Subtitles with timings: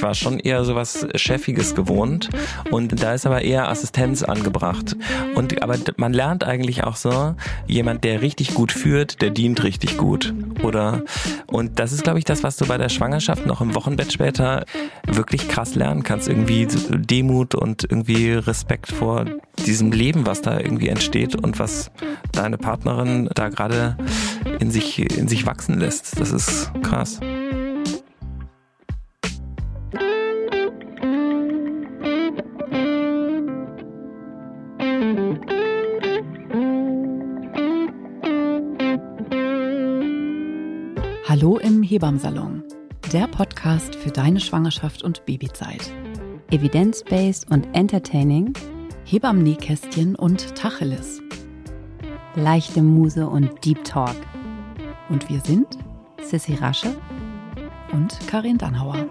[0.00, 2.30] Ich war schon eher so was Chefiges gewohnt
[2.70, 4.96] und da ist aber eher Assistenz angebracht.
[5.34, 7.34] Und aber man lernt eigentlich auch so,
[7.66, 10.32] jemand, der richtig gut führt, der dient richtig gut.
[10.62, 11.02] Oder
[11.48, 14.64] und das ist, glaube ich, das, was du bei der Schwangerschaft noch im Wochenbett später
[15.06, 16.28] wirklich krass lernen kannst.
[16.28, 19.26] Irgendwie Demut und irgendwie Respekt vor
[19.66, 21.90] diesem Leben, was da irgendwie entsteht und was
[22.32, 23.98] deine Partnerin da gerade
[24.60, 26.18] in sich, in sich wachsen lässt.
[26.18, 27.20] Das ist krass.
[41.40, 42.62] Hallo im Hebammsalon,
[43.14, 45.90] der Podcast für deine Schwangerschaft und Babyzeit.
[46.50, 48.52] Evidence-based und entertaining,
[49.06, 51.22] Hebammen-Nähkästchen und Tacheles.
[52.34, 54.16] leichte Muse und Deep Talk.
[55.08, 55.66] Und wir sind
[56.22, 56.94] Sissy Rasche
[57.92, 59.08] und Karin Dannhauer.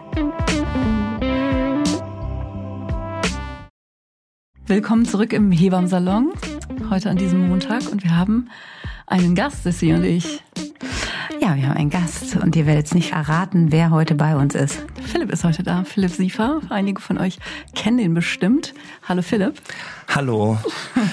[4.67, 6.33] Willkommen zurück im Hebammsalon,
[6.91, 7.91] heute an diesem Montag.
[7.91, 8.49] Und wir haben
[9.07, 10.43] einen Gast, Sissy und ich.
[11.59, 14.81] Wir haben einen Gast und ihr werdet jetzt nicht erraten, wer heute bei uns ist.
[15.03, 15.83] Philipp ist heute da.
[15.83, 16.61] Philipp Siefer.
[16.69, 17.37] Einige von euch
[17.75, 18.73] kennen ihn bestimmt.
[19.09, 19.59] Hallo Philipp.
[20.07, 20.57] Hallo.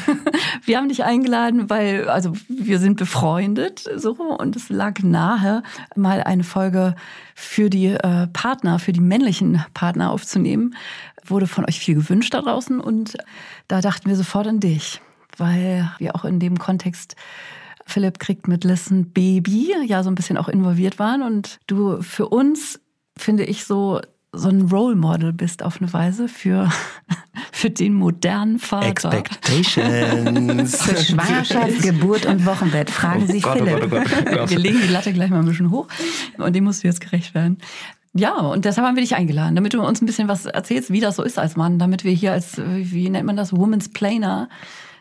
[0.65, 5.65] Wir haben dich eingeladen, weil, also wir sind befreundet so und es lag nahe,
[5.97, 6.95] mal eine Folge
[7.35, 10.77] für die äh, Partner, für die männlichen Partner aufzunehmen.
[11.25, 13.17] Wurde von euch viel gewünscht da draußen und
[13.67, 15.01] da dachten wir sofort an dich,
[15.39, 17.17] weil wir auch in dem Kontext
[17.87, 22.29] Philipp kriegt mit Listen Baby ja so ein bisschen auch involviert waren und du für
[22.29, 22.81] uns,
[23.17, 24.01] finde ich, so
[24.33, 26.71] so ein Role Model bist auf eine Weise für,
[27.53, 29.15] für den modernen Vater.
[29.15, 30.77] Expectations.
[30.83, 32.91] Für Schwangerschaft, Geburt und Wochenbett.
[32.91, 33.85] Fragen Sie Oh Gott, oh Philipp.
[33.85, 34.51] Oh Gott, oh Gott.
[34.51, 35.89] Wir legen die Latte gleich mal ein bisschen hoch
[36.37, 37.59] und dem musst du jetzt gerecht werden.
[38.13, 41.01] Ja, und deshalb haben wir dich eingeladen, damit du uns ein bisschen was erzählst, wie
[41.01, 44.49] das so ist als Mann, damit wir hier als, wie nennt man das, Woman's Planer,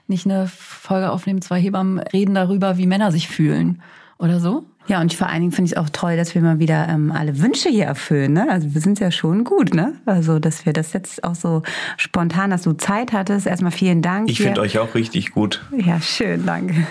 [0.08, 3.82] nicht eine Folge aufnehmen, zwei Hebammen reden darüber, wie Männer sich fühlen
[4.18, 4.66] oder so.
[4.88, 7.12] Ja, und vor allen Dingen finde ich es auch toll, dass wir mal wieder ähm,
[7.12, 8.34] alle Wünsche hier erfüllen.
[8.34, 8.48] Ne?
[8.50, 9.94] Also wir sind ja schon gut, ne?
[10.06, 11.64] Also, dass wir das jetzt auch so
[11.98, 13.48] spontan, dass du Zeit hattest.
[13.48, 14.30] Erstmal vielen Dank.
[14.30, 15.64] Ich finde euch auch richtig gut.
[15.76, 16.86] Ja, schön, danke.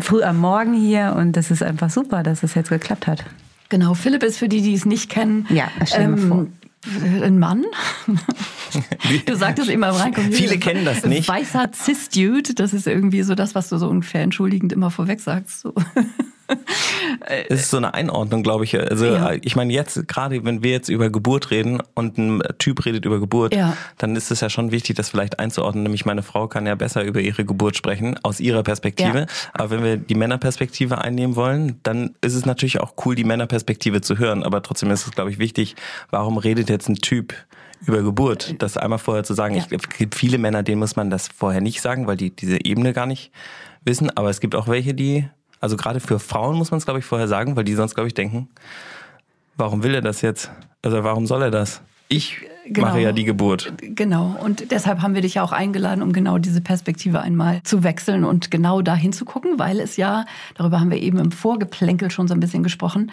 [0.00, 3.24] Früh am Morgen hier und das ist einfach super, dass es jetzt geklappt hat.
[3.68, 6.46] Genau, Philipp ist für die, die es nicht kennen, Ja, stell mal vor.
[6.86, 7.66] Ein Mann.
[9.26, 10.32] Du sagtest immer im Reinkommen.
[10.32, 11.26] Viele kennen das nicht.
[11.28, 15.60] Weißer Cis-Dude, das ist irgendwie so das, was du so ungefähr entschuldigend immer vorweg sagst.
[15.60, 15.74] So.
[17.48, 18.78] Es ist so eine Einordnung, glaube ich.
[18.78, 19.32] Also Ja.
[19.40, 23.20] ich meine jetzt gerade, wenn wir jetzt über Geburt reden und ein Typ redet über
[23.20, 23.76] Geburt, Ja.
[23.98, 25.82] dann ist es ja schon wichtig, das vielleicht einzuordnen.
[25.84, 29.20] Nämlich meine Frau kann ja besser über ihre Geburt sprechen aus ihrer Perspektive.
[29.20, 29.26] Ja.
[29.52, 34.00] Aber wenn wir die Männerperspektive einnehmen wollen, dann ist es natürlich auch cool, die Männerperspektive
[34.00, 34.42] zu hören.
[34.42, 35.76] Aber trotzdem ist es, glaube ich, wichtig.
[36.10, 37.34] Warum redet jetzt ein Typ
[37.86, 38.54] über Geburt?
[38.58, 39.54] Das einmal vorher zu sagen.
[39.54, 39.64] Ja.
[39.70, 42.64] Ich, es gibt viele Männer, denen muss man das vorher nicht sagen, weil die diese
[42.64, 43.30] Ebene gar nicht
[43.84, 44.10] wissen.
[44.16, 45.28] Aber es gibt auch welche, die
[45.60, 48.08] also gerade für Frauen muss man es, glaube ich, vorher sagen, weil die sonst, glaube
[48.08, 48.48] ich, denken,
[49.56, 50.50] warum will er das jetzt?
[50.82, 51.82] Also warum soll er das?
[52.08, 52.38] Ich
[52.72, 52.88] Genau.
[52.88, 53.72] mache ja die Geburt.
[53.80, 54.36] Genau.
[54.40, 58.24] Und deshalb haben wir dich ja auch eingeladen, um genau diese Perspektive einmal zu wechseln
[58.24, 62.34] und genau da hinzugucken, weil es ja, darüber haben wir eben im Vorgeplänkel schon so
[62.34, 63.10] ein bisschen gesprochen,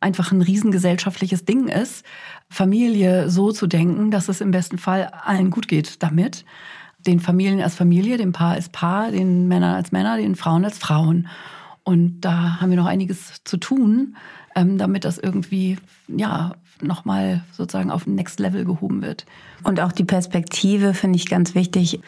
[0.00, 2.04] einfach ein riesengesellschaftliches Ding ist,
[2.48, 6.44] Familie so zu denken, dass es im besten Fall allen gut geht damit.
[7.06, 10.78] Den Familien als Familie, dem Paar als Paar, den Männern als Männer, den Frauen als
[10.78, 11.26] Frauen.
[11.84, 14.16] Und da haben wir noch einiges zu tun,
[14.54, 19.26] ähm, damit das irgendwie, ja, nochmal sozusagen auf Next Level gehoben wird.
[19.62, 22.00] Und auch die Perspektive finde ich ganz wichtig,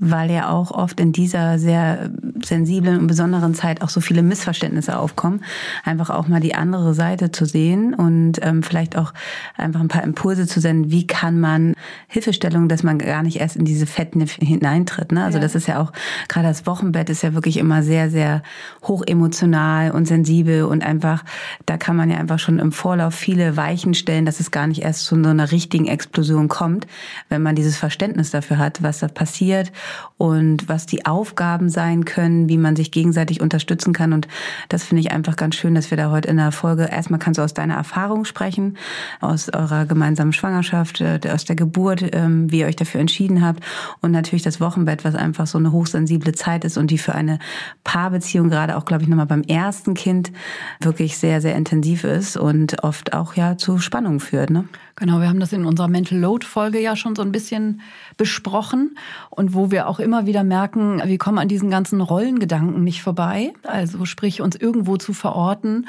[0.00, 2.10] weil ja auch oft in dieser sehr
[2.44, 5.42] sensiblen und besonderen Zeit auch so viele Missverständnisse aufkommen.
[5.84, 9.12] Einfach auch mal die andere Seite zu sehen und ähm, vielleicht auch
[9.56, 11.74] einfach ein paar Impulse zu senden, wie kann man
[12.06, 15.10] Hilfestellung, dass man gar nicht erst in diese Fettnäpfchen hineintritt.
[15.10, 15.24] Ne?
[15.24, 15.42] Also Ja.
[15.42, 15.92] das ist ja auch,
[16.28, 18.42] gerade das Wochenbett ist ja wirklich immer sehr, sehr
[18.82, 21.24] hochemotional und sensibel und einfach,
[21.66, 24.82] da kann man ja einfach schon im Vorlauf viele Weichen stellen, dass es gar nicht
[24.82, 26.86] erst zu so einer richtigen Explosion kommt,
[27.28, 29.72] wenn man dieses Verständnis dafür hat, was da passiert
[30.16, 34.12] und was die Aufgaben sein können, wie man sich gegenseitig unterstützen kann.
[34.12, 34.28] Und
[34.68, 37.38] das finde ich einfach ganz schön, dass wir da heute in der Folge, erstmal kannst
[37.38, 38.76] du aus deiner Erfahrung sprechen,
[39.20, 43.62] aus eurer gemeinsamen Schwangerschaft, äh, aus der Geburt, ähm, wie ihr euch dafür entschieden habt
[44.00, 47.38] und natürlich das Wochenbett, was einfach so eine hochsensible Zeit ist und die für eine
[47.84, 50.32] Paarbeziehung gerade auch, glaube ich, nochmal beim ersten Kind
[50.80, 54.50] wirklich sehr, sehr intensiv ist und oft auch ja zu Spannungen führt.
[54.50, 54.64] Ne?
[54.98, 57.82] Genau, wir haben das in unserer Mental Load Folge ja schon so ein bisschen
[58.16, 58.98] besprochen
[59.30, 63.52] und wo wir auch immer wieder merken, wir kommen an diesen ganzen Rollengedanken nicht vorbei.
[63.62, 65.86] Also sprich, uns irgendwo zu verorten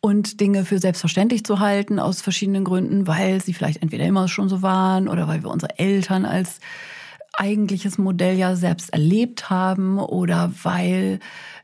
[0.00, 4.48] und Dinge für selbstverständlich zu halten aus verschiedenen Gründen, weil sie vielleicht entweder immer schon
[4.48, 6.60] so waren oder weil wir unsere Eltern als
[7.32, 11.18] eigentliches Modell ja selbst erlebt haben oder weil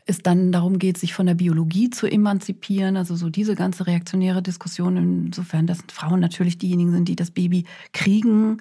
[0.07, 2.97] es dann darum geht, sich von der Biologie zu emanzipieren.
[2.97, 7.65] Also so diese ganze reaktionäre Diskussion, insofern, dass Frauen natürlich diejenigen sind, die das Baby
[7.93, 8.61] kriegen.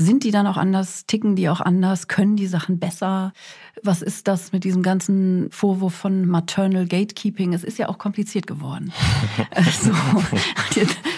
[0.00, 1.06] Sind die dann auch anders?
[1.06, 2.06] Ticken die auch anders?
[2.06, 3.32] Können die Sachen besser?
[3.82, 7.52] Was ist das mit diesem ganzen Vorwurf von Maternal Gatekeeping?
[7.52, 8.92] Es ist ja auch kompliziert geworden.
[9.82, 9.92] so,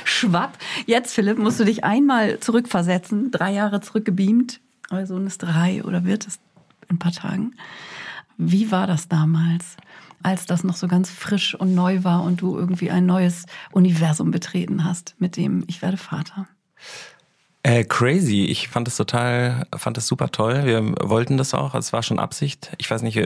[0.05, 0.57] schwapp.
[0.87, 4.61] Jetzt, Philipp, musst du dich einmal zurückversetzen, drei Jahre zurückgebeamt.
[4.91, 6.39] Euer Sohn ist drei oder wird es
[6.89, 7.53] in ein paar Tagen.
[8.43, 9.77] Wie war das damals,
[10.23, 14.31] als das noch so ganz frisch und neu war und du irgendwie ein neues Universum
[14.31, 16.49] betreten hast mit dem Ich werde Vater?
[17.63, 18.45] Äh, crazy.
[18.45, 20.63] Ich fand es total, fand es super toll.
[20.65, 21.75] Wir wollten das auch.
[21.75, 22.73] Es war schon Absicht.
[22.79, 23.21] Ich weiß nicht,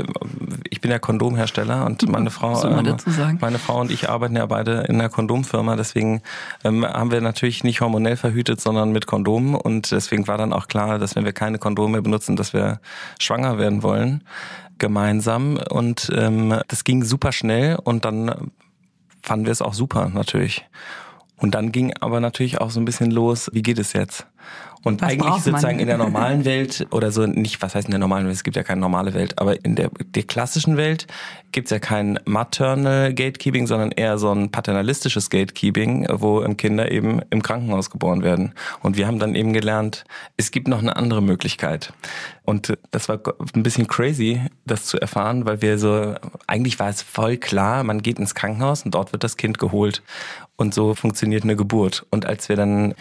[0.69, 2.97] ich bin ja Kondomhersteller und meine Frau, ähm,
[3.41, 5.77] meine Frau und ich arbeiten ja beide in einer Kondomfirma.
[5.77, 6.23] Deswegen
[6.65, 9.55] ähm, haben wir natürlich nicht hormonell verhütet, sondern mit Kondomen.
[9.55, 12.81] Und deswegen war dann auch klar, dass wenn wir keine Kondome benutzen, dass wir
[13.21, 14.25] schwanger werden wollen
[14.79, 15.59] gemeinsam.
[15.71, 18.51] Und ähm, das ging super schnell und dann
[19.23, 20.67] fanden wir es auch super natürlich.
[21.37, 24.27] Und dann ging aber natürlich auch so ein bisschen los, wie geht es jetzt?
[24.85, 27.99] Und was eigentlich sozusagen in der normalen Welt oder so nicht, was heißt in der
[27.99, 28.37] normalen Welt?
[28.37, 31.07] Es gibt ja keine normale Welt, aber in der, der klassischen Welt
[31.53, 37.23] gibt es ja kein maternal Gatekeeping, sondern eher so ein paternalistisches Gatekeeping, wo Kinder eben
[37.31, 38.53] im Krankenhaus geboren werden.
[38.83, 40.05] Und wir haben dann eben gelernt,
[40.37, 41.93] es gibt noch eine andere Möglichkeit.
[42.45, 43.21] Und das war
[43.55, 46.15] ein bisschen crazy, das zu erfahren, weil wir so,
[46.47, 50.03] eigentlich war es voll klar, man geht ins Krankenhaus und dort wird das Kind geholt.
[50.57, 52.05] Und so funktioniert eine Geburt.
[52.11, 52.95] Und als wir dann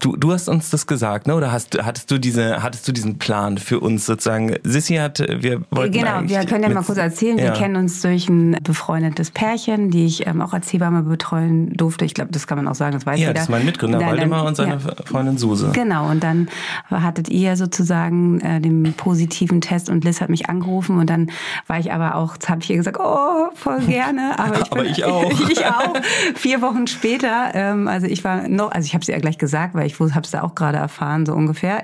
[0.00, 1.34] Du, du hast uns das gesagt, ne?
[1.34, 4.56] Oder hast, hattest du diese, hattest du diesen Plan für uns sozusagen?
[4.62, 7.36] Sissy hat, wir wollten Genau, wir können ja mal kurz erzählen.
[7.36, 7.44] Ja.
[7.44, 12.06] Wir kennen uns durch ein befreundetes Pärchen, die ich ähm, auch als Hebamme betreuen durfte.
[12.06, 13.34] Ich glaube, das kann man auch sagen, das weiß ja, jeder.
[13.34, 14.80] das ist mein Mitgründer dann, Waldemar und seine ja.
[15.04, 15.70] Freundin Suse.
[15.74, 16.48] Genau, und dann
[16.90, 21.30] hattet ihr sozusagen äh, den positiven Test und Liz hat mich angerufen und dann
[21.66, 24.30] war ich aber auch, habe ich ihr gesagt, oh, voll gerne.
[24.40, 25.32] Aber ich, aber ich auch.
[25.50, 25.94] ich auch.
[26.34, 29.36] Vier Wochen später, ähm, also ich war noch, also ich habe es ihr ja gleich
[29.36, 31.82] gesagt, weil ich habe es da auch gerade erfahren, so ungefähr.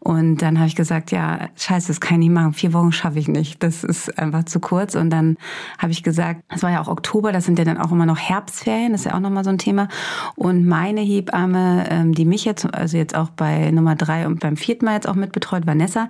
[0.00, 2.52] Und dann habe ich gesagt, ja, scheiße, das kann ich nicht machen.
[2.52, 3.62] Vier Wochen schaffe ich nicht.
[3.62, 4.94] Das ist einfach zu kurz.
[4.94, 5.36] Und dann
[5.78, 8.18] habe ich gesagt, es war ja auch Oktober, das sind ja dann auch immer noch
[8.18, 9.88] Herbstferien, das ist ja auch nochmal so ein Thema.
[10.34, 14.56] Und meine Hebamme, ähm, die mich jetzt, also jetzt auch bei Nummer drei und beim
[14.56, 16.08] vierten Mal jetzt auch mitbetreut, Vanessa,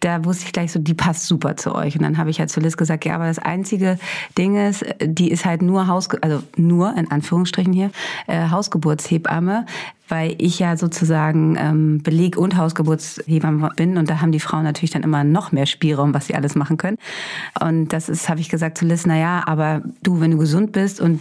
[0.00, 1.96] da wusste ich gleich so, die passt super zu euch.
[1.96, 3.98] Und dann habe ich halt zu Liz gesagt, ja, aber das einzige
[4.36, 7.90] Ding ist, die ist halt nur Haus, also nur in Anführungsstrichen hier,
[8.26, 9.66] äh, Hausgeburtshebamme
[10.08, 14.90] weil ich ja sozusagen ähm, Beleg- und Hausgeburtshebamme bin und da haben die Frauen natürlich
[14.90, 16.98] dann immer noch mehr Spielraum, was sie alles machen können.
[17.60, 20.72] Und das ist, habe ich gesagt zu Liz, na ja, aber du, wenn du gesund
[20.72, 21.20] bist und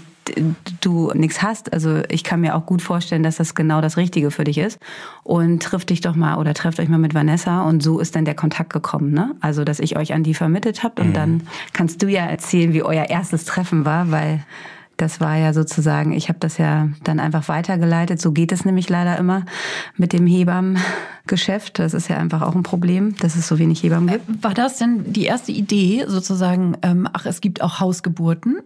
[0.82, 4.32] du nichts hast, also ich kann mir auch gut vorstellen, dass das genau das Richtige
[4.32, 4.80] für dich ist.
[5.24, 8.26] Und triff dich doch mal oder trefft euch mal mit Vanessa und so ist dann
[8.26, 9.36] der Kontakt gekommen, ne?
[9.42, 11.14] Also dass ich euch an die vermittelt habt und mhm.
[11.14, 14.44] dann kannst du ja erzählen, wie euer erstes Treffen war, weil
[14.98, 18.22] das war ja sozusagen, ich habe das ja dann einfach weitergeleitet.
[18.22, 19.46] So geht es nämlich leider immer
[19.98, 21.80] mit dem Hebammengeschäft.
[21.80, 24.44] Das ist ja einfach auch ein Problem, dass es so wenig Hebammen gibt.
[24.44, 28.60] War das denn die erste Idee, sozusagen, ähm, ach, es gibt auch Hausgeburten?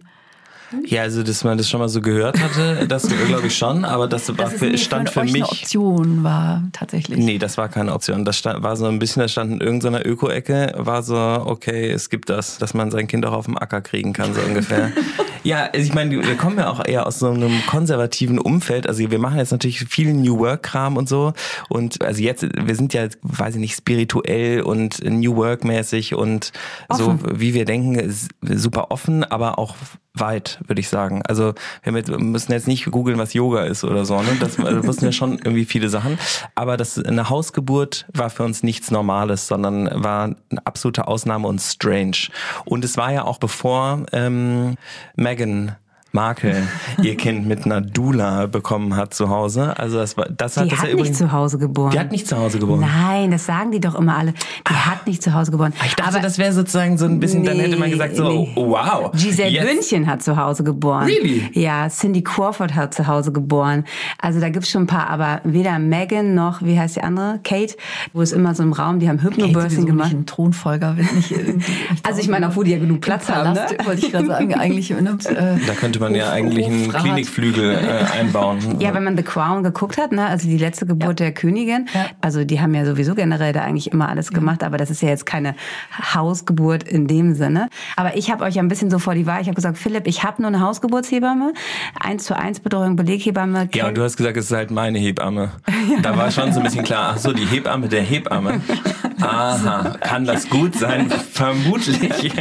[0.86, 4.06] Ja, also dass man das schon mal so gehört hatte, das glaube ich schon, aber
[4.06, 5.34] das, das war für, stand für, mich.
[5.34, 7.18] Eine Option war tatsächlich.
[7.18, 8.24] Nee, das war keine Option.
[8.24, 12.08] Das stand, war so ein bisschen, das stand in irgendeiner Öko-Ecke, war so, okay, es
[12.08, 14.92] gibt das, dass man sein Kind auch auf dem Acker kriegen kann, so ungefähr.
[15.42, 18.86] ja, also ich meine, wir kommen ja auch eher aus so einem konservativen Umfeld.
[18.86, 21.32] Also wir machen jetzt natürlich viel New Work-Kram und so.
[21.68, 26.52] Und also jetzt, wir sind ja, weiß ich nicht, spirituell und New Work-mäßig und
[26.88, 27.18] offen.
[27.18, 29.74] so, wie wir denken, super offen, aber auch
[30.20, 31.22] weit, würde ich sagen.
[31.26, 34.20] Also wir müssen jetzt nicht googeln, was Yoga ist oder so.
[34.20, 34.36] Ne?
[34.38, 36.18] Das, das wussten ja schon irgendwie viele Sachen.
[36.54, 41.60] Aber das eine Hausgeburt war für uns nichts Normales, sondern war eine absolute Ausnahme und
[41.60, 42.28] strange.
[42.64, 44.76] Und es war ja auch bevor ähm,
[45.16, 45.76] Megan
[46.12, 46.66] Markel
[47.02, 49.78] ihr Kind mit einer Dula bekommen hat zu Hause.
[49.78, 51.90] Also das war, das hat die das hat ja übrigens, nicht zu Hause geboren.
[51.92, 52.80] Die hat nicht zu Hause geboren.
[52.80, 54.32] Nein, das sagen die doch immer alle.
[54.32, 54.86] Die ah.
[54.86, 55.72] hat nicht zu Hause geboren.
[55.84, 58.28] Ich dachte, Aber das wäre sozusagen so ein bisschen, nee, dann hätte man gesagt so,
[58.28, 58.52] nee.
[58.56, 59.12] oh, wow.
[59.12, 59.66] Giselle Jetzt.
[59.66, 61.04] Bündchen hat zu Hause geboren.
[61.04, 61.48] Really?
[61.52, 63.84] Ja, Cindy Crawford hat zu Hause geboren.
[64.18, 67.40] Also da gibt's schon ein paar, aber weder Megan noch, wie heißt die andere?
[67.44, 67.76] Kate,
[68.12, 70.12] wo es immer so im Raum, die haben Hypnobirthing gemacht.
[70.12, 71.34] Nicht ein Thronfolger, wenn nicht
[72.02, 73.52] also ich meine, auch wo die ja genug Platz haben.
[73.52, 73.66] Ne?
[73.84, 74.90] Wollte ich gerade sagen, eigentlich.
[74.90, 77.02] Ne, äh, da könnte man ja eigentlich einen Hofrat.
[77.02, 78.80] Klinikflügel äh, einbauen.
[78.80, 82.06] Ja, wenn man The Crown geguckt hat, ne, also die letzte Geburt der Königin, Ja.
[82.20, 85.08] also die haben ja sowieso generell da eigentlich immer alles gemacht, aber das ist ja
[85.10, 85.54] jetzt keine
[86.14, 87.68] Hausgeburt in dem Sinne.
[87.96, 89.40] Aber ich habe euch ja ein bisschen so vor die Wahl.
[89.40, 91.52] Ich habe gesagt, Philipp, ich habe nur eine Hausgeburtshebamme,
[91.98, 93.68] eins zu eins Betreuung, Beleghebamme.
[93.74, 95.50] Ja, und du hast gesagt, es ist halt meine Hebamme.
[96.02, 98.60] Da war schon so ein bisschen klar, ach so, die Hebamme der Hebamme.
[99.20, 101.10] Aha, kann das gut sein?
[101.10, 102.32] Vermutlich.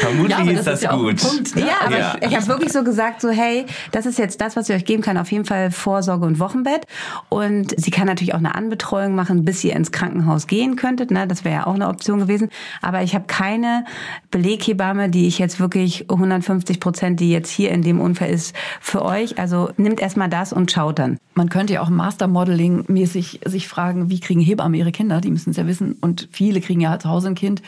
[0.00, 1.20] Vermutlich Ja, ist das ja auch ein gut.
[1.22, 1.62] Punkt, ne?
[1.62, 2.14] Ja, aber Ja.
[2.20, 4.84] ich, ich habe wirklich so gesagt, so hey, das ist jetzt das, was ich euch
[4.84, 5.16] geben kann.
[5.16, 6.86] Auf jeden Fall Vorsorge und Wochenbett.
[7.28, 11.10] Und sie kann natürlich auch eine Anbetreuung machen, bis ihr ins Krankenhaus gehen könntet.
[11.10, 11.26] Ne?
[11.26, 12.50] Das wäre ja auch eine Option gewesen.
[12.82, 13.84] Aber ich habe keine
[14.30, 19.04] Beleghebamme, die ich jetzt wirklich 150 Prozent, die jetzt hier in dem Unfall ist, für
[19.04, 19.38] euch.
[19.38, 21.18] Also nimmt erstmal das und schaut dann.
[21.34, 25.20] Man könnte ja auch Mastermodeling-mäßig sich fragen, wie kriegen Hebammen ihre Kinder?
[25.20, 25.96] Die müssen es ja wissen.
[26.00, 27.62] Und viele kriegen ja zu Hause ein Kind.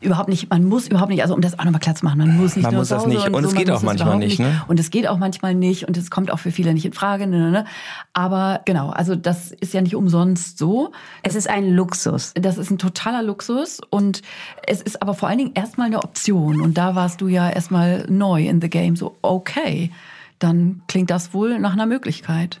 [0.00, 2.36] Überhaupt nicht, man muss überhaupt nicht, also um das auch nochmal klar zu machen, man
[2.36, 3.28] muss nicht Man nur muss das nicht.
[3.28, 4.62] Und es so, geht man auch manchmal überhaupt nicht, ne?
[4.68, 7.26] Und es geht auch manchmal nicht und es kommt auch für viele nicht in Frage.
[7.26, 7.64] Ne, ne, ne.
[8.12, 10.92] Aber genau, also das ist ja nicht umsonst so.
[11.22, 12.32] Es ist ein Luxus.
[12.34, 14.22] Das ist ein totaler Luxus und
[14.66, 16.60] es ist aber vor allen Dingen erstmal eine Option.
[16.60, 18.94] Und da warst du ja erstmal neu in the game.
[18.94, 19.90] So, okay,
[20.38, 22.60] dann klingt das wohl nach einer Möglichkeit.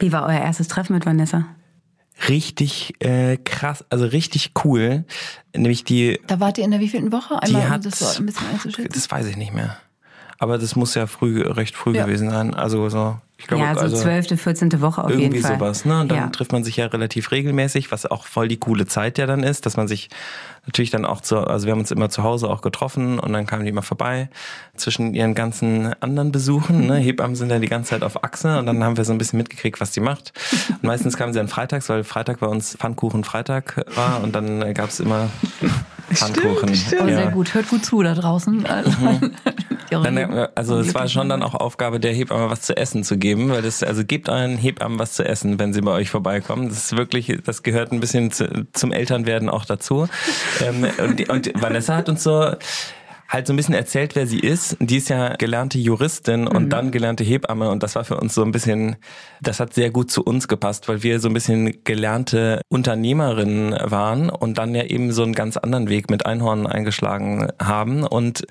[0.00, 1.44] Wie war euer erstes Treffen mit Vanessa?
[2.28, 5.04] Richtig äh, krass, also richtig cool.
[5.54, 7.38] Nämlich die, Da wart ihr in der wievielten Woche?
[7.40, 8.90] die Einmal, um hat, das so ein bisschen einzuschätzen.
[8.92, 9.76] das weiß ich nicht mehr.
[10.42, 12.06] Aber das muss ja früh, recht früh Ja.
[12.06, 12.54] gewesen sein.
[12.54, 14.80] Also so, ich glaube, ja, so also, zwölfte, 14.
[14.80, 15.58] Woche auf irgendwie jeden Fall.
[15.58, 15.84] sowas.
[15.84, 16.00] Ne?
[16.00, 16.26] Und dann ja.
[16.28, 19.66] trifft man sich ja relativ regelmäßig, was auch voll die coole Zeit ja dann ist,
[19.66, 20.08] dass man sich
[20.64, 23.46] natürlich dann auch zu, also wir haben uns immer zu Hause auch getroffen und dann
[23.46, 24.30] kamen die mal vorbei
[24.76, 26.86] zwischen ihren ganzen anderen Besuchen.
[26.86, 26.96] Ne?
[26.98, 29.36] Hebammen sind ja die ganze Zeit auf Achse und dann haben wir so ein bisschen
[29.36, 30.32] mitgekriegt, was die macht.
[30.70, 34.72] Und meistens kamen sie dann freitags, weil Freitag bei uns Pfannkuchen Freitag war und dann
[34.72, 35.28] gab's immer
[36.12, 36.70] Pfannkuchen.
[36.70, 37.14] Oh, Ja.
[37.14, 38.64] sehr gut, hört gut zu da draußen.
[38.66, 39.30] Also, Ihre
[39.90, 40.32] Hebammen.
[40.32, 43.50] äh, also es war schon dann auch Aufgabe der Hebamme, was zu essen zu geben,
[43.50, 46.68] weil das, also gebt euren Hebammen was zu essen, wenn sie bei euch vorbeikommen.
[46.68, 50.08] Das ist wirklich, das gehört ein bisschen zu, zum Elternwerden auch dazu.
[50.64, 52.52] ähm, und, und Vanessa hat uns so
[53.30, 54.76] halt so ein bisschen erzählt, wer sie ist.
[54.80, 58.42] Die ist ja gelernte Juristin und dann gelernte Hebamme und das war für uns so
[58.42, 58.96] ein bisschen,
[59.40, 64.30] das hat sehr gut zu uns gepasst, weil wir so ein bisschen gelernte Unternehmerinnen waren
[64.30, 68.44] und dann ja eben so einen ganz anderen Weg mit Einhorn eingeschlagen haben und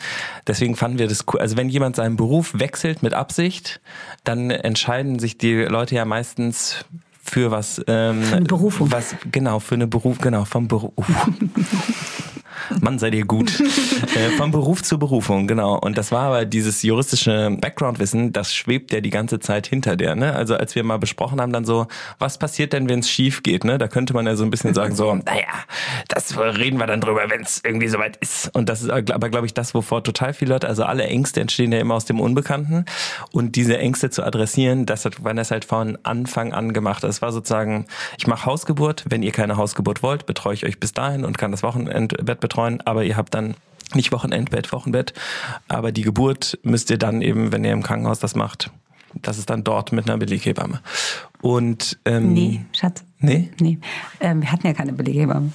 [0.48, 1.42] deswegen fanden wir das cool.
[1.42, 3.82] Also wenn jemand seinen Beruf wechselt mit Absicht,
[4.24, 6.86] dann entscheiden sich die Leute ja meistens
[7.22, 8.92] für was ähm, eine Berufung.
[8.92, 11.06] was genau für eine Beruf genau vom Beruf
[12.82, 13.60] Mann, seid ihr gut.
[14.16, 15.78] äh, vom Beruf zur Berufung, genau.
[15.78, 20.16] Und das war aber dieses juristische Background-Wissen, das schwebt ja die ganze Zeit hinter der.
[20.16, 20.34] Ne?
[20.34, 23.64] Also als wir mal besprochen haben, dann so, was passiert denn, wenn es schief geht?
[23.64, 23.78] Ne?
[23.78, 25.48] Da könnte man ja so ein bisschen sagen, so, naja,
[26.08, 28.54] das reden wir dann drüber, wenn es irgendwie soweit ist.
[28.56, 31.72] Und das ist aber, glaube ich, das, wovor total viele Leute, also alle Ängste entstehen
[31.72, 32.86] ja immer aus dem Unbekannten.
[33.32, 37.04] Und diese Ängste zu adressieren, das hat Vanessa halt von Anfang an gemacht.
[37.04, 37.86] Es war sozusagen,
[38.18, 41.52] ich mache Hausgeburt, wenn ihr keine Hausgeburt wollt, betreue ich euch bis dahin und kann
[41.52, 43.56] das Wochenendbett betreuen, aber ihr habt dann
[43.96, 45.14] nicht Wochenendbett, Wochenbett,
[45.68, 48.70] aber die Geburt müsst ihr dann eben, wenn ihr im Krankenhaus das macht,
[49.16, 50.82] das ist dann dort mit einer Beleghebamme.
[51.42, 53.04] Und ähm, Nee, Schatz.
[53.20, 53.50] Nee?
[53.60, 53.80] Nee.
[54.20, 55.52] Ähm, wir hatten ja keine Beleghebamme.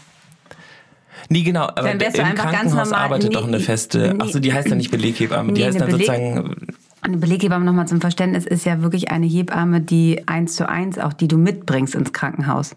[1.29, 1.99] Nee, genau, aber im
[2.35, 4.19] Krankenhaus arbeitet nee, doch eine feste, nee.
[4.23, 6.67] ach so, die heißt ja nicht Beleghebamme, die Nee, heißt eine dann Beleg- sozusagen,
[7.03, 11.13] Eine Beleghebamme nochmal zum Verständnis ist ja wirklich eine Hebamme, die eins zu eins, auch
[11.13, 12.75] die du mitbringst ins Krankenhaus.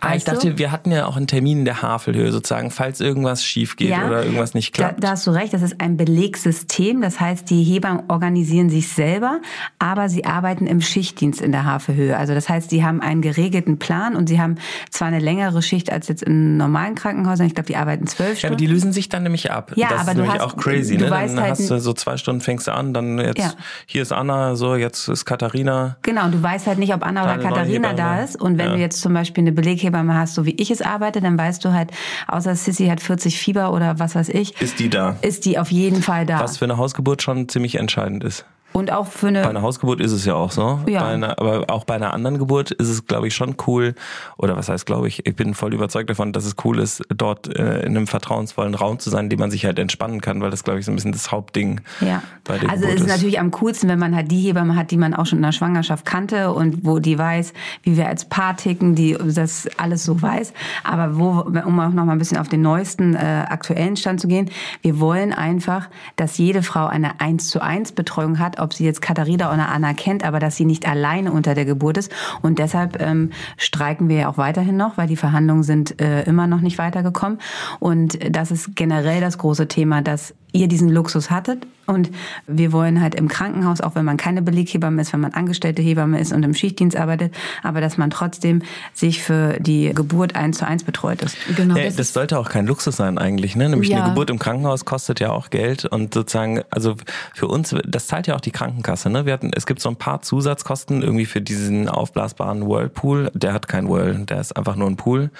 [0.00, 0.32] Ah, ich Weißt du?
[0.32, 3.92] dachte, wir hatten ja auch einen Termin in der Havelhöhe sozusagen, falls irgendwas schief geht
[3.96, 5.04] oder irgendwas nicht da, klappt.
[5.04, 7.00] da hast du recht, das ist ein Belegssystem.
[7.00, 9.40] Das heißt, die Hebammen organisieren sich selber,
[9.78, 12.16] aber sie arbeiten im Schichtdienst in der Havelhöhe.
[12.16, 14.56] Also das heißt, sie haben einen geregelten Plan und sie haben
[14.90, 17.46] zwar eine längere Schicht als jetzt in normalen Krankenhäusern.
[17.46, 18.56] Ich glaube, die arbeiten zwölf Ja, aber Stunden.
[18.58, 19.72] die lösen sich dann nämlich ab.
[19.76, 21.10] Ja, das aber ist du nämlich hast- auch crazy, du ne?
[21.10, 23.52] weißt Dann halt hast du so zwei Stunden fängst du an, dann jetzt Ja.
[23.86, 25.96] hier ist Anna, so jetzt ist Katharina.
[26.02, 28.40] Genau, und du weißt halt nicht, ob Anna oder Katharina da ist.
[28.40, 28.74] Und wenn Ja.
[28.74, 31.72] du jetzt zum Beispiel eine Beleghebamme hast, so wie ich es arbeite, dann weißt du
[31.72, 31.90] halt,
[32.28, 35.16] außer Sissy hat 40 Fieber oder was weiß ich, Ist die da?
[35.22, 36.38] ist die auf jeden Fall da.
[36.40, 38.44] Was für eine Hausgeburt schon ziemlich entscheidend ist.
[38.76, 40.80] Und auch für Bei eine, einer Hausgeburt ist es ja auch so.
[40.86, 41.00] Ja.
[41.00, 43.94] Bei einer, aber auch bei einer anderen Geburt ist es, glaube ich, schon cool.
[44.36, 47.48] Oder was heißt, glaube ich, ich bin voll überzeugt davon, dass es cool ist, dort
[47.58, 50.50] äh, in einem vertrauensvollen Raum zu sein, in dem man sich halt entspannen kann, weil
[50.50, 52.22] das, glaube ich, so ein bisschen das Hauptding ja.
[52.44, 53.12] bei der Also Geburt es ist ist.
[53.14, 55.52] natürlich am coolsten, wenn man halt die Hebamme hat, die man auch schon in der
[55.52, 60.20] Schwangerschaft kannte und wo die weiß, wie wir als Paar ticken, die das alles so
[60.20, 60.52] weiß.
[60.84, 64.28] Aber wo, um auch noch mal ein bisschen auf den neuesten äh, aktuellen Stand zu
[64.28, 64.50] gehen,
[64.82, 69.00] wir wollen einfach, dass jede Frau eine 1 zu 1 Betreuung hat, ob sie jetzt
[69.00, 72.12] Katharina oder Anna kennt, aber dass sie nicht alleine unter der Geburt ist.
[72.42, 76.48] Und deshalb ähm, streiken wir ja auch weiterhin noch, weil die Verhandlungen sind äh, immer
[76.48, 77.38] noch nicht weitergekommen.
[77.78, 82.10] Und das ist generell das große Thema, dass ihr diesen Luxus hattet, Und
[82.46, 86.20] wir wollen halt im Krankenhaus, auch wenn man keine Beleghebamme ist, wenn man angestellte Hebamme
[86.20, 88.62] ist und im Schichtdienst arbeitet, aber dass man trotzdem
[88.92, 91.36] sich für die Geburt eins zu eins betreut ist.
[91.56, 91.76] Genau.
[91.76, 93.68] Ja, das, sollte auch kein Luxus sein eigentlich, ne?
[93.68, 93.98] Nämlich ja.
[93.98, 96.96] eine Geburt im Krankenhaus kostet ja auch Geld und sozusagen, also
[97.34, 99.26] für uns, das zahlt ja auch die Krankenkasse, ne?
[99.26, 103.30] Wir hatten, es gibt so ein paar Zusatzkosten irgendwie für diesen aufblasbaren Whirlpool.
[103.34, 105.30] Der hat kein Whirl, der ist einfach nur ein Pool.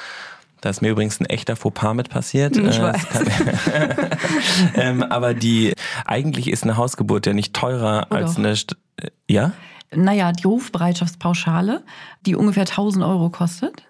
[0.66, 2.56] Da ist mir übrigens ein echter Fauxpas mit passiert.
[2.56, 3.06] Ich äh, weiß.
[4.74, 8.56] ähm, aber die eigentlich ist eine Hausgeburt ja nicht teurer Oder als eine.
[8.56, 9.52] St äh, ja?
[9.94, 11.84] Naja, die Rufbereitschaftspauschale,
[12.22, 13.84] die ungefähr 1000 Euro kostet.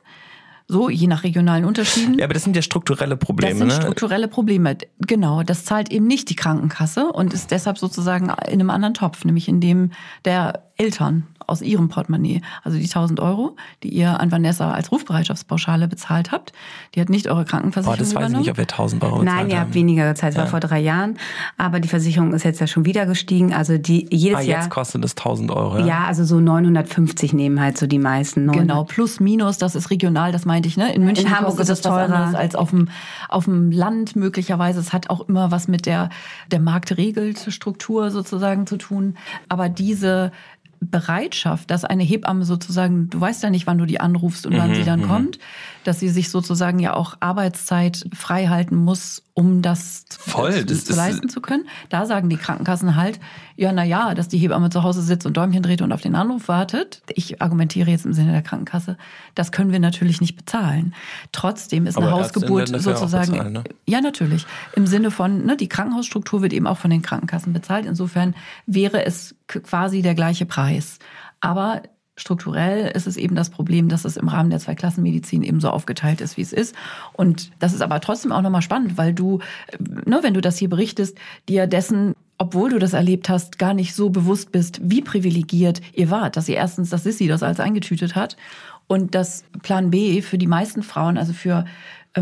[0.68, 2.18] So, je nach regionalen Unterschieden.
[2.18, 3.52] Ja, aber das sind ja strukturelle Probleme.
[3.52, 3.75] Das sind ne?
[3.75, 4.76] strukturelle Probleme.
[4.99, 9.25] Genau, das zahlt eben nicht die Krankenkasse und ist deshalb sozusagen in einem anderen Topf,
[9.25, 9.92] nämlich in dem
[10.26, 12.43] der Eltern aus ihrem Portemonnaie.
[12.65, 16.53] Also die 1000 Euro, die ihr an Vanessa als Rufbereitschaftspauschale bezahlt habt,
[16.95, 19.37] die hat nicht eure Krankenversicherung Boah, das weiß ich nicht, ob wir 1000 Euro bezahlt
[19.37, 20.33] Nein, ihr habt weniger gezahlt.
[20.33, 20.43] Das ja.
[20.43, 21.19] war vor drei Jahren.
[21.57, 23.55] Aber die Versicherung ist jetzt ja schon wieder gestiegen.
[23.55, 24.61] Also die jedes ah, jetzt Jahr.
[24.62, 25.79] jetzt kostet es 1000 Euro.
[25.79, 25.87] Ja?
[25.87, 28.47] ja, also so 950 nehmen halt so die meisten.
[28.47, 28.69] 900.
[28.69, 30.76] Genau, plus minus, das ist regional, das meinte ich.
[30.76, 30.93] Ne?
[30.95, 32.88] In München In Hamburg ist es teurer als auf dem,
[33.29, 34.81] auf dem Land möglicherweise.
[34.81, 36.11] Es hat auch immer was mit der,
[36.50, 36.61] der
[37.50, 39.17] Struktur sozusagen zu tun.
[39.49, 40.33] Aber diese
[40.80, 44.75] Bereitschaft, dass eine Hebamme sozusagen, du weißt ja nicht, wann du die anrufst und wann
[44.75, 45.09] sie mhm, dann mhm.
[45.09, 45.38] kommt,
[45.85, 50.85] dass sie sich sozusagen ja auch Arbeitszeit frei halten muss, um das, Voll, das, das
[50.85, 51.68] zu leisten zu können.
[51.88, 53.21] Da sagen die Krankenkassen halt,
[53.57, 56.15] ja, na ja, dass die Hebamme zu Hause sitzt und Däumchen dreht und auf den
[56.15, 57.03] Anruf wartet.
[57.15, 58.99] Ich argumentiere jetzt im Sinne der Krankenkasse.
[59.35, 60.95] Das können wir natürlich nicht bezahlen.
[61.33, 63.65] Trotzdem ist eine Aber Hausgeburt sozusagen, bezahlen, ne?
[63.87, 64.47] ja, natürlich.
[64.75, 67.87] Im Sinne von, ne, die Krankenhausstruktur wird eben auch von den Krankenkassen bezahlt.
[67.87, 68.35] Insofern
[68.67, 70.99] wäre es quasi der gleiche Preis.
[71.41, 71.83] Aber
[72.17, 76.21] strukturell ist es eben das Problem, dass es im Rahmen der Zweiklassenmedizin eben so aufgeteilt
[76.21, 76.75] ist, wie es ist.
[77.13, 79.41] Und das ist aber trotzdem auch nochmal spannend, weil du,
[79.79, 81.17] ne, wenn du das hier berichtest,
[81.49, 86.11] dir dessen obwohl du das erlebt hast, gar nicht so bewusst bist, wie privilegiert ihr
[86.11, 88.37] wart, dass ihr erstens, dass Sissi das alles eingetütet hat
[88.87, 91.64] und dass Plan B für die meisten Frauen, also für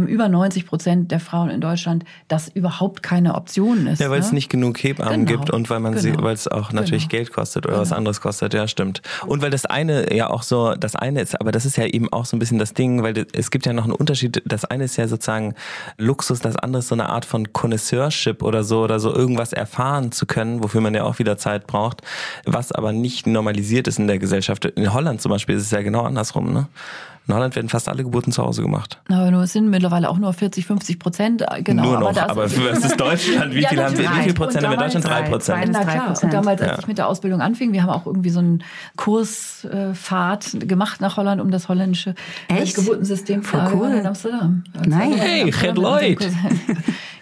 [0.02, 4.00] über 90 Prozent der Frauen in Deutschland das überhaupt keine Option ist.
[4.00, 4.24] Ja, weil ne?
[4.24, 5.40] es nicht genug Hebammen genau.
[5.40, 6.02] gibt und weil man genau.
[6.02, 7.20] sie, weil es auch natürlich genau.
[7.22, 7.98] Geld kostet oder was genau.
[7.98, 9.02] anderes kostet, ja, stimmt.
[9.26, 12.12] Und weil das eine ja auch so, das eine ist, aber das ist ja eben
[12.12, 14.42] auch so ein bisschen das Ding, weil es gibt ja noch einen Unterschied.
[14.44, 15.54] Das eine ist ja sozusagen
[15.96, 20.12] Luxus, das andere ist so eine Art von Connoisseurship oder so oder so irgendwas erfahren
[20.12, 22.02] zu können, wofür man ja auch wieder Zeit braucht,
[22.44, 24.64] was aber nicht normalisiert ist in der Gesellschaft.
[24.64, 26.68] In Holland zum Beispiel ist es ja genau andersrum, ne?
[27.26, 29.00] In Holland werden fast alle Geburten zu Hause gemacht.
[29.08, 31.44] Aber nur, es sind mittlerweile auch nur 40, 50 Prozent.
[31.60, 33.54] Genau, nur noch, aber, aber für ist Deutschland?
[33.54, 34.10] Wie ja, viel haben wir?
[34.10, 35.06] Wie viel Prozent haben wir in Deutschland?
[35.06, 35.70] Drei Prozent.
[35.72, 36.14] Na klar.
[36.22, 36.78] Und damals, als ja.
[36.80, 38.62] ich mit der Ausbildung anfing, wir haben auch irgendwie so einen
[38.96, 42.14] Kursfahrt äh, gemacht nach Holland, um das holländische
[42.48, 42.76] Echt?
[42.76, 43.88] Geburtensystem zu cool.
[43.88, 44.64] in Amsterdam.
[44.84, 45.14] Nein.
[45.14, 46.28] Hey, Red Lloyd.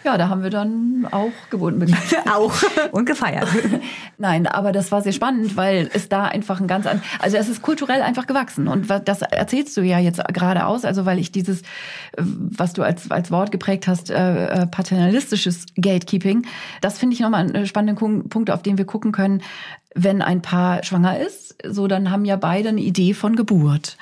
[0.04, 2.18] Ja, da haben wir dann auch Geburten begleitet.
[2.32, 2.52] auch.
[2.90, 3.46] Und gefeiert.
[4.18, 6.86] Nein, aber das war sehr spannend, weil es da einfach ein ganz,
[7.18, 8.68] also es ist kulturell einfach gewachsen.
[8.68, 11.62] Und das erzählst du ja jetzt gerade aus, also weil ich dieses,
[12.16, 16.46] was du als, als Wort geprägt hast, äh, äh, paternalistisches Gatekeeping,
[16.80, 19.42] das finde ich nochmal einen spannenden Punkt, auf den wir gucken können
[19.94, 23.96] wenn ein Paar schwanger ist, so dann haben ja beide eine Idee von Geburt,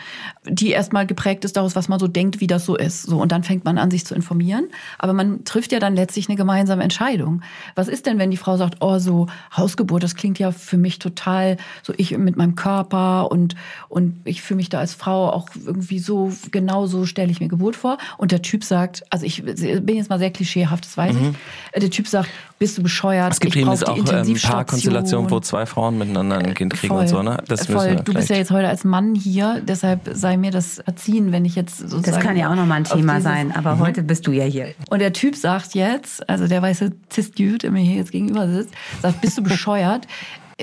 [0.45, 3.03] die erstmal geprägt ist daraus, was man so denkt, wie das so ist.
[3.03, 4.69] So und dann fängt man an, sich zu informieren.
[4.99, 7.43] Aber man trifft ja dann letztlich eine gemeinsame Entscheidung.
[7.75, 9.27] Was ist denn, wenn die Frau sagt, oh so
[9.57, 13.55] Hausgeburt, das klingt ja für mich total so ich mit meinem Körper und
[13.89, 17.49] und ich fühle mich da als Frau auch irgendwie so genau so stelle ich mir
[17.49, 17.99] Geburt vor.
[18.17, 21.35] Und der Typ sagt, also ich bin jetzt mal sehr klischeehaft, das weiß mhm.
[21.75, 21.81] ich.
[21.81, 23.33] Der Typ sagt, bist du bescheuert?
[23.33, 26.75] Es gibt ich eben auch ähm, ein paar Konstellationen, wo zwei Frauen miteinander ein Kind
[26.75, 27.03] kriegen Voll.
[27.03, 27.39] und so, ne?
[27.49, 27.97] Das Voll.
[27.97, 31.55] Du bist ja jetzt heute als Mann hier, deshalb sei mir das erziehen, wenn ich
[31.55, 32.03] jetzt sozusagen.
[32.03, 33.81] Das kann ja auch nochmal ein Thema sein, aber mhm.
[33.81, 34.75] heute bist du ja hier.
[34.91, 38.75] Und der Typ sagt jetzt, also der weiße Cis-Dude, der mir hier jetzt gegenüber sitzt,
[39.01, 40.07] sagt, bist du bescheuert?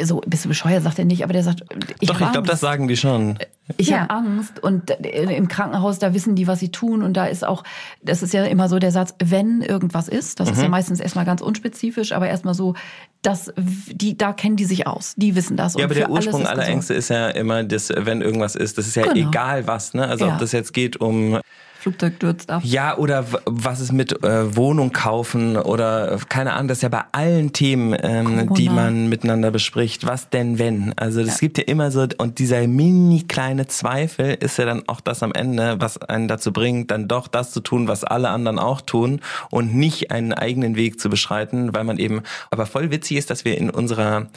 [0.03, 1.63] So, bist du bescheuert, sagt er nicht, aber der sagt,
[1.99, 3.37] ich Doch, ich glaube, das sagen die schon.
[3.75, 4.01] Ich ja.
[4.01, 7.63] habe Angst und im Krankenhaus, da wissen die, was sie tun und da ist auch,
[8.01, 10.53] das ist ja immer so der Satz, wenn irgendwas ist, das mhm.
[10.53, 10.71] ist ja mhm.
[10.71, 12.75] meistens erstmal ganz unspezifisch, aber erstmal so,
[13.21, 15.75] dass die, da kennen die sich aus, die wissen das.
[15.75, 18.95] Ja, aber der Ursprung aller Ängste ist ja immer, dass wenn irgendwas ist, das ist
[18.95, 19.29] ja genau.
[19.29, 20.07] egal was, ne?
[20.07, 20.33] Also ja.
[20.33, 21.39] ob das jetzt geht um
[21.87, 22.61] Flugzeug stürzt ab.
[22.65, 27.03] Ja, oder was ist mit äh, Wohnung kaufen oder keine Ahnung, das ist ja bei
[27.11, 30.05] allen Themen, ähm, die man miteinander bespricht.
[30.05, 30.93] Was denn wenn?
[30.97, 31.37] Also es ja.
[31.39, 35.31] gibt ja immer so, und dieser mini kleine Zweifel ist ja dann auch das am
[35.31, 39.21] Ende, was einen dazu bringt, dann doch das zu tun, was alle anderen auch tun
[39.49, 42.21] und nicht einen eigenen Weg zu beschreiten, weil man eben,
[42.51, 44.27] aber voll witzig ist, dass wir in unserer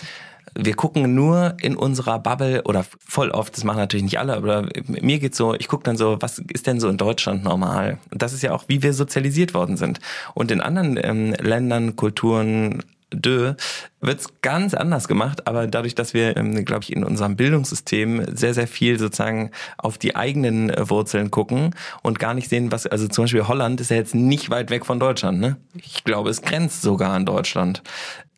[0.54, 4.68] wir gucken nur in unserer Bubble oder voll oft, das machen natürlich nicht alle, aber
[4.86, 7.98] mir geht's so, ich gucke dann so, was ist denn so in Deutschland normal?
[8.10, 10.00] Und das ist ja auch, wie wir sozialisiert worden sind.
[10.34, 12.82] Und in anderen ähm, Ländern, Kulturen,
[13.12, 13.54] Dö,
[14.00, 15.46] wird's ganz anders gemacht.
[15.46, 19.98] Aber dadurch, dass wir, ähm, glaube ich, in unserem Bildungssystem sehr, sehr viel sozusagen auf
[19.98, 23.90] die eigenen äh, Wurzeln gucken und gar nicht sehen, was, also zum Beispiel Holland ist
[23.90, 25.40] ja jetzt nicht weit weg von Deutschland.
[25.40, 25.56] Ne?
[25.74, 27.82] Ich glaube, es grenzt sogar an Deutschland.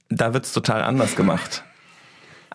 [0.08, 1.64] Da wird's total anders gemacht.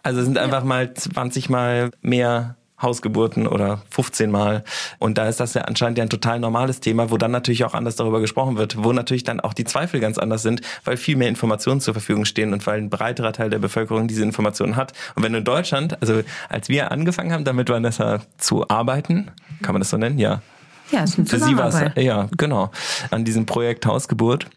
[0.07, 4.63] Also es sind einfach mal 20 Mal mehr Hausgeburten oder 15 Mal.
[4.99, 7.73] Und da ist das ja anscheinend ja ein total normales Thema, wo dann natürlich auch
[7.73, 11.17] anders darüber gesprochen wird, wo natürlich dann auch die Zweifel ganz anders sind, weil viel
[11.17, 14.93] mehr Informationen zur Verfügung stehen und weil ein breiterer Teil der Bevölkerung diese Informationen hat.
[15.15, 19.29] Und wenn du in Deutschland, also als wir angefangen haben, damit Vanessa zu arbeiten,
[19.61, 20.19] kann man das so nennen?
[20.19, 20.41] Ja.
[20.89, 22.71] Ja, es ist eine Für sie war es, ja, genau,
[23.11, 24.47] an diesem Projekt Hausgeburt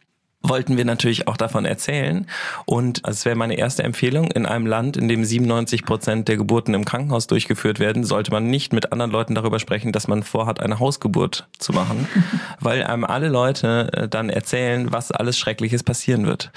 [0.42, 2.26] wollten wir natürlich auch davon erzählen.
[2.64, 6.72] Und es wäre meine erste Empfehlung, in einem Land, in dem 97 Prozent der Geburten
[6.72, 10.60] im Krankenhaus durchgeführt werden, sollte man nicht mit anderen Leuten darüber sprechen, dass man vorhat,
[10.60, 12.08] eine Hausgeburt zu machen,
[12.60, 16.50] weil einem alle Leute äh, dann erzählen, was alles Schreckliches passieren wird.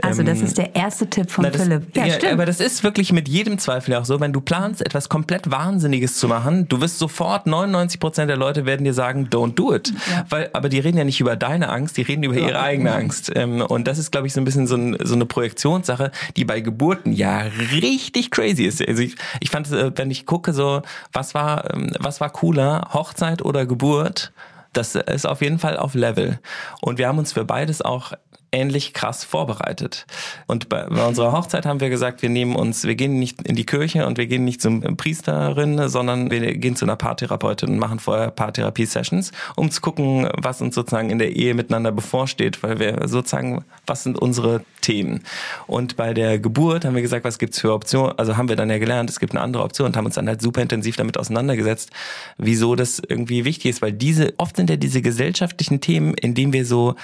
[0.00, 1.94] Also das Ähm, ist der erste Tipp von na, das, Philipp.
[1.94, 2.32] Ja, ja, stimmt.
[2.32, 5.50] aber das ist wirklich mit jedem Zweifel ja auch so, wenn du planst, etwas komplett
[5.50, 9.74] Wahnsinniges zu machen, du wirst sofort 99 Prozent der Leute werden dir sagen, don't do
[9.74, 9.92] it.
[10.30, 13.25] Weil, aber die reden ja nicht über deine Angst, die reden über ihre eigene Angst.
[13.34, 16.44] Ähm, und das ist, glaube ich, so ein bisschen so, ein, so eine Projektionssache, die
[16.44, 17.40] bei Geburten ja
[17.72, 18.86] richtig crazy ist.
[18.86, 22.88] Also ich, ich fand, äh, wenn ich gucke, so, was war, ähm, was war cooler,
[22.92, 24.32] Hochzeit oder Geburt?
[24.72, 26.38] Das ist auf jeden Fall auf Level.
[26.82, 28.12] Und wir haben uns für beides auch
[28.52, 30.06] ähnlich krass vorbereitet.
[30.46, 33.56] Und bei, bei unserer Hochzeit haben wir gesagt, wir nehmen uns, wir gehen nicht in
[33.56, 37.78] die Kirche und wir gehen nicht zum Priesterin, sondern wir gehen zu einer Paartherapeutin und
[37.78, 42.78] machen vorher Paartherapie-Sessions, um zu gucken, was uns sozusagen in der Ehe miteinander bevorsteht, weil
[42.78, 45.22] wir sozusagen, was sind unsere Themen?
[45.66, 48.18] Und bei der Geburt haben wir gesagt, was gibt's für Optionen?
[48.18, 50.28] Also haben wir dann ja gelernt, es gibt eine andere Option und haben uns dann
[50.28, 51.90] halt super intensiv damit auseinandergesetzt,
[52.38, 56.52] wieso das irgendwie wichtig ist, weil diese, oft sind ja diese gesellschaftlichen Themen, in denen
[56.52, 56.94] wir so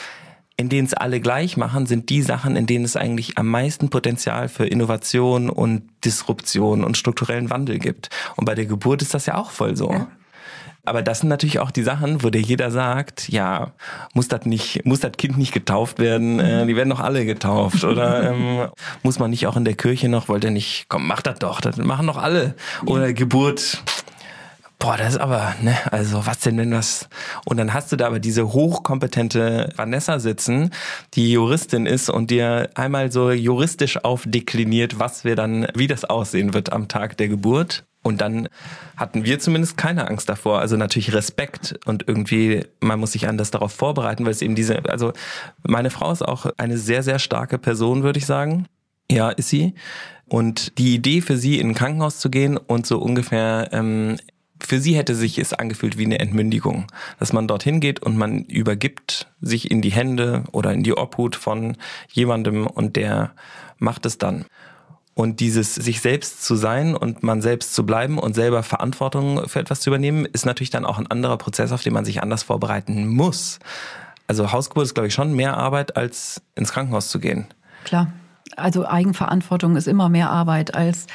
[0.62, 3.90] in denen es alle gleich machen, sind die Sachen, in denen es eigentlich am meisten
[3.90, 8.10] Potenzial für Innovation und Disruption und strukturellen Wandel gibt.
[8.36, 9.92] Und bei der Geburt ist das ja auch voll so.
[10.84, 13.72] Aber das sind natürlich auch die Sachen, wo dir jeder sagt, ja,
[14.14, 16.38] muss das nicht, muss das Kind nicht getauft werden?
[16.38, 17.82] Äh, die werden doch alle getauft.
[17.84, 18.68] Oder ähm,
[19.02, 21.60] muss man nicht auch in der Kirche noch, wollt ihr nicht, komm, mach das doch,
[21.60, 22.54] das machen doch alle.
[22.86, 23.82] Oder Geburt,
[24.82, 27.08] Boah, das ist aber, ne, also was denn, wenn das...
[27.44, 30.70] Und dann hast du da aber diese hochkompetente Vanessa sitzen,
[31.14, 36.52] die Juristin ist und dir einmal so juristisch aufdekliniert, was wir dann, wie das aussehen
[36.52, 37.84] wird am Tag der Geburt.
[38.02, 38.48] Und dann
[38.96, 40.58] hatten wir zumindest keine Angst davor.
[40.58, 44.84] Also natürlich Respekt und irgendwie, man muss sich anders darauf vorbereiten, weil es eben diese,
[44.86, 45.12] also
[45.62, 48.66] meine Frau ist auch eine sehr, sehr starke Person, würde ich sagen.
[49.08, 49.74] Ja, ist sie.
[50.26, 54.16] Und die Idee für sie, in ein Krankenhaus zu gehen und so ungefähr ähm,
[54.64, 56.86] für sie hätte sich es angefühlt wie eine Entmündigung,
[57.18, 61.36] dass man dorthin geht und man übergibt sich in die Hände oder in die Obhut
[61.36, 61.76] von
[62.10, 63.32] jemandem und der
[63.78, 64.44] macht es dann.
[65.14, 69.58] Und dieses sich selbst zu sein und man selbst zu bleiben und selber Verantwortung für
[69.58, 72.42] etwas zu übernehmen, ist natürlich dann auch ein anderer Prozess, auf den man sich anders
[72.42, 73.58] vorbereiten muss.
[74.26, 77.46] Also Hausgeburt ist, glaube ich, schon mehr Arbeit, als ins Krankenhaus zu gehen.
[77.84, 78.10] Klar.
[78.56, 81.06] Also Eigenverantwortung ist immer mehr Arbeit, als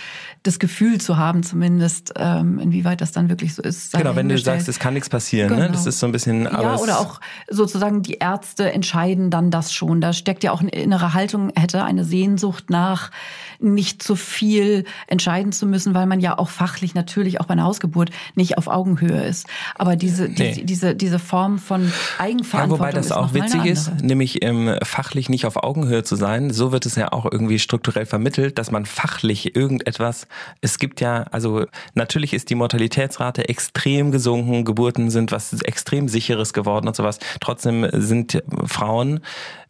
[0.43, 3.93] das Gefühl zu haben, zumindest, ähm, inwieweit das dann wirklich so ist.
[3.93, 5.56] Genau, wenn du sagst, es kann nichts passieren, ne?
[5.63, 5.71] Genau.
[5.71, 6.47] Das ist so ein bisschen.
[6.47, 7.19] Aber ja, oder auch
[7.50, 10.02] sozusagen die Ärzte entscheiden dann das schon.
[10.02, 13.12] Da steckt ja auch eine innere Haltung, hätte eine Sehnsucht nach,
[13.60, 17.63] nicht zu viel entscheiden zu müssen, weil man ja auch fachlich natürlich auch bei einer
[17.63, 19.47] Hausgeburt nicht auf Augenhöhe ist.
[19.76, 20.63] Aber diese, die, Nee.
[20.63, 25.30] diese, diese Form von Ja, Eigenverantwortung wobei das ist auch witzig ist, nämlich ähm, fachlich
[25.30, 26.52] nicht auf Augenhöhe zu sein.
[26.52, 30.28] So wird es ja auch irgendwie strukturell vermittelt, dass man fachlich irgendetwas,
[30.62, 36.54] es gibt ja, also natürlich ist die Mortalitätsrate extrem gesunken, Geburten sind was extrem sicheres
[36.54, 37.19] geworden und sowas.
[37.39, 39.21] Trotzdem sind Frauen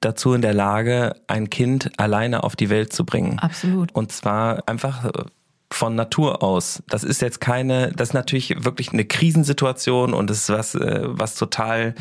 [0.01, 3.39] dazu in der Lage, ein Kind alleine auf die Welt zu bringen.
[3.39, 3.93] Absolut.
[3.93, 5.11] Und zwar einfach
[5.71, 6.81] von Natur aus.
[6.87, 11.01] Das ist jetzt keine, das ist natürlich wirklich eine Krisensituation und das ist was, äh,
[11.03, 11.93] was total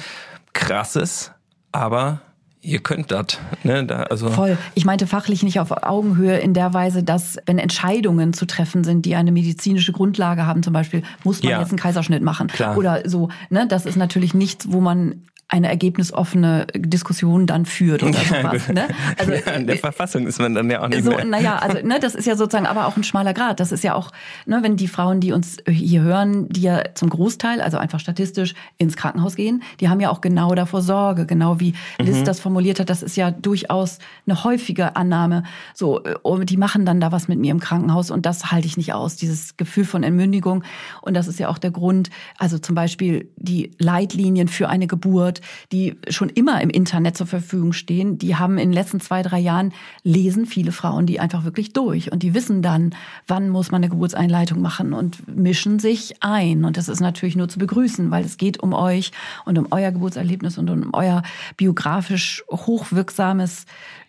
[0.53, 1.33] krasses,
[1.73, 2.21] aber
[2.67, 3.39] ihr könnt das.
[3.63, 3.85] Ne?
[3.87, 4.59] Da, also Voll.
[4.75, 9.07] Ich meinte fachlich nicht auf Augenhöhe in der Weise, dass wenn Entscheidungen zu treffen sind,
[9.07, 11.61] die eine medizinische Grundlage haben, zum Beispiel, muss man Ja.
[11.61, 12.77] jetzt einen Kaiserschnitt machen Klar.
[12.77, 13.29] oder so.
[13.51, 13.67] Ne?
[13.69, 18.69] Das ist natürlich nichts, wo man eine ergebnisoffene Diskussion dann führt oder sowas.
[18.69, 18.89] Ne?
[19.19, 21.25] Also, ja, in der Verfassung ist man dann ja auch nicht so, mehr.
[21.25, 23.61] naja, also ne, das ist ja sozusagen aber auch ein schmaler Grad.
[23.61, 24.11] Das ist ja auch,
[24.45, 28.55] ne, wenn die Frauen, die uns hier hören, die ja zum Großteil, also einfach statistisch,
[28.79, 32.81] ins Krankenhaus gehen, die haben ja auch genau davor Sorge, genau wie Liz das formuliert
[32.81, 32.91] hat.
[32.91, 35.45] Das ist ja durchaus eine häufige Annahme.
[35.75, 38.67] So, äh, oh, die machen dann da was mit mir im Krankenhaus und das halte
[38.67, 40.65] ich nicht aus, dieses Gefühl von Entmündigung.
[41.03, 45.36] Und das ist ja auch der Grund, also zum Beispiel die Leitlinien für eine Geburt
[45.37, 45.41] wird,
[45.73, 49.39] die schon immer im Internet zur Verfügung stehen, die haben in den letzten zwei, drei
[49.39, 49.73] Jahren
[50.03, 52.95] lesen viele Frauen die einfach wirklich durch und die wissen dann,
[53.27, 56.65] wann muss man eine Geburtseinleitung machen und mischen sich ein.
[56.65, 59.13] Und das ist natürlich nur zu begrüßen, weil es geht um euch
[59.45, 61.23] und um euer Geburtserlebnis und um euer
[61.57, 63.67] biografisch hochwirksames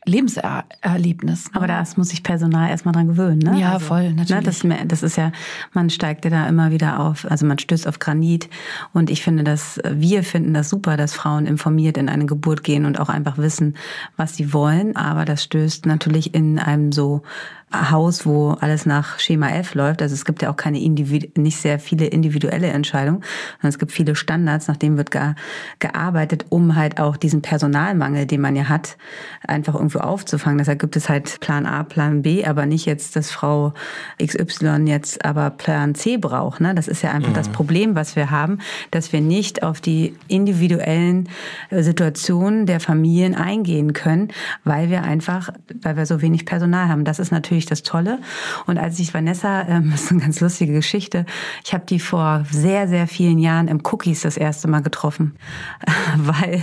[0.08, 1.46] Lebenserlebnis.
[1.46, 1.52] Ne?
[1.56, 3.60] Aber das muss sich Personal erstmal dran gewöhnen, ne?
[3.60, 4.64] Ja, also, voll, natürlich.
[4.64, 5.32] Ne, das, das, ist ja,
[5.74, 8.50] man steigt ja da immer wieder auf, also man stößt auf Granit.
[8.94, 12.86] Und ich finde das, wir finden das super, dass Frauen informiert in eine Geburt gehen
[12.86, 13.76] und auch einfach wissen,
[14.16, 14.96] was sie wollen.
[14.96, 17.22] Aber das stößt natürlich in einem so
[17.74, 20.02] Haus, wo alles nach Schema F läuft.
[20.02, 23.24] Also es gibt ja auch keine Individu nicht sehr viele individuelle Entscheidungen,
[23.58, 25.34] sondern es gibt viele Standards, nach denen wird ge
[25.80, 28.96] gearbeitet, um halt auch diesen Personalmangel, den man ja hat,
[29.46, 30.60] einfach irgendwo aufzufangen.
[30.60, 33.74] Deshalb gibt es halt Plan A, Plan B, aber nicht jetzt, dass Frau
[34.24, 36.62] XY jetzt aber Plan C braucht.
[36.62, 36.74] Ne?
[36.74, 37.36] Das ist ja einfach mhm.
[37.36, 38.60] das Problem, was wir haben,
[38.92, 41.28] dass wir nicht auf die individuellen
[41.70, 44.30] Situationen der Familien eingehen können,
[44.64, 45.50] weil wir einfach,
[45.82, 47.04] weil wir so wenig Personal haben.
[47.04, 48.20] Das ist natürlich natürlich das Tolle.
[48.66, 51.26] Und als ich Vanessa, ähm, das ist eine ganz lustige Geschichte,
[51.66, 55.36] ich habe die vor sehr, sehr vielen Jahren im Cookies das erste Mal getroffen,
[56.18, 56.62] weil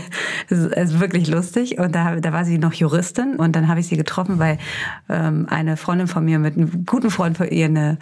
[0.49, 1.79] es ist wirklich lustig.
[1.79, 4.59] Und da, da war sie noch Juristin und dann habe ich sie getroffen, weil
[5.09, 7.99] ähm, eine Freundin von mir mit einem guten Freund von ihr eine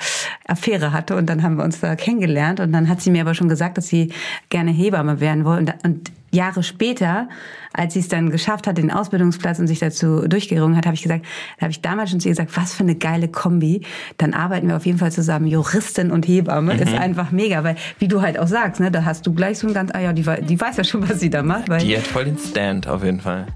[0.46, 3.34] Affäre hatte und dann haben wir uns da kennengelernt und dann hat sie mir aber
[3.34, 4.12] schon gesagt, dass sie
[4.50, 7.28] gerne Hebamme werden wollen und Jahre später,
[7.72, 11.02] als sie es dann geschafft hat, den Ausbildungsplatz und sich dazu durchgerungen hat, habe ich
[11.02, 11.24] gesagt,
[11.58, 13.82] da habe ich damals schon zu ihr gesagt, was für eine geile Kombi.
[14.16, 15.46] Dann arbeiten wir auf jeden Fall zusammen.
[15.46, 16.80] Juristin und Hebamme mhm.
[16.80, 19.68] ist einfach mega, weil wie du halt auch sagst, ne, da hast du gleich so
[19.68, 21.68] ein ganz, ah ja, die, die weiß ja schon, was sie da macht.
[21.68, 23.46] Weil die hat voll den Stand auf jeden Fall.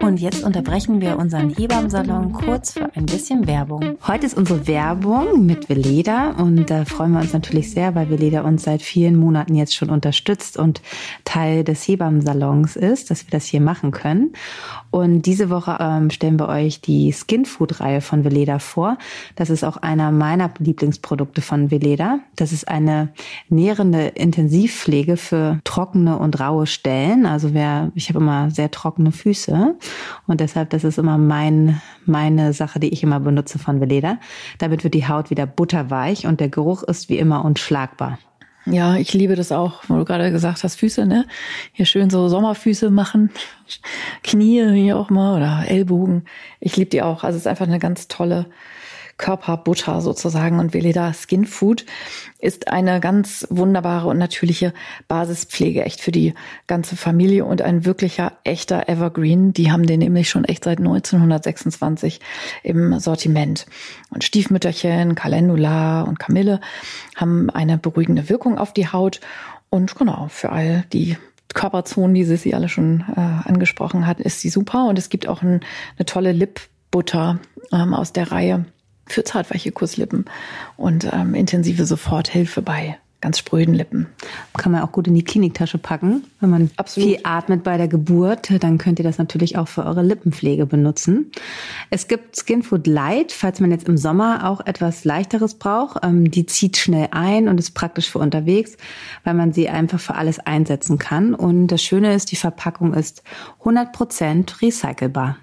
[0.00, 3.96] Und jetzt unterbrechen wir unseren Hebammsalon kurz für ein bisschen Werbung.
[4.06, 8.42] Heute ist unsere Werbung mit Veleda und da freuen wir uns natürlich sehr, weil Veleda
[8.42, 10.82] uns seit vielen Monaten jetzt schon unterstützt und
[11.24, 14.34] Teil des Hebammsalons ist, dass wir das hier machen können.
[14.94, 18.96] Und diese Woche ähm, stellen wir euch die Skin Food Reihe von Veleda vor.
[19.34, 22.20] Das ist auch einer meiner Lieblingsprodukte von Veleda.
[22.36, 23.08] Das ist eine
[23.48, 27.26] nährende Intensivpflege für trockene und raue Stellen.
[27.26, 29.74] Also wer, ich habe immer sehr trockene Füße
[30.28, 34.18] und deshalb, das ist immer mein, meine Sache, die ich immer benutze von Veleda.
[34.58, 38.20] Damit wird die Haut wieder butterweich und der Geruch ist wie immer unschlagbar.
[38.66, 41.26] Ja, ich liebe das auch, wo du gerade gesagt hast, Füße, ne?
[41.72, 43.30] Hier schön so Sommerfüße machen,
[44.22, 46.24] Knie hier auch mal oder Ellbogen.
[46.60, 47.24] Ich liebe die auch.
[47.24, 48.46] Also es ist einfach eine ganz tolle
[49.16, 50.58] Körperbutter sozusagen.
[50.58, 51.84] Und Veleda Skin Food
[52.38, 54.72] ist eine ganz wunderbare und natürliche
[55.08, 56.34] Basispflege, echt für die
[56.66, 59.52] ganze Familie und ein wirklicher, echter Evergreen.
[59.52, 62.20] Die haben den nämlich schon echt seit 1926
[62.62, 63.66] im Sortiment.
[64.10, 66.60] Und Stiefmütterchen, Calendula und Kamille
[67.16, 69.20] haben eine beruhigende Wirkung auf die Haut.
[69.70, 71.16] Und genau, für all die
[71.54, 74.86] Körperzonen, die sie alle schon äh, angesprochen hat, ist sie super.
[74.86, 75.60] Und es gibt auch ein,
[75.96, 77.38] eine tolle Lipbutter
[77.72, 78.66] ähm, aus der Reihe
[79.06, 80.24] für zartweiche Kusslippen
[80.76, 84.06] und ähm, intensive Soforthilfe bei ganz spröden Lippen.
[84.52, 86.24] Kann man auch gut in die Kliniktasche packen.
[86.40, 87.08] Wenn man Absolut.
[87.08, 91.32] viel atmet bei der Geburt, dann könnt ihr das natürlich auch für eure Lippenpflege benutzen.
[91.88, 96.04] Es gibt Skinfood Light, falls man jetzt im Sommer auch etwas leichteres braucht.
[96.04, 98.76] Ähm, die zieht schnell ein und ist praktisch für unterwegs,
[99.24, 101.34] weil man sie einfach für alles einsetzen kann.
[101.34, 103.22] Und das Schöne ist, die Verpackung ist
[103.62, 105.38] 100% recycelbar.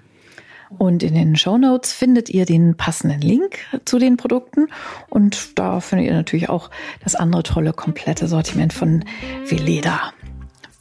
[0.78, 4.68] Und in den Show Notes findet ihr den passenden Link zu den Produkten.
[5.08, 6.70] Und da findet ihr natürlich auch
[7.02, 9.04] das andere tolle, komplette Sortiment von
[9.46, 10.12] Veleda.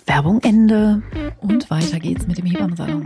[0.06, 1.04] Werbung Ende.
[1.40, 3.06] Und weiter geht's mit dem Hebammsalon.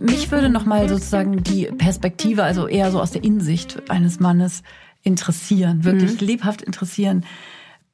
[0.00, 4.62] Mich würde nochmal sozusagen die Perspektive, also eher so aus der Innensicht eines Mannes
[5.02, 6.26] interessieren, wirklich mhm.
[6.26, 7.24] lebhaft interessieren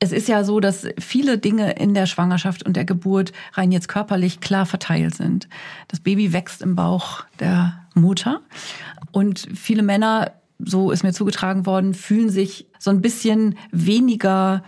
[0.01, 3.89] es ist ja so, dass viele Dinge in der Schwangerschaft und der Geburt rein jetzt
[3.89, 5.49] körperlich klar verteilt sind.
[5.89, 8.41] Das Baby wächst im Bauch der Mutter
[9.13, 14.65] und viele Männer, so ist mir zugetragen worden, fühlen sich so ein bisschen weniger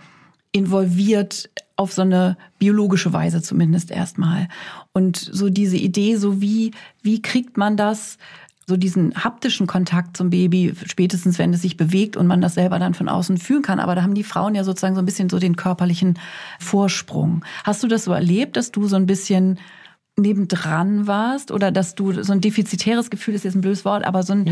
[0.51, 4.47] involviert auf so eine biologische Weise zumindest erstmal.
[4.93, 8.19] Und so diese Idee, so wie, wie kriegt man das
[8.67, 12.79] so diesen haptischen Kontakt zum Baby, spätestens wenn es sich bewegt und man das selber
[12.79, 13.79] dann von außen fühlen kann.
[13.79, 16.19] Aber da haben die Frauen ja sozusagen so ein bisschen so den körperlichen
[16.59, 17.43] Vorsprung.
[17.63, 19.59] Hast du das so erlebt, dass du so ein bisschen
[20.15, 24.23] nebendran warst oder dass du so ein defizitäres Gefühl ist jetzt ein blödes Wort, aber
[24.23, 24.45] so ein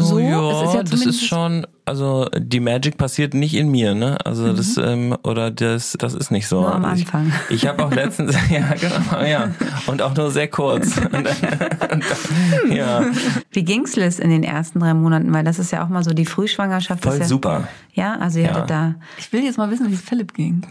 [0.00, 4.18] so ja, ist ja das ist schon also die Magic passiert nicht in mir, ne?
[4.24, 4.56] Also mhm.
[4.56, 6.62] das ähm, oder das das ist nicht so.
[6.62, 7.32] Nur am Anfang.
[7.48, 9.54] Ich, ich habe auch letztens ja genau ja
[9.86, 10.96] und auch nur sehr kurz.
[11.12, 13.04] und dann, und dann, ja.
[13.52, 15.32] Wie ging's Liz in den ersten drei Monaten?
[15.32, 17.04] Weil das ist ja auch mal so die Frühschwangerschaft.
[17.04, 17.68] Voll ja, super.
[17.94, 18.54] Ja, also ihr ja.
[18.54, 18.94] hattet da.
[19.16, 20.62] Ich will jetzt mal wissen, wie es Philipp ging.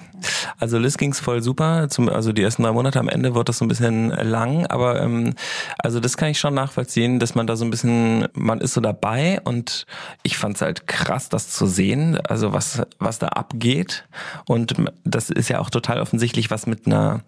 [0.59, 1.89] Also Liz ging's voll super.
[1.89, 5.01] Zum, also die ersten drei Monate am Ende wird das so ein bisschen lang, aber
[5.01, 5.33] ähm,
[5.77, 8.81] also das kann ich schon nachvollziehen, dass man da so ein bisschen, man ist so
[8.81, 9.85] dabei und
[10.23, 14.05] ich fand's halt krass, das zu sehen, also was, was da abgeht.
[14.45, 17.21] Und das ist ja auch total offensichtlich, was mit einer,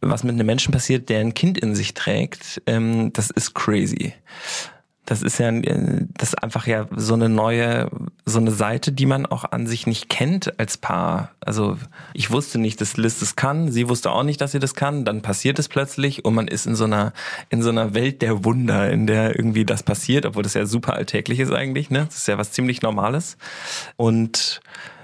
[0.00, 2.62] was mit einem Menschen passiert, der ein Kind in sich trägt.
[2.66, 4.14] Ähm, das ist crazy.
[5.04, 7.90] Das ist ja, das ist einfach ja so eine neue,
[8.24, 11.32] so eine Seite, die man auch an sich nicht kennt als Paar.
[11.40, 11.76] Also
[12.14, 15.04] ich wusste nicht, dass Liz das kann, sie wusste auch nicht, dass sie das kann.
[15.04, 17.12] Dann passiert es plötzlich und man ist in so einer,
[17.50, 20.94] in so einer Welt der Wunder, in der irgendwie das passiert, obwohl das ja super
[20.94, 21.90] alltäglich ist eigentlich.
[21.90, 23.36] Ne, das ist ja was ziemlich Normales
[23.96, 24.60] und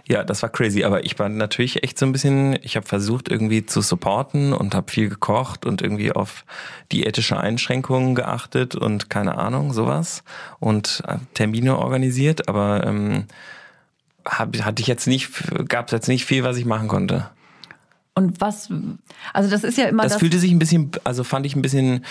[0.09, 3.29] ja, das war crazy, aber ich war natürlich echt so ein bisschen, ich habe versucht
[3.29, 6.47] irgendwie zu supporten und habe viel gekocht und irgendwie auf
[6.91, 10.25] die ethische Einschränkungen geachtet und keine Ahnung, sowas
[10.61, 13.27] und äh, Termine organisiert, aber ähm,
[14.25, 15.31] hab, hatte ich jetzt nicht,
[15.69, 17.29] gab es jetzt nicht viel, was ich machen konnte.
[18.19, 18.69] Und was,
[19.33, 20.13] also das ist ja immer das.
[20.13, 22.05] Das fühlte sich ein bisschen, also fand ich ein bisschen,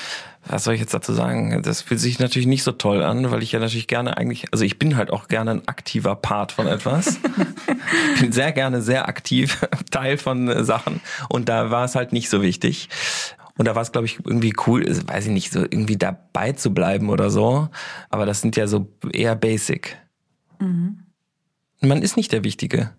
[0.45, 1.61] was soll ich jetzt dazu sagen?
[1.63, 4.63] Das fühlt sich natürlich nicht so toll an, weil ich ja natürlich gerne eigentlich, also
[4.63, 7.19] ich bin halt auch gerne ein aktiver Part von etwas.
[8.21, 12.41] bin sehr gerne sehr aktiv Teil von Sachen und da war es halt nicht so
[12.41, 12.87] wichtig.
[13.57, 16.73] Und da war es, glaube ich, irgendwie cool, weiß ich nicht, so irgendwie dabei zu
[16.73, 17.69] bleiben oder so.
[18.09, 19.97] Aber das sind ja so eher basic.
[20.59, 20.99] Mhm.
[21.81, 22.91] Man ist nicht der Wichtige.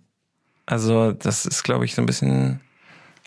[0.67, 2.61] Also das ist, glaube ich, so ein bisschen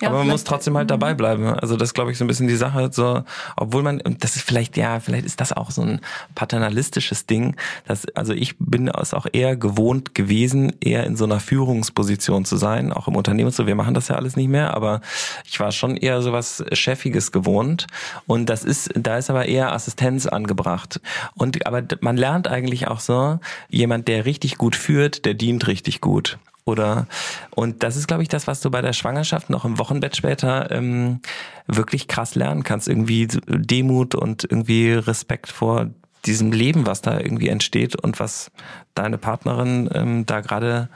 [0.01, 1.17] ja, aber man muss trotzdem halt dabei mhm.
[1.17, 1.45] bleiben.
[1.45, 2.89] Also das glaube ich so ein bisschen die Sache.
[2.91, 3.23] So,
[3.55, 6.01] obwohl man, und das ist vielleicht, ja, vielleicht ist das auch so ein
[6.35, 7.55] paternalistisches Ding.
[7.85, 12.57] Dass, also ich bin es auch eher gewohnt gewesen, eher in so einer Führungsposition zu
[12.57, 13.67] sein, auch im Unternehmen so.
[13.67, 15.01] Wir machen das ja alles nicht mehr, aber
[15.45, 17.87] ich war schon eher so was Chefiges gewohnt.
[18.27, 20.99] Und das ist, da ist aber eher Assistenz angebracht.
[21.35, 26.01] Und aber man lernt eigentlich auch so, jemand, der richtig gut führt, der dient richtig
[26.01, 26.39] gut.
[26.65, 27.07] Oder
[27.55, 30.69] und das ist, glaube ich, das, was du bei der Schwangerschaft noch im Wochenbett später
[30.71, 31.21] ähm,
[31.67, 32.87] wirklich krass lernen kannst.
[32.87, 35.89] Irgendwie Demut und irgendwie Respekt vor
[36.25, 38.51] diesem Leben, was da irgendwie entsteht und was
[38.93, 40.89] deine Partnerin ähm, da gerade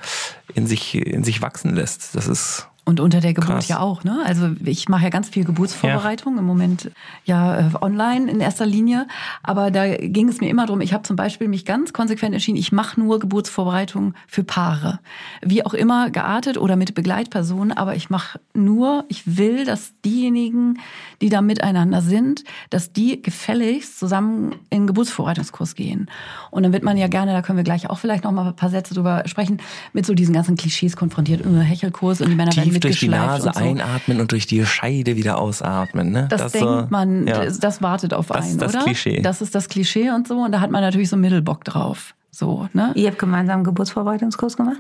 [0.54, 2.16] in sich in sich wachsen lässt.
[2.16, 3.68] Das ist und unter der Geburt Krass.
[3.68, 4.22] ja auch, ne?
[4.26, 6.40] Also ich mache ja ganz viel Geburtsvorbereitung ja.
[6.40, 6.92] im Moment
[7.26, 9.08] ja äh, online in erster Linie.
[9.42, 10.82] Aber da ging es mir immer drum.
[10.82, 15.00] Ich habe zum Beispiel mich ganz konsequent entschieden, ich mache nur Geburtsvorbereitung für Paare.
[15.42, 20.78] Wie auch immer geartet oder mit Begleitpersonen, aber ich mache nur, ich will, dass diejenigen,
[21.22, 26.08] die da miteinander sind, dass die gefälligst zusammen in den Geburtsvorbereitungskurs gehen.
[26.52, 28.56] Und dann wird man ja gerne, da können wir gleich auch vielleicht noch mal ein
[28.56, 29.58] paar Sätze drüber sprechen,
[29.94, 33.48] mit so diesen ganzen Klischees konfrontiert, Hechelkurs und die Männer werden tief durch die Nase
[33.48, 33.64] und so.
[33.64, 36.12] einatmen und durch die Scheide wieder ausatmen.
[36.12, 36.28] Ne?
[36.30, 37.46] Das, das denkt so, man, ja.
[37.46, 38.84] das wartet auf das einen, ist das oder?
[38.84, 39.22] Klischee.
[39.22, 40.40] Das ist das Klischee und so.
[40.40, 42.16] Und da hat man natürlich so Mittelbock drauf.
[42.32, 42.92] So, ne?
[42.96, 44.78] Ihr habt gemeinsam einen Geburtsvorbereitungskurs gemacht?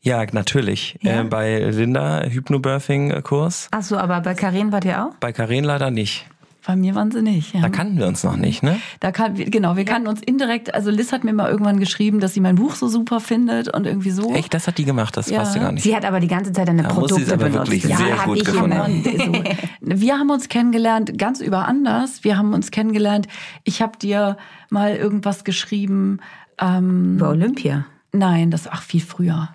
[0.00, 0.98] Ja, natürlich.
[1.00, 1.20] Ja.
[1.20, 3.68] Äh, bei Linda Hypnobirthing-Kurs.
[3.70, 5.14] Ach so, aber bei Karin wart ihr auch?
[5.20, 6.26] Bei Karin leider nicht.
[6.66, 7.54] Bei mir waren sie nicht.
[7.54, 7.60] Ja.
[7.60, 8.80] Da kannten wir uns noch nicht, ne?
[8.98, 9.92] Da kann, genau, wir ja.
[9.92, 10.74] kannten uns indirekt.
[10.74, 13.86] Also Liz hat mir mal irgendwann geschrieben, dass sie mein Buch so super findet und
[13.86, 14.34] irgendwie so.
[14.34, 15.44] Echt, das hat die gemacht, das ja.
[15.44, 15.84] du gar nicht.
[15.84, 17.70] Sie hat aber die ganze Zeit eine da Produkte muss aber benutzt.
[17.70, 19.04] Wirklich ja, sehr gut ich gefunden.
[19.16, 19.32] So.
[19.80, 22.24] Wir haben uns kennengelernt ganz über anders.
[22.24, 23.28] Wir haben uns kennengelernt.
[23.64, 24.36] Ich habe dir
[24.68, 26.18] mal irgendwas geschrieben.
[26.58, 27.86] Ähm, über Olympia?
[28.12, 29.50] Nein, das ach viel früher.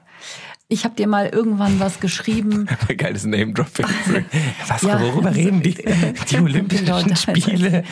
[0.72, 2.66] Ich habe dir mal irgendwann was geschrieben.
[2.98, 3.86] Geiles Name-Dropping.
[4.68, 5.74] Was, ja, worüber reden die?
[6.32, 7.84] Die Olympischen Spiele.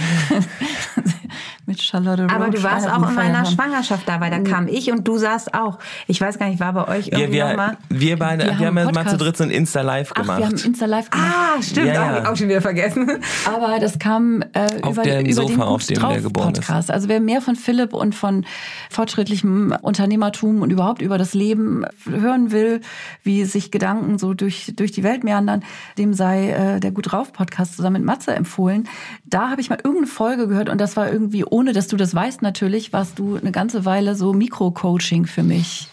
[1.65, 2.33] Mit Charlotte Roach.
[2.33, 5.53] Aber du warst auch in meiner Schwangerschaft da, weil da kam ich und du saßt
[5.53, 5.79] auch.
[6.07, 7.77] Ich weiß gar nicht, war bei euch irgendwie wir, wir, mal?
[7.89, 10.29] Wir beide, wir, wir haben, haben mal zu dritt so ein Insta-Live gemacht.
[10.33, 11.35] Ach, wir haben Insta-Live gemacht.
[11.35, 12.23] Ah, stimmt, ja, ja.
[12.23, 13.09] auch, auch schon wieder vergessen.
[13.45, 16.89] Aber das kam äh, auf über, dem über Sofa, den auf dem der geboren Podcast.
[16.89, 16.93] Ist.
[16.93, 18.45] Also wer mehr von Philipp und von
[18.89, 22.81] fortschrittlichem Unternehmertum und überhaupt über das Leben hören will,
[23.23, 25.63] wie sich Gedanken so durch, durch die Welt meandern,
[25.97, 28.87] dem sei äh, der Gut drauf Podcast zusammen mit Matze empfohlen.
[29.25, 31.18] Da habe ich mal irgendeine Folge gehört und das war irgendwie
[31.49, 35.87] ohne dass du das weißt natürlich, warst du eine ganze Weile so Mikro-Coaching für mich.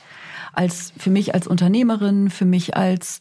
[0.52, 3.20] Als, für mich als Unternehmerin, für mich als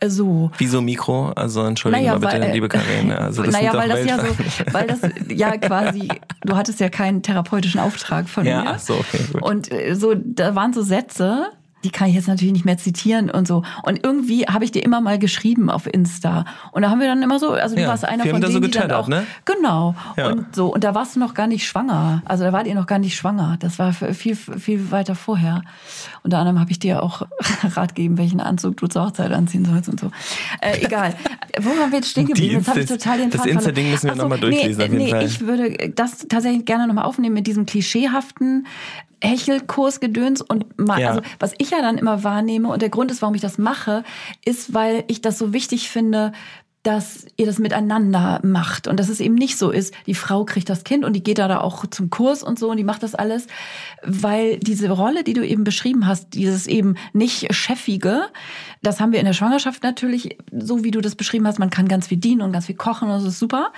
[0.00, 0.50] äh, so.
[0.58, 1.28] Wieso Mikro?
[1.30, 3.12] Also entschuldigen naja, mal bitte, weil, liebe Karin.
[3.16, 4.26] Also das naja, weil das ja so,
[4.72, 6.08] weil das ja quasi,
[6.42, 8.70] du hattest ja keinen therapeutischen Auftrag von ja, mir.
[8.72, 9.42] Ach so, okay, gut.
[9.42, 11.46] Und äh, so, da waren so Sätze,
[11.86, 13.62] die kann ich jetzt natürlich nicht mehr zitieren und so.
[13.84, 16.44] Und irgendwie habe ich dir immer mal geschrieben auf Insta.
[16.72, 18.58] Und da haben wir dann immer so, also du ja, warst einer von denen, so
[18.58, 19.24] die dann auch, ne?
[19.44, 19.94] genau.
[20.16, 20.32] Ja.
[20.32, 20.74] Und so.
[20.74, 22.22] Und da warst du noch gar nicht schwanger.
[22.24, 23.56] Also da wart ihr noch gar nicht schwanger.
[23.60, 25.62] Das war viel, viel weiter vorher.
[26.24, 27.22] Unter anderem habe ich dir auch
[27.62, 30.10] Rat gegeben, welchen Anzug du zur Hochzeit anziehen sollst und so.
[30.60, 31.14] Äh, egal.
[31.60, 32.56] Wo haben wir jetzt stehen geblieben?
[32.56, 34.90] Jetzt habe ich total den Das Insta-Ding müssen wir so, nochmal durchlesen.
[34.90, 38.66] Nee, nee, ich würde das tatsächlich gerne nochmal aufnehmen mit diesem klischeehaften
[39.22, 41.08] Hechelkursgedöns und mal, Ja.
[41.08, 44.04] also was ich ja dann immer wahrnehme und der Grund ist, warum ich das mache,
[44.44, 46.32] ist, weil ich das so wichtig finde,
[46.82, 50.68] dass ihr das miteinander macht und dass es eben nicht so ist, die Frau kriegt
[50.68, 53.02] das Kind und die geht da, da auch zum Kurs und so und die macht
[53.02, 53.48] das alles,
[54.04, 58.28] weil diese Rolle, die du eben beschrieben hast, dieses eben nicht chefige,
[58.82, 61.88] das haben wir in der Schwangerschaft natürlich, so wie du das beschrieben hast, man kann
[61.88, 63.72] ganz viel dienen und ganz viel kochen und das ist super.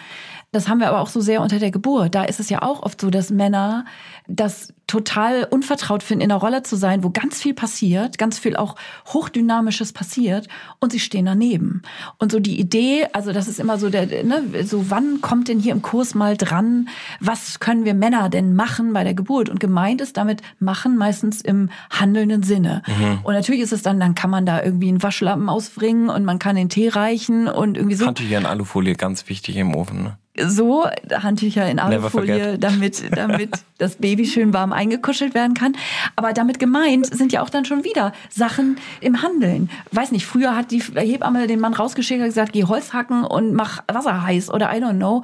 [0.51, 2.15] Das haben wir aber auch so sehr unter der Geburt.
[2.15, 3.85] Da ist es ja auch oft so, dass Männer
[4.27, 8.57] das total unvertraut finden, in einer Rolle zu sein, wo ganz viel passiert, ganz viel
[8.57, 8.75] auch
[9.09, 10.49] hochdynamisches passiert
[10.81, 11.83] und sie stehen daneben.
[12.19, 15.61] Und so die Idee, also das ist immer so der, ne, so wann kommt denn
[15.61, 16.89] hier im Kurs mal dran,
[17.21, 19.51] was können wir Männer denn machen bei der Geburt?
[19.51, 22.83] Und gemeint ist damit machen meistens im handelnden Sinne.
[23.23, 26.39] Und natürlich ist es dann, dann kann man da irgendwie einen Waschlappen ausbringen und man
[26.39, 30.03] kann den Tee reichen und irgendwie so Handtücher in Alufolie, ganz wichtig im Ofen.
[30.05, 30.17] Ne?
[30.47, 35.77] So Handtücher in Alufolie, damit, damit das Baby schön warm eingekuschelt werden kann.
[36.17, 39.71] Aber damit gemeint sind ja auch dann schon wieder Sachen im Handeln.
[39.93, 43.55] Weiß nicht, früher hat die Hebamme den Mann rausgeschickt und gesagt, geh Holz hacken und
[43.55, 45.23] mach Wasser heiß oder I don't know.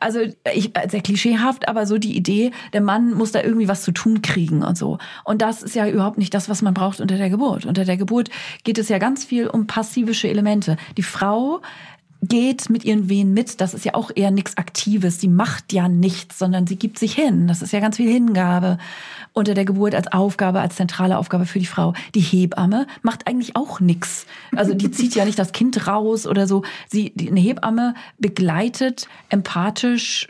[0.00, 0.20] Also
[0.54, 4.22] ich, sehr klischeehaft, aber so die Idee, der Mann muss da irgendwie was zu tun
[4.22, 4.98] kriegen und so.
[5.24, 7.66] Und das ist ja überhaupt nicht das, was man braucht unter der Geburt.
[7.66, 8.30] Unter der Geburt
[8.64, 10.76] geht es ja ganz viel um passivische Elemente.
[10.96, 11.60] Die Frau
[12.22, 13.60] geht mit ihren Wehen mit.
[13.60, 15.18] Das ist ja auch eher nichts Aktives.
[15.18, 17.46] Die macht ja nichts, sondern sie gibt sich hin.
[17.46, 18.78] Das ist ja ganz viel Hingabe
[19.32, 21.92] unter der Geburt als Aufgabe, als zentrale Aufgabe für die Frau.
[22.14, 24.26] Die Hebamme macht eigentlich auch nichts.
[24.54, 26.62] Also die zieht ja nicht das Kind raus oder so.
[26.88, 30.28] Sie, die, eine Hebamme begleitet empathisch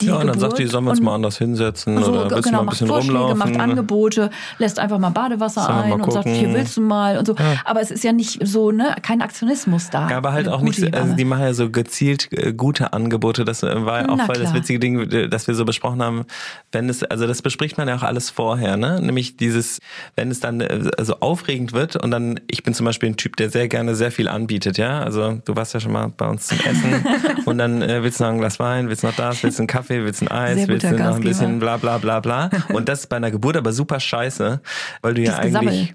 [0.00, 2.36] die Ja, und dann sagt die, sollen wir uns mal anders hinsetzen so, oder willst
[2.36, 3.52] du genau, mal ein macht bisschen Vorschläge, rumlaufen?
[3.52, 6.38] macht Angebote, lässt einfach mal Badewasser Sollen wir ein mal und sagt, gucken?
[6.40, 7.34] hier willst du mal und so.
[7.64, 10.08] Aber es ist ja nicht so, ne, kein Aktionismus da.
[10.10, 11.16] Ja, aber halt Eine auch nicht, gute also Hebamme.
[11.16, 13.44] die machen ja so gezielt äh, gute Angebote.
[13.44, 14.54] Das äh, war ja auch Na voll das klar.
[14.54, 16.24] witzige Ding, äh, das wir so besprochen haben.
[16.72, 19.00] Wenn es, also das bespricht man ja auch alles vorher, ne?
[19.00, 19.80] Nämlich dieses,
[20.16, 23.36] wenn es dann äh, also aufregend wird und dann, ich bin zum Beispiel ein Typ,
[23.36, 25.00] der sehr gerne sehr viel anbietet, ja.
[25.00, 27.04] Also du warst ja schon mal bei uns zum Essen
[27.46, 29.62] und dann äh, willst du noch ein Glas Wein, willst du noch das, willst du
[29.62, 32.50] einen Kaffee, willst du ein Eis, Sehr willst noch ein bisschen bla bla bla bla.
[32.72, 34.60] Und das ist bei einer Geburt aber super scheiße,
[35.02, 35.88] weil du ja Dieses Gesabbel.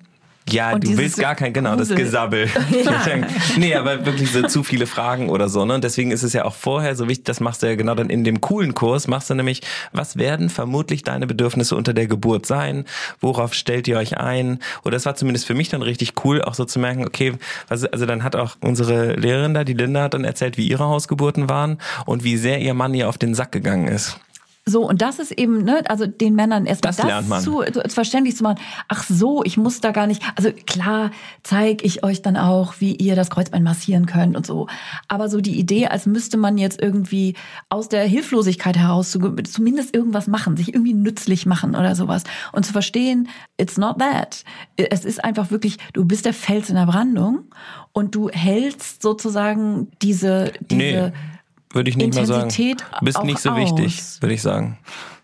[0.50, 2.06] Ja, Und du willst gar kein, genau, das Grusel.
[2.06, 2.50] Gesabbel.
[3.58, 5.76] nee, aber wirklich so zu viele Fragen oder so, ne?
[5.76, 8.10] Und deswegen ist es ja auch vorher so wichtig, das machst du ja genau dann
[8.10, 9.62] in dem coolen Kurs, machst du nämlich,
[9.94, 12.86] was werden vermutlich deine Bedürfnisse unter der Geburt sein?
[13.22, 14.60] Worauf stellt ihr euch ein?
[14.84, 17.34] Oder das war zumindest für mich dann richtig cool, auch so zu merken, okay,
[17.70, 20.86] was, also dann hat auch unsere Lehrerin da, die Linda, hat dann erzählt, wie ihre
[20.86, 24.20] Hausgeburten waren und wie sehr ihr Mann ihr auf den Sack gegangen ist.
[24.66, 27.44] So, und das ist eben, ne, also den Männern erstmal Das das.
[27.44, 28.60] Zu, zu, verständlich zu machen.
[28.88, 30.24] Ach so, ich muss da gar nicht.
[30.38, 31.12] Also klar
[31.44, 34.68] zeige ich euch dann auch, wie ihr das Kreuzbein massieren könnt und so.
[35.10, 37.36] Aber so die Idee, als müsste man jetzt irgendwie
[37.68, 42.24] aus der Hilflosigkeit heraus zu, zumindest irgendwas machen, sich irgendwie nützlich machen oder sowas.
[42.54, 44.46] Und zu verstehen, it's not that.
[44.78, 47.50] Es ist einfach wirklich, du bist der Fels in der Brandung
[47.92, 51.33] und du hältst sozusagen diese, diese Nee.
[51.74, 52.44] Würde ich nicht mal sagen.
[52.44, 54.22] Intensität bist nicht so wichtig, aus.
[54.22, 54.78] würde ich sagen.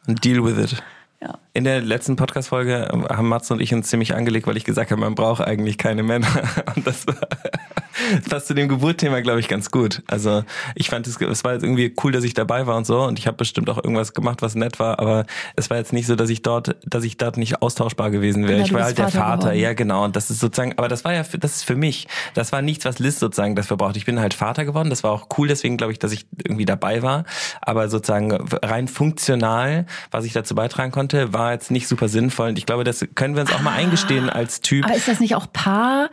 [0.08, 0.84] And deal with it.
[1.22, 1.38] Ja.
[1.54, 5.02] In der letzten Podcast-Folge haben Mats und ich uns ziemlich angelegt, weil ich gesagt habe,
[5.02, 6.28] man braucht eigentlich keine Männer.
[6.76, 7.16] Und das war,
[8.16, 10.04] das passt zu dem Geburtthema, glaube ich, ganz gut.
[10.06, 10.44] Also
[10.76, 13.02] ich fand es, es war jetzt irgendwie cool, dass ich dabei war und so.
[13.02, 15.00] Und ich habe bestimmt auch irgendwas gemacht, was nett war.
[15.00, 15.26] Aber
[15.56, 18.60] es war jetzt nicht so, dass ich dort, dass ich dort nicht austauschbar gewesen wäre.
[18.60, 19.38] Ja, ich du war halt der Vater Vater.
[19.38, 19.60] geworden.
[19.60, 20.04] Ja, genau.
[20.06, 22.08] Und das ist sozusagen, aber das war ja, für, das ist für mich.
[22.36, 23.98] Das war nichts, was Liz sozusagen dafür braucht.
[23.98, 24.92] Ich bin halt Vater geworden.
[24.92, 25.48] Das war auch cool.
[25.48, 27.24] Deswegen glaube ich, dass ich irgendwie dabei war.
[27.60, 32.50] Aber sozusagen rein funktional, was ich dazu beitragen konnte, war jetzt nicht super sinnvoll.
[32.50, 34.86] Und ich glaube, das können wir uns auch mal eingestehen als Typ.
[34.86, 36.10] Aber ist das nicht auch Paar?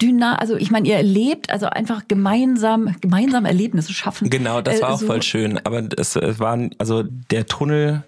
[0.00, 4.30] Dynam also ich meine, ihr erlebt also einfach gemeinsam gemeinsam Erlebnisse schaffen.
[4.30, 5.60] Genau, das Äh, war auch so- voll schön.
[5.64, 8.02] Aber es, es war, also der Tunnel,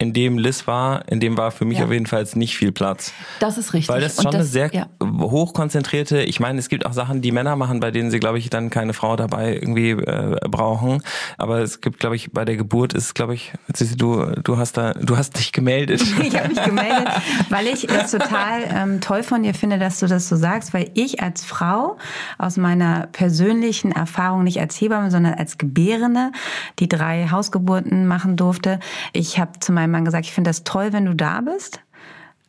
[0.00, 1.84] in dem Liz war, in dem war für mich Ja.
[1.86, 3.12] auf jeden Fall nicht viel Platz.
[3.40, 3.88] Das ist richtig.
[3.88, 4.86] Weil das schon eine sehr ja.
[5.18, 8.50] Hochkonzentrierte, ich meine, es gibt auch Sachen, die Männer machen, bei denen sie, glaube ich,
[8.50, 11.02] dann keine Frau dabei irgendwie äh, brauchen.
[11.36, 13.52] Aber es gibt, glaube ich, bei der Geburt ist, glaube ich,
[13.96, 16.02] du, du hast da, du hast dich gemeldet.
[16.28, 17.08] Ich habe mich gemeldet,
[17.48, 20.90] weil ich das total ähm, toll von dir finde, dass du das so sagst, weil
[20.94, 21.96] ich als Frau
[22.38, 26.32] aus meiner persönlichen Erfahrung, nicht als Hebamme, sondern als Gebärende,
[26.80, 28.78] die drei Hausgeburten machen durfte,
[29.12, 31.80] ich habe zu meinem Mann gesagt, ich finde das toll, wenn du da bist.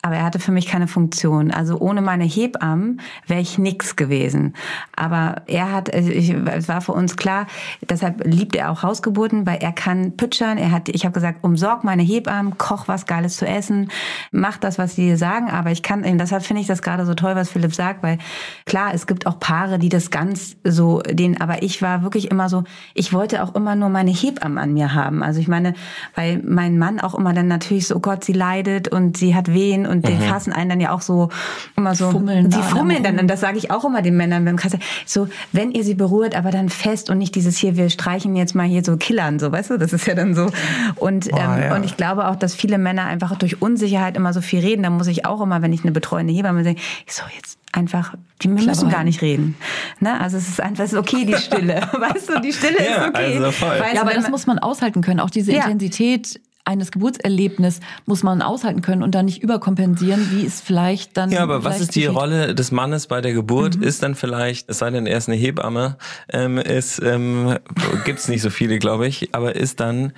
[0.01, 1.51] Aber er hatte für mich keine Funktion.
[1.51, 4.53] Also ohne meine Hebammen wäre ich nix gewesen.
[4.95, 7.47] Aber er hat, also ich, es war für uns klar,
[7.81, 10.57] deshalb liebt er auch Hausgeburten, weil er kann pütschern.
[10.57, 13.91] Er hat, ich habe gesagt, umsorg meine Hebammen, koch was Geiles zu essen,
[14.31, 15.49] mach das, was die dir sagen.
[15.49, 18.19] Aber ich kann, deshalb finde ich das gerade so toll, was Philipp sagt, weil
[18.65, 22.47] klar, es gibt auch Paare, die das ganz so, den, aber ich war wirklich immer
[22.47, 25.23] so, ich wollte auch immer nur meine Hebammen an mir haben.
[25.23, 25.73] Also ich meine,
[26.15, 29.53] weil mein Mann auch immer dann natürlich so, oh Gott, sie leidet und sie hat
[29.53, 31.29] Wehen und die fassen einen dann ja auch so
[31.75, 32.11] immer so.
[32.11, 34.79] Fummeln die fummeln dann und das sage ich auch immer den Männern beim Kasse.
[35.05, 38.55] So, wenn ihr sie berührt, aber dann fest und nicht dieses hier, wir streichen jetzt
[38.55, 40.47] mal hier so Killern, so, weißt du, das ist ja dann so.
[40.95, 41.75] Und, Boah, ähm, ja.
[41.75, 44.83] und ich glaube auch, dass viele Männer einfach durch Unsicherheit immer so viel reden.
[44.83, 46.75] Da muss ich auch immer, wenn ich eine betreuende Hebamme sehe,
[47.05, 49.55] ich so, jetzt einfach, die wir müssen gar nicht reden.
[49.99, 50.19] Ne?
[50.19, 51.81] Also es ist einfach, es ist okay, die Stille.
[51.99, 53.37] weißt du, die Stille Ja, ist okay.
[53.37, 53.79] also voll.
[53.79, 55.19] Weißt Ja, aber das muss man aushalten können.
[55.19, 55.63] Auch diese Ja.
[55.63, 61.31] Intensität eines Geburtserlebnisses muss man aushalten können und dann nicht überkompensieren, wie es vielleicht dann.
[61.31, 62.15] Ja, aber was ist die geschieht.
[62.15, 63.77] Rolle des Mannes bei der Geburt?
[63.77, 63.83] Mhm.
[63.83, 65.97] Ist dann vielleicht, es sei denn, er ist eine Hebamme,
[66.31, 67.57] ähm, ist, ähm,
[68.05, 70.13] gibt's nicht so viele, glaube ich, aber ist dann,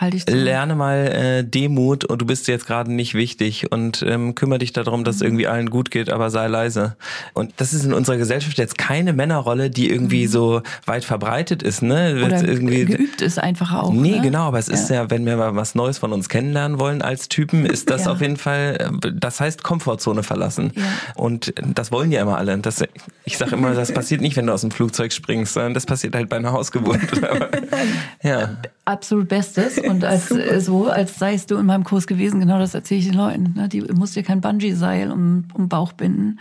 [0.00, 4.34] Halte ich lerne mal äh, Demut und du bist jetzt gerade nicht wichtig und ähm,
[4.34, 6.96] kümmere dich darum, dass es irgendwie allen gut geht, aber sei leise.
[7.34, 11.82] Und das ist in unserer Gesellschaft jetzt keine Männerrolle, die irgendwie so weit verbreitet ist,
[11.82, 12.22] ne?
[12.24, 13.92] Oder irgendwie, geübt ist einfach auch.
[13.92, 14.20] Nee, ne?
[14.22, 17.28] genau, aber es ist ja, wenn wir mal was Neues von uns kennenlernen wollen als
[17.28, 18.12] Typen, ist das Ja.
[18.12, 20.72] auf jeden Fall, äh, das heißt Komfortzone verlassen.
[20.76, 20.82] Ja.
[21.14, 22.56] Und das wollen ja immer alle.
[22.56, 22.82] Das,
[23.26, 26.14] ich sage immer, das passiert nicht, wenn du aus dem Flugzeug springst, sondern das passiert
[26.14, 27.00] halt bei einer Hausgeburt.
[27.30, 27.50] Aber,
[28.22, 28.56] ja.
[28.86, 32.74] absolut Bestes und als äh, so, als seist du in meinem Kurs gewesen, genau das
[32.74, 33.54] erzähle ich den Leuten.
[33.56, 33.68] Ne?
[33.68, 36.38] Die musst dir kein Bungee-Seil um, um Bauch binden,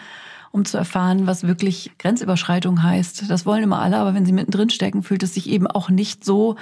[0.52, 3.30] um zu erfahren, was wirklich Grenzüberschreitung heißt.
[3.30, 6.24] Das wollen immer alle, aber wenn sie mittendrin stecken, fühlt es sich eben auch nicht
[6.24, 6.56] so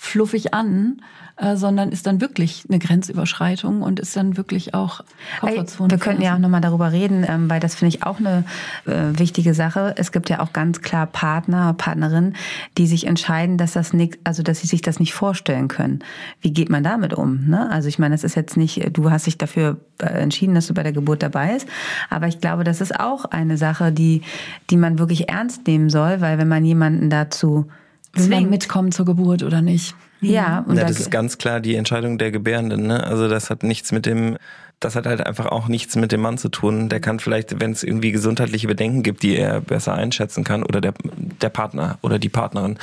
[0.00, 1.02] fluffig an,
[1.36, 5.02] äh, sondern ist dann wirklich eine Grenzüberschreitung und ist dann wirklich auch
[5.40, 5.90] Komfortzone.
[5.90, 8.44] wir könnten ja auch nochmal darüber reden, ähm, weil das finde ich auch eine
[8.86, 9.92] äh, wichtige Sache.
[9.98, 12.34] Es gibt ja auch ganz klar Partner, Partnerinnen,
[12.78, 15.98] die sich entscheiden, dass das nicht, also dass sie sich das nicht vorstellen können.
[16.40, 17.46] Wie geht man damit um?
[17.46, 17.70] Ne?
[17.70, 20.72] Also ich meine, das ist jetzt nicht, du hast dich dafür äh, entschieden, dass du
[20.72, 21.68] bei der Geburt dabei bist,
[22.08, 24.22] aber ich glaube, das ist auch eine Sache, die,
[24.70, 27.66] die man wirklich ernst nehmen soll, weil wenn man jemanden dazu
[28.14, 29.94] Will man zwingt, mitkommen zur Geburt oder nicht?
[30.20, 32.86] ja, und ja, da- das ist ganz klar die Entscheidung der Gebärenden.
[32.86, 33.02] Ne?
[33.04, 34.36] Also das hat nichts mit dem,
[34.80, 36.88] das hat halt einfach auch nichts mit dem Mann zu tun.
[36.88, 40.80] Der kann vielleicht, wenn es irgendwie gesundheitliche Bedenken gibt, die er besser einschätzen kann, oder
[40.80, 40.94] der,
[41.40, 42.78] der Partner oder die Partnerin,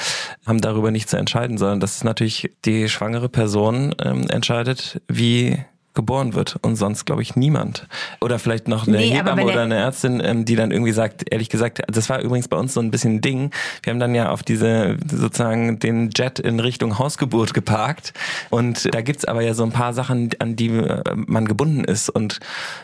[0.45, 5.57] haben darüber nicht zu entscheiden, sondern das ist natürlich die schwangere Person ähm, entscheidet, wie
[5.97, 7.87] geboren wird und sonst glaube ich niemand.
[8.21, 11.25] Oder vielleicht noch eine Nee, Hebamme er- oder eine Ärztin, ähm, die dann irgendwie sagt,
[11.29, 13.51] ehrlich gesagt, das war übrigens bei uns so ein bisschen ein Ding.
[13.83, 18.13] Wir haben dann ja auf diese sozusagen den Jet in Richtung Hausgeburt geparkt.
[18.49, 22.09] Und da gibt's aber ja so ein paar Sachen, an die äh, man gebunden ist.
[22.09, 22.39] Und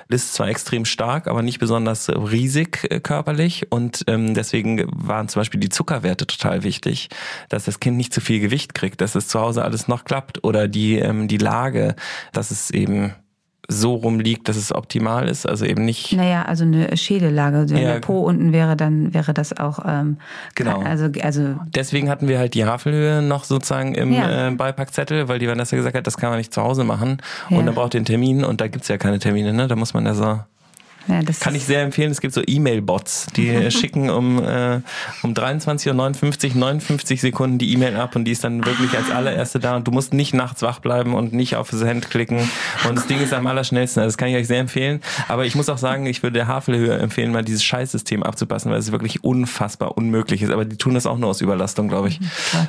[0.09, 3.67] ist zwar extrem stark, aber nicht besonders riesig äh, körperlich.
[3.71, 7.09] Und ähm, deswegen waren zum Beispiel die Zuckerwerte total wichtig,
[7.49, 10.43] dass das Kind nicht zu viel Gewicht kriegt, dass es zu Hause alles noch klappt
[10.43, 11.95] oder die ähm, die Lage,
[12.31, 13.02] dass es eben
[13.69, 17.65] so rumliegt, dass es optimal ist, also eben nicht Naja, also eine Schädellage.
[17.69, 17.93] Wenn Ja.
[17.93, 19.79] der Po unten wäre, dann wäre das auch.
[19.87, 20.17] Ähm,
[20.55, 20.81] Genau.
[20.81, 24.49] Also, also Deswegen hatten wir halt die Havelhöhe noch sozusagen im Ja.
[24.49, 27.17] äh, Beipackzettel, weil die Vanessa gesagt hat, das kann man nicht zu Hause machen.
[27.49, 27.57] Ja.
[27.57, 29.67] Und dann braucht ihr einen Termin und da gibt's ja keine Termine, ne?
[29.67, 30.39] Da muss man ja so.
[31.07, 34.81] Ja, das Kann ich sehr empfehlen, es gibt so E-Mail-Bots, die schicken um, äh,
[35.23, 39.59] um 23.59 Uhr 59 Sekunden die E-Mail ab und die ist dann wirklich als allererste
[39.59, 42.39] da und du musst nicht nachts wach bleiben und nicht auf das Hand klicken
[42.87, 44.01] und das Ding ist am allerschnellsten.
[44.01, 45.01] Also das kann ich euch sehr empfehlen.
[45.27, 48.79] Aber ich muss auch sagen, ich würde der Havelhöhe empfehlen, mal dieses Scheißsystem abzupassen, weil
[48.79, 50.51] es wirklich unfassbar unmöglich ist.
[50.51, 52.19] Aber die tun das auch nur aus Überlastung, glaube ich.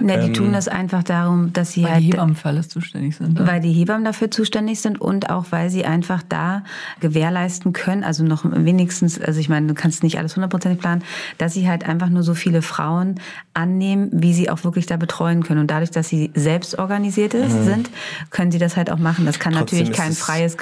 [0.01, 2.69] Ne, die ähm, tun das einfach darum, dass sie Weil halt die Hebammen für alles
[2.69, 3.39] zuständig sind.
[3.39, 3.47] ne?
[3.47, 6.65] weil die Hebammen dafür zuständig sind und auch weil sie einfach da
[7.01, 11.03] gewährleisten können, also noch wenigstens, also ich meine, du kannst nicht alles hundertprozentig planen,
[11.39, 13.21] dass sie halt einfach nur so viele Frauen
[13.55, 15.61] annehmen, wie sie auch wirklich da betreuen können.
[15.61, 17.91] Und dadurch, dass sie selbst organisiert ist, sind,
[18.31, 19.27] können sie das halt auch machen.
[19.27, 19.59] Das kann Mhm.
[19.59, 20.57] Trotzdem natürlich kein es- freies,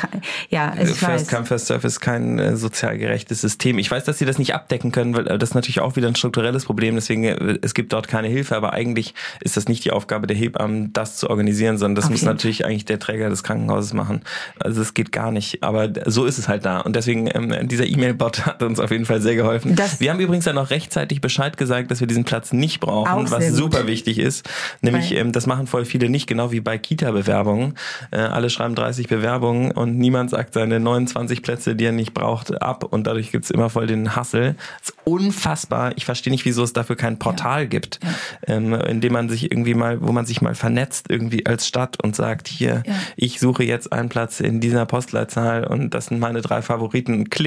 [0.51, 1.29] ja, ich First weiß.
[1.29, 3.79] Come, First Serve ist kein äh, sozial gerechtes System.
[3.79, 6.09] Ich weiß, dass sie das nicht abdecken können, weil äh, das ist natürlich auch wieder
[6.09, 6.95] ein strukturelles Problem.
[6.95, 10.37] Deswegen, äh, es gibt dort keine Hilfe, aber eigentlich ist das nicht die Aufgabe der
[10.37, 14.23] Hebammen, das zu organisieren, sondern das Auf muss natürlich eigentlich der Träger des Krankenhauses machen.
[14.61, 15.63] Also es geht gar nicht.
[15.63, 16.81] Aber so ist es halt da.
[16.81, 19.77] Und deswegen, ähm, dieser E-Mail-Bot hat uns auf jeden Fall sehr geholfen.
[19.77, 23.11] Das- wir haben übrigens dann auch rechtzeitig Bescheid gesagt, dass wir diesen Platz nicht brauchen,
[23.11, 23.59] Auch was sehr gut.
[23.59, 24.49] super wichtig ist.
[24.81, 27.75] Nämlich, ähm, das machen voll viele nicht, genau wie bei Kita-Bewerbungen.
[28.11, 32.61] Äh, alle schreiben 30 Bewerbungen und niemand sagt seine 29 Plätze, die er nicht braucht,
[32.63, 32.85] ab.
[32.85, 34.57] Und dadurch gibt's immer voll den Hassel.
[34.81, 35.93] Das ist unfassbar.
[35.97, 38.01] Ich verstehe nicht, wieso es dafür kein Portal gibt,
[38.47, 42.03] ähm, in dem man sich irgendwie mal, wo man sich mal vernetzt irgendwie als Stadt
[42.03, 42.95] und sagt, hier, Ja.
[43.17, 47.31] ich suche jetzt einen Platz in dieser Postleitzahl und das sind meine drei Favoriten.
[47.31, 47.42] Klick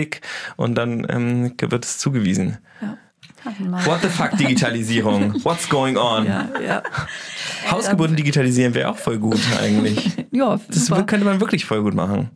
[0.58, 2.58] und dann ähm, wird es zugewiesen.
[2.82, 2.98] Ja.
[3.86, 5.34] What the fuck Digitalisierung?
[5.44, 6.26] What's going on?
[6.26, 6.84] Ja, ja.
[7.70, 10.26] Hausgeburten digitalisieren wäre auch voll gut eigentlich.
[10.32, 11.04] ja Das super.
[11.04, 12.30] könnte man wirklich voll gut machen.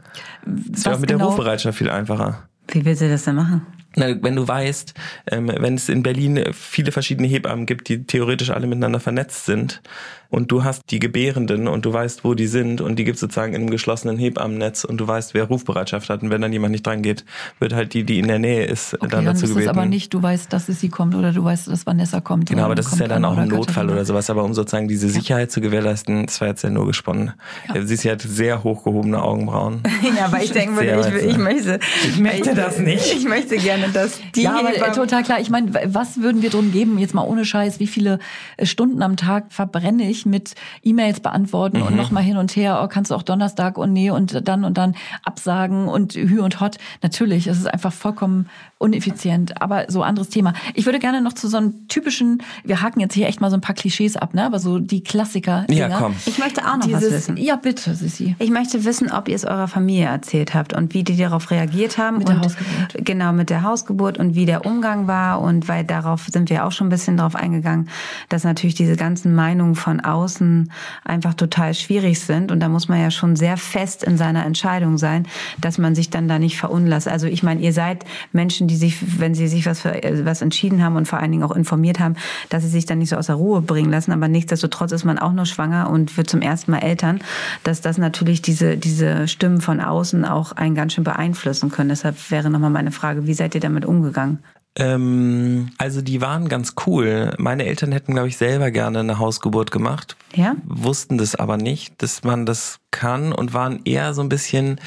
[0.45, 2.47] Das wäre auch mit der genau- Rufbereitschaft viel einfacher.
[2.67, 3.65] Wie willst du das denn machen?
[3.95, 4.93] wenn du weißt,
[5.31, 9.81] ähm, wenn es in Berlin viele verschiedene Hebammen gibt, die theoretisch alle miteinander vernetzt sind,
[10.29, 13.53] und du hast die Gebärenden und du weißt, wo die sind und die gibt sozusagen
[13.53, 16.85] in einem geschlossenen Hebammennetz und du weißt, wer Rufbereitschaft hat und wenn dann jemand nicht
[16.85, 17.25] dran geht,
[17.59, 19.69] wird halt die, die in der Nähe ist, okay, dann, dann dazu ist gebeten.
[19.69, 22.49] es aber nicht, du weißt, dass es sie kommt oder du weißt, dass Vanessa kommt.
[22.49, 25.09] Genau, aber das ist ja dann auch ein Notfall oder sowas, aber um sozusagen diese
[25.09, 27.33] Sicherheit zu gewährleisten, das war jetzt ja nur gesponnen.
[27.73, 27.81] Ja.
[27.85, 29.83] Sie ja sehr hochgehobene Augenbrauen.
[30.17, 33.13] Ja, aber ich denke, ich, ich möchte, Ich möchte das nicht.
[33.13, 35.39] Ich möchte gerne, dass die ja, aber äh, Hebammen- total klar.
[35.39, 36.97] Ich meine, was würden wir drum geben?
[36.97, 38.19] Jetzt mal ohne Scheiß, wie viele
[38.63, 41.83] Stunden am Tag verbrenne ich mit E-Mails beantworten Mhm.
[41.87, 42.81] und nochmal hin und her?
[42.83, 46.59] Oh, kannst du auch Donnerstag und nee und dann und dann absagen und hü und
[46.59, 46.77] hot?
[47.01, 48.47] Natürlich, es ist einfach vollkommen
[48.77, 49.61] uneffizient.
[49.61, 50.53] Aber so anderes Thema.
[50.73, 53.57] Ich würde gerne noch zu so einem typischen, wir haken jetzt hier echt mal so
[53.57, 54.45] ein paar Klischees ab, ne?
[54.45, 55.65] Aber so die Klassiker.
[55.69, 56.15] Ja, komm.
[56.25, 57.37] Ich möchte auch noch Dieses, was wissen.
[57.37, 58.35] Ja, bitte, Sissi.
[58.39, 61.97] Ich möchte wissen, ob ihr es eurer Familie erzählt habt und wie die darauf reagiert
[61.97, 62.19] haben.
[62.19, 63.05] Mit der Hausgeburt.
[63.05, 65.41] Genau, mit der Hausgeburt und wie der Umgang war.
[65.41, 67.89] Und weil darauf sind wir auch schon ein bisschen drauf eingegangen,
[68.29, 70.71] dass natürlich diese ganzen Meinungen von außen
[71.03, 72.51] einfach total schwierig sind.
[72.51, 75.27] Und da muss man ja schon sehr fest in seiner Entscheidung sein,
[75.59, 77.07] dass man sich dann da nicht verunlasst.
[77.07, 80.83] Also ich meine, ihr seid Menschen, die sich, wenn sie sich was für was entschieden
[80.83, 82.15] haben und vor allen Dingen auch informiert haben,
[82.49, 84.11] dass sie sich dann nicht so aus der Ruhe bringen lassen.
[84.11, 87.19] Aber nichtsdestotrotz ist man auch nur schwanger und wird zum ersten Mal Eltern,
[87.63, 91.89] dass das natürlich diese, diese Stimmen von außen auch einen ganz schön beeinflussen können.
[91.89, 94.39] Deshalb wäre nochmal meine Frage, wie seid ihr damit umgegangen?
[94.75, 97.33] Ähm, also die waren ganz cool.
[97.37, 100.15] Meine Eltern hätten, glaube ich, selber gerne eine Hausgeburt gemacht.
[100.33, 100.55] Ja?
[100.65, 104.79] Wussten das aber nicht, dass man das kann und waren eher so ein bisschen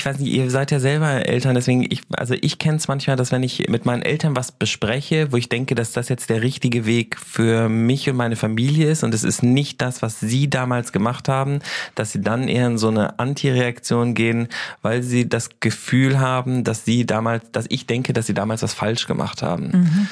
[0.00, 3.16] ich weiß nicht, ihr seid ja selber Eltern, deswegen, ich, also ich kenne es manchmal,
[3.16, 6.40] dass wenn ich mit meinen Eltern was bespreche, wo ich denke, dass das jetzt der
[6.40, 10.48] richtige Weg für mich und meine Familie ist und es ist nicht das, was sie
[10.48, 11.58] damals gemacht haben,
[11.96, 14.48] dass sie dann eher in so eine Antireaktion gehen,
[14.80, 18.72] weil sie das Gefühl haben, dass sie damals, dass ich denke, dass sie damals was
[18.72, 20.08] falsch gemacht haben.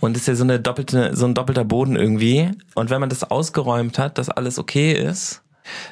[0.00, 2.50] Und es ist ja so eine doppelte, so ein doppelter Boden irgendwie.
[2.74, 5.41] Und wenn man das ausgeräumt hat, dass alles okay ist,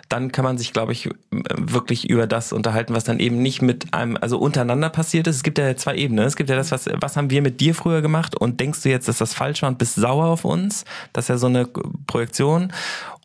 [0.08, 3.92] dann kann man sich, glaube ich, wirklich über das unterhalten, was dann eben nicht mit
[3.94, 5.36] einem, also untereinander passiert ist.
[5.36, 6.24] Es gibt ja zwei Ebenen.
[6.24, 8.88] Es gibt ja das, was, was haben wir mit dir früher gemacht und denkst du
[8.88, 10.84] jetzt, dass das falsch war und bist sauer auf uns?
[11.12, 11.66] Das ist ja so eine
[12.06, 12.72] Projektion.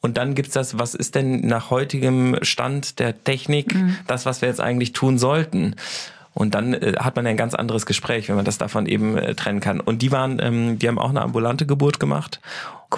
[0.01, 3.75] Und dann gibt's das, was ist denn nach heutigem Stand der Technik
[4.05, 5.75] das, was wir jetzt eigentlich tun sollten?
[6.35, 9.17] Und dann äh, hat man ja ein ganz anderes Gespräch, wenn man das davon eben
[9.17, 9.79] äh, trennen kann.
[9.79, 12.41] Und die waren, ähm, die haben auch eine ambulante Geburt gemacht.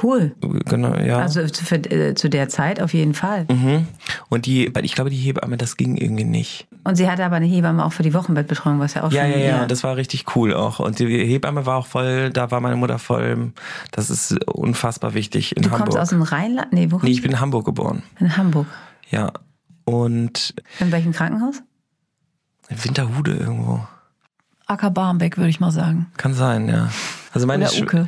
[0.04, 0.36] Cool.
[0.66, 1.18] Genau, ja.
[1.20, 3.46] Also für, äh, zu der Zeit auf jeden Fall.
[3.50, 3.88] mhm.
[4.30, 6.68] Und die, weil ich glaube, die Hebamme, das ging irgendwie nicht.
[6.84, 9.32] Und sie hatte aber eine Hebamme auch für die Wochenbettbetreuung, was ja auch Ja, schon...
[9.32, 10.80] ja, ja, das war richtig cool auch.
[10.80, 13.54] Und die Hebamme war auch voll, da war meine Mutter voll,
[13.92, 15.86] das ist unfassbar wichtig in Du Hamburg.
[15.90, 16.72] kommst aus dem Rheinland?
[16.74, 18.04] Nee, wo nee, ich bin in Hamburg geboren.
[18.20, 18.68] In Hamburg.
[19.10, 19.32] Ja.
[19.86, 21.62] Und In welchem Krankenhaus?
[22.70, 23.80] in Winterhude irgendwo.
[24.66, 26.08] Acker Barmbek, würde ich mal sagen.
[26.18, 26.90] Kann sein, ja.
[27.34, 28.08] Also meine Oder Sch- Uke.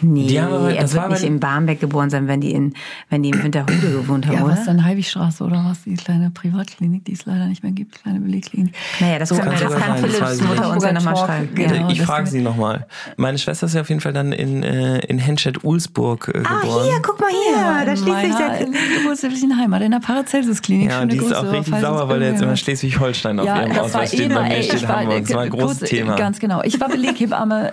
[0.00, 2.52] Nee, Die haben aber- er das wird war nicht in Barmbek geboren sein, wenn die
[2.52, 2.74] in,
[3.10, 4.52] wenn die in Winterhude gewohnt haben, Ja, oder?
[4.52, 5.82] was dann Heiwigstraße oder was?
[5.82, 8.74] Die kleine Privatklinik, die es leider nicht mehr gibt, kleine Belegklinik.
[9.00, 11.48] Naja, das, So kann, kann das kann sein, Philipps ich Mutter uns ja nochmal schreiben.
[11.54, 11.74] genau.
[11.74, 11.88] Ja.
[11.90, 12.86] ich frage sie nochmal.
[13.16, 16.84] Meine Schwester ist ja auf jeden Fall dann in, äh, in Henstedt-Ulsburg äh, Ah, geboren.
[16.84, 18.98] hier, guck mal hier, da in schließt sich der...
[18.98, 20.90] geburtstäglichen Heimat, in der Paracelsus-Klinik.
[20.90, 22.56] Ja, und Schöne die ist Grüße, auch richtig sauer, weil da jetzt immer.
[22.56, 24.32] Schleswig-Holstein auf ja, ihrem Ausweis steht.
[24.34, 25.22] Bei mir steht Hamburg.
[25.22, 26.16] Das war ein großes Thema.
[26.16, 26.62] Ganz genau.
[26.62, 27.72] Ich war Beleghebamme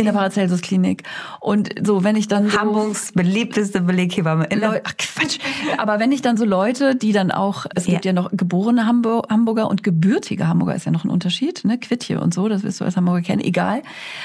[0.00, 1.02] in der Paracelsus-Klinik.
[1.40, 4.44] Und so, wenn ich dann so Hamburgs beliebteste Beleghebamme.
[4.46, 5.38] In der Leu Ach Quatsch.
[5.78, 8.10] Aber wenn ich dann so Leute, die dann auch, es gibt Ja.
[8.10, 11.78] ja noch geborene Hamburg Hamburger und gebürtige Hamburger ist ja noch ein Unterschied, ne?
[11.78, 13.82] Quittje und so, das wirst du als Hamburger kennen, egal.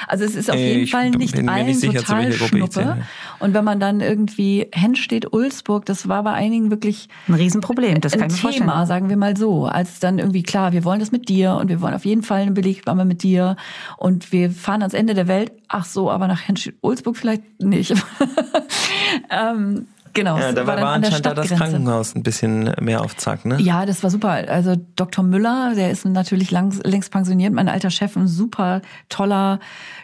[0.07, 2.69] Also es ist auf jeden ich Fall nicht allen nicht sicher, total Schnuppe.
[2.69, 2.97] zähle.
[3.39, 8.13] Und wenn man dann irgendwie Henstedt Ulsburg, das war bei einigen wirklich ein Riesenproblem, das
[8.13, 8.87] kann ein ich mir Thema, vorstellen.
[8.87, 9.65] sagen wir mal so.
[9.65, 12.41] Als dann irgendwie klar, wir wollen das mit dir und wir wollen auf jeden Fall
[12.41, 13.55] eine Beleghebamme mit dir
[13.97, 15.51] und wir fahren ans Ende der Welt.
[15.67, 17.91] Ach so, aber nach Henstedt-Ulsburg vielleicht nicht.
[19.29, 20.37] ähm, genau.
[20.37, 21.49] Ja, es da war, war anscheinend da das.
[21.49, 23.59] Krankenhaus ein bisschen mehr auf Zack, ne?
[23.59, 24.29] Ja, das war super.
[24.29, 25.23] Also Dr.
[25.23, 29.59] Müller, der ist natürlich lang, längst pensioniert, mein alter Chef, ein super toller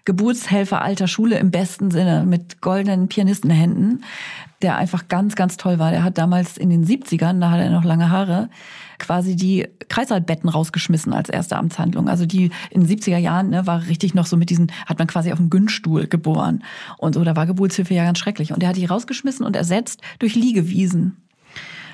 [0.05, 4.03] Geburtshelfer alter Schule im besten Sinne, mit goldenen Pianistenhänden,
[4.61, 5.91] der einfach ganz, ganz toll war.
[5.91, 8.49] Der hat damals in den 70ern, da hat er noch lange Haare,
[9.01, 12.07] quasi die Kreißsaalbetten rausgeschmissen als erste Amtshandlung.
[12.07, 15.07] Also die in den 70er Jahren ne, war richtig noch so mit diesen, hat man
[15.07, 16.63] quasi auf dem Günststuhl geboren.
[16.97, 18.53] Und so, da war Geburtshilfe ja ganz schrecklich.
[18.53, 21.17] Und der hat die rausgeschmissen und ersetzt durch Liegewiesen.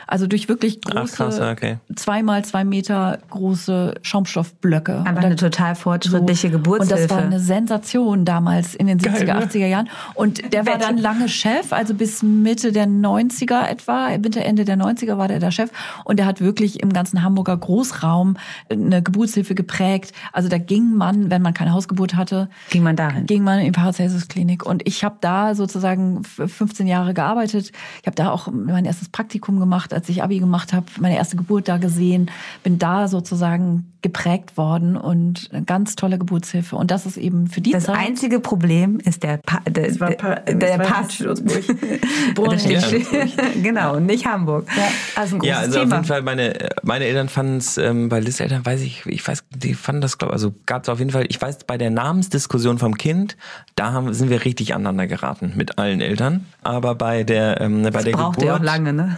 [0.08, 1.78] Also durch wirklich große, Ach, krass, okay.
[1.96, 5.04] zweimal zwei Meter große Schaumstoffblöcke.
[5.06, 6.94] Einfach eine total fortschrittliche Geburtshilfe.
[6.94, 9.46] Und das war eine Sensation damals in den 70er, Geil, ne?
[9.46, 9.90] 80er Jahren.
[10.14, 14.78] Und der war dann lange Chef, also bis Mitte der 90er etwa, Mitte, Ende der
[14.78, 15.70] 90er war der der Chef.
[16.06, 18.38] Und der hat wirklich im ganzen Hamburger Großraum
[18.70, 20.14] eine Geburtshilfe geprägt.
[20.32, 23.26] Also da ging man, wenn man keine Hausgeburt hatte, Ging man dahin?
[23.26, 24.66] ging man in die Paracelsus Klinik.
[24.66, 27.72] Und ich habe da sozusagen 15 Jahre gearbeitet.
[28.02, 31.36] Ich habe da auch mein erstes Praktikum gemacht, als ich Abi gemacht habe, meine erste
[31.36, 32.32] Geburt da gesehen,
[32.64, 36.76] bin da sozusagen geprägt worden und eine ganz tolle Geburtshilfe.
[36.76, 37.98] Und das ist eben für die Das Zeit.
[37.98, 41.10] einzige Problem ist der, pa der, war der, Pa- der das war
[42.60, 43.12] steht-
[43.56, 44.68] in genau, nicht Hamburg.
[44.78, 44.84] Ja.
[45.16, 45.84] Also ein großes Ja, also Thema.
[45.86, 49.28] auf jeden Fall, meine, meine Eltern fanden es, ähm, bei Liz Eltern weiß ich, ich
[49.28, 51.90] weiß, die fanden das, glaube also gab es auf jeden Fall, ich weiß, bei der
[51.90, 53.36] Namensdiskussion vom Kind,
[53.76, 56.46] da haben, sind wir richtig aneinander geraten mit allen Eltern.
[56.62, 58.44] Aber bei der, ähm, bei der Braucht Geburt.
[58.46, 59.18] ihr auch lange, ne?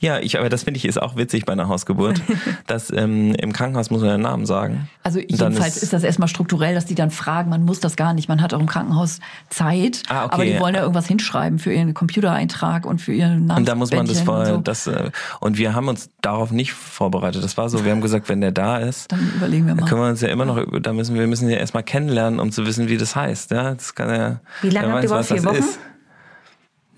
[0.00, 2.20] Ja, ich, aber das finde ich ist auch witzig bei einer Hausgeburt,
[2.66, 4.88] dass ähm, im Krankenhaus muss man den Namen sagen.
[5.02, 8.12] Also Und jedenfalls ist, das erstmal strukturell, dass die dann fragen, man muss das gar
[8.14, 8.28] nicht.
[8.28, 9.20] Man hat auch im Krankenhaus
[9.50, 10.34] Zeit, Ah, okay.
[10.34, 13.60] aber die wollen ja irgendwas hinschreiben für ihren Computereintrag und für ihren Namen.
[13.60, 17.42] Und da muss man das vorher, das, äh, und wir haben uns darauf nicht vorbereitet.
[17.42, 19.86] Das war so, wir haben gesagt, wenn der da ist, Dann überlegen wir mal.
[19.88, 22.66] können wir uns ja immer noch, da müssen wir müssen ja erstmal kennenlernen, um zu
[22.66, 23.50] wissen, wie das heißt.
[23.50, 24.40] Ja, das kann ja.
[24.62, 25.30] Wie lange habt ihr überhaupt?
[25.30, 25.56] was Vier Wochen?
[25.56, 25.78] ist.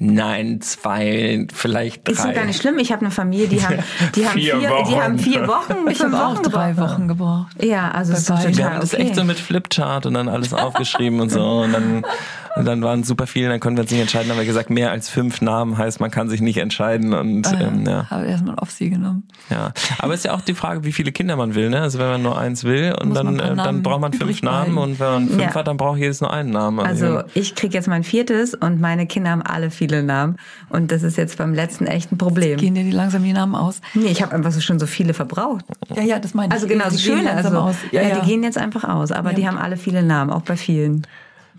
[0.00, 2.12] Nein, zwei, vielleicht drei.
[2.12, 2.78] Ist ja gar nicht schlimm.
[2.78, 3.78] Ich habe eine Familie, die haben,
[4.14, 4.88] die haben Vier vier, Wochen.
[4.88, 6.90] die haben vier Wochen, Ich fünf habe auch Wochen drei gebraucht.
[6.92, 7.64] Wochen gebraucht.
[7.64, 8.52] Ja, also ist doch beiden.
[8.52, 9.02] total Wir haben das okay.
[9.02, 11.42] echt so mit Flipchart und dann alles aufgeschrieben und so.
[11.62, 12.04] Und dann,
[12.58, 14.28] und dann waren super viele, dann konnten wir uns nicht entscheiden.
[14.28, 17.14] Dann haben wir gesagt, mehr als fünf Namen heißt, man kann sich nicht entscheiden.
[17.14, 19.24] Und Ah, ähm, ja, Habe erstmal auf sie genommen.
[19.50, 19.72] ja.
[19.98, 21.70] Aber es ist ja auch die Frage, wie viele Kinder man will.
[21.70, 21.80] Ne?
[21.80, 24.76] Also wenn man nur eins will und Muss dann, äh, dann braucht man fünf Namen
[24.78, 25.54] und wenn man fünf Ja.
[25.54, 26.80] hat, dann braucht jedes nur einen Namen.
[26.80, 30.36] Also ich krieg jetzt mein viertes und meine Kinder haben alle viele Namen.
[30.68, 32.58] Und das ist jetzt beim letzten echt ein Problem.
[32.58, 33.80] Gehen dir die langsam die Namen aus?
[33.94, 35.64] Nee, ich habe einfach so schon so viele verbraucht.
[35.94, 36.52] Ja, ja, das meine ich.
[36.54, 37.76] Also genau, gehen Schöne, also aus.
[37.92, 39.36] ja, die gehen jetzt einfach aus, aber Ja.
[39.36, 41.06] die haben alle viele Namen, auch bei vielen.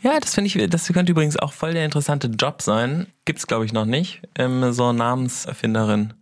[0.02, 3.08] Ja, das finde ich, das könnte übrigens auch voll der interessante Job sein.
[3.26, 4.22] Gibt's glaube ich noch nicht.
[4.36, 6.14] Ähm, so Namenserfinderin.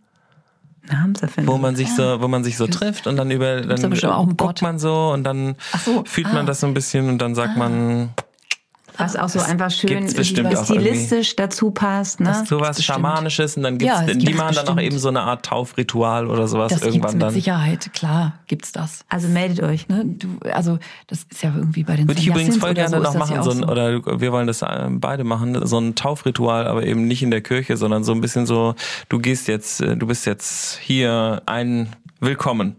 [0.88, 1.52] Namenserfinder.
[1.52, 4.62] Wo man sich so, wo man sich so trifft und dann über, da dann guckt
[4.62, 6.34] man so und dann so, fühlt ah.
[6.34, 8.10] man das so ein bisschen und dann sagt man,
[8.98, 12.20] Was auch so einfach schön gibt's bestimmt stilistisch dazu passt.
[12.20, 12.44] Ne?
[12.46, 12.96] sowas bestimmt.
[12.96, 14.92] Schamanisches und dann gibt's, Ja, es die gibt's machen dann auch bestimmt.
[14.92, 17.30] eben so eine Art Taufritual oder sowas Das gibt's irgendwann mit dann.
[17.34, 19.04] Sicherheit, klar, gibt's das.
[19.08, 19.88] Also meldet euch.
[19.88, 22.98] Ne, du, also das ist ja irgendwie bei den Würde ich übrigens voll gerne so
[23.02, 26.66] noch machen, ja so ein, oder wir wollen das äh, beide machen, so ein Taufritual,
[26.66, 28.74] aber eben nicht in der Kirche, sondern so ein bisschen so,
[29.08, 31.88] du gehst jetzt, äh, du bist jetzt hier ein
[32.20, 32.74] Willkommen.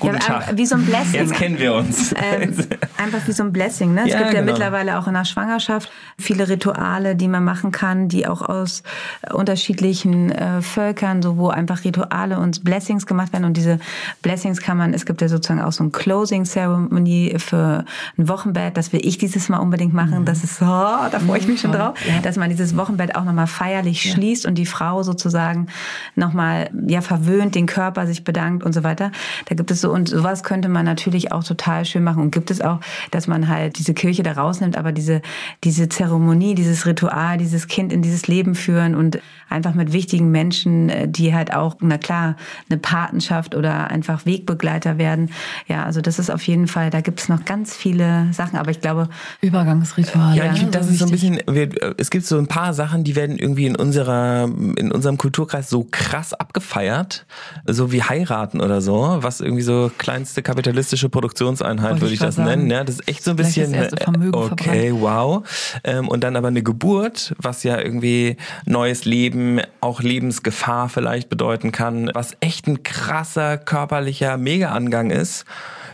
[0.00, 0.56] Guten ja, Tag.
[0.56, 1.14] Wie so ein Blessing.
[1.20, 2.14] Jetzt kennen wir uns.
[2.16, 2.54] ähm,
[2.96, 3.92] einfach wie so ein Blessing.
[3.92, 4.02] Ne?
[4.06, 4.52] Es Ja, gibt ja genau.
[4.52, 8.82] mittlerweile auch in der Schwangerschaft viele Rituale, die man machen kann, die auch aus
[9.22, 13.44] äh, unterschiedlichen äh, Völkern, so wo einfach Rituale und Blessings gemacht werden.
[13.44, 13.80] Und diese
[14.22, 17.84] Blessings kann man, es gibt ja sozusagen auch so ein Closing Ceremony für
[18.16, 18.76] ein Wochenbett.
[18.76, 20.24] Das will ich dieses Mal unbedingt machen.
[20.24, 21.80] Das ist so, da freue ich mich schon toll.
[21.80, 22.20] drauf, Ja.
[22.22, 25.66] dass man dieses Wochenbett auch nochmal feierlich schließt und die Frau sozusagen
[26.14, 29.10] nochmal ja verwöhnt, den Körper sich bedankt und so weiter.
[29.46, 32.22] Da gibt es so, und sowas könnte man natürlich auch total schön machen.
[32.22, 35.22] Und gibt es auch, dass man halt diese Kirche da rausnimmt, aber diese,
[35.64, 40.88] diese Zeremonie, dieses Ritual, dieses Kind in dieses Leben führen und einfach mit wichtigen Menschen,
[40.88, 42.36] äh, die halt auch, na klar,
[42.68, 45.30] eine Patenschaft oder einfach Wegbegleiter werden.
[45.68, 48.70] Ja, also das ist auf jeden Fall, da gibt es noch ganz viele Sachen, aber
[48.70, 49.08] ich glaube,
[49.40, 50.36] Übergangsrituale.
[50.36, 53.04] Ja, ich finde, das ist so ein bisschen, wir, es gibt so ein paar Sachen,
[53.04, 57.26] die werden irgendwie in unserer, in unserem Kulturkreis so krass abgefeiert,
[57.66, 62.26] so wie heiraten oder so, was irgendwie so kleinste kapitalistische Produktionseinheit, Wollte würde ich ich
[62.26, 62.48] das sagen.
[62.48, 62.70] nennen.
[62.70, 65.42] Ja, das ist echt so ein Vielleicht bisschen, erste Vermögen okay, wow.
[65.84, 71.72] Ähm, und dann aber eine Geburt, was ja irgendwie neues Leben, auch Lebensgefahr vielleicht bedeuten
[71.72, 75.44] kann, was echt ein krasser körperlicher Mega-Angang ist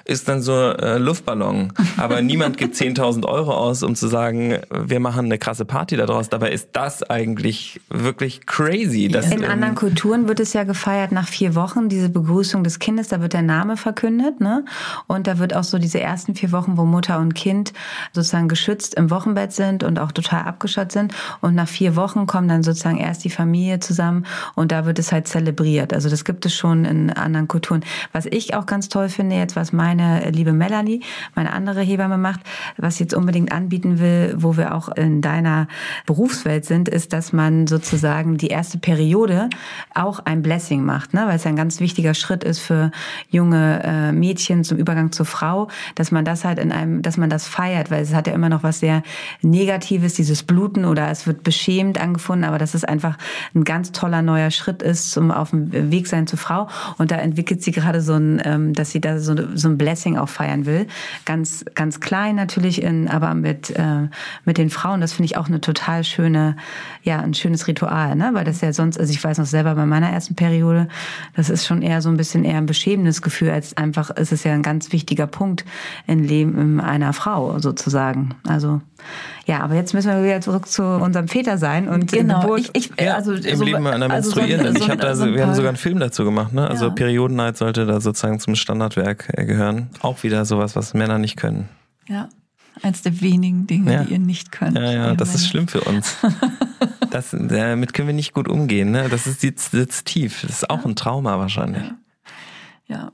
[0.05, 1.73] ist dann so äh, Luftballon.
[1.97, 6.29] Aber niemand gibt 10.000 Euro aus, um zu sagen, wir machen eine krasse Party daraus.
[6.29, 9.09] Dabei ist das eigentlich wirklich crazy.
[9.09, 12.79] Dass, In ähm, anderen Kulturen wird es ja gefeiert nach vier Wochen, diese Begrüßung des
[12.79, 14.65] Kindes, da wird der Name verkündet, ne?
[15.07, 17.73] Und da wird auch so diese ersten vier Wochen, wo Mutter und Kind
[18.13, 21.15] sozusagen geschützt im Wochenbett sind und auch total abgeschottet sind.
[21.41, 25.13] Und nach vier Wochen kommen dann sozusagen erst die Familie zusammen und da wird es
[25.13, 25.93] halt zelebriert.
[25.93, 27.85] Also das gibt es schon in anderen Kulturen.
[28.13, 31.03] Was ich auch ganz toll finde jetzt, was mein meine liebe Melanie,
[31.35, 32.41] meine andere Hebamme macht,
[32.79, 35.69] was sie jetzt unbedingt anbieten will, wo wir auch in deiner
[36.07, 39.51] Berufswelt sind, ist, dass man sozusagen die erste Periode
[39.95, 41.25] auch ein Blessing macht, ne?
[41.27, 42.91] weil es ein ganz wichtiger Schritt ist für
[43.29, 47.29] junge äh, Mädchen zum Übergang zur Frau, dass man das halt in einem, dass man
[47.29, 49.03] das feiert, weil es hat ja immer noch was sehr
[49.43, 53.19] Negatives, dieses Bluten oder es wird beschämt angefunden, aber dass es einfach
[53.55, 57.17] ein ganz toller neuer Schritt ist zum auf dem Weg sein zur Frau und da
[57.17, 60.65] entwickelt sie gerade so ein, ähm, dass sie da so, so ein Blessing auch feiern
[60.65, 60.87] will,
[61.25, 64.09] ganz ganz klein natürlich, in, aber mit äh,
[64.45, 66.57] mit den Frauen, das finde ich auch eine total schöne,
[67.03, 69.87] ja ein schönes Ritual, ne, weil das ja sonst, also ich weiß noch selber bei
[69.87, 70.87] meiner ersten Periode,
[71.35, 74.45] das ist schon eher so ein bisschen eher ein beschämendes Gefühl als einfach, es ist
[74.45, 75.65] ja ein ganz wichtiger Punkt
[76.07, 78.35] im Leben einer Frau sozusagen.
[78.47, 78.81] Also
[79.47, 82.57] ja, aber jetzt müssen wir wieder zurück zu unserem Väter sein und genau.
[82.57, 84.77] Ich, ich, ja, also im so, Leben einer also Menstruierenden.
[84.77, 86.53] So ich habe da, so wir haben sogar einen Film dazu gemacht.
[86.53, 86.69] Ne?
[86.69, 86.91] Also ja.
[86.91, 89.91] Periodenheit sollte da sozusagen zum Standardwerk äh, gehören.
[90.01, 91.69] Auch wieder sowas, was Männer nicht können.
[92.09, 92.29] Ja,
[92.83, 94.05] eins der wenigen Dinge, ja.
[94.05, 94.77] die ihr nicht könnt.
[94.77, 95.41] Ja, ja, das Männer.
[95.41, 96.17] ist schlimm für uns.
[97.11, 98.93] das, damit können wir nicht gut umgehen.
[98.93, 99.09] Ne?
[99.09, 100.43] Das ist sitzt, sitzt tief.
[100.43, 101.83] Das ist auch ein Trauma wahrscheinlich.
[102.87, 102.97] ja.
[102.97, 103.13] ja.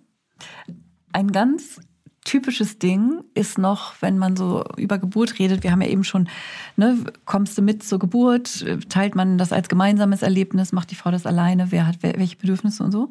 [1.11, 1.81] Ein ganz
[2.29, 6.29] typisches Ding ist noch, wenn man so über Geburt redet, wir haben ja eben schon,
[6.77, 11.11] ne, kommst du mit zur Geburt, teilt man das als gemeinsames Erlebnis, macht die Frau
[11.11, 13.11] das alleine, wer hat welche Bedürfnisse und so,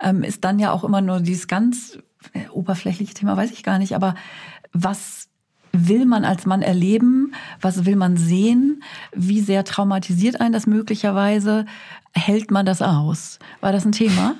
[0.00, 1.98] ähm, ist dann ja auch immer nur dieses ganz
[2.32, 4.14] äh, oberflächliche Thema, weiß ich gar nicht, aber
[4.72, 5.28] was
[5.72, 7.34] will man als Mann erleben?
[7.60, 8.82] Was will man sehen?
[9.14, 11.66] Wie sehr traumatisiert einen das möglicherweise?
[12.14, 13.38] Hält man das aus?
[13.60, 14.36] War das ein Thema?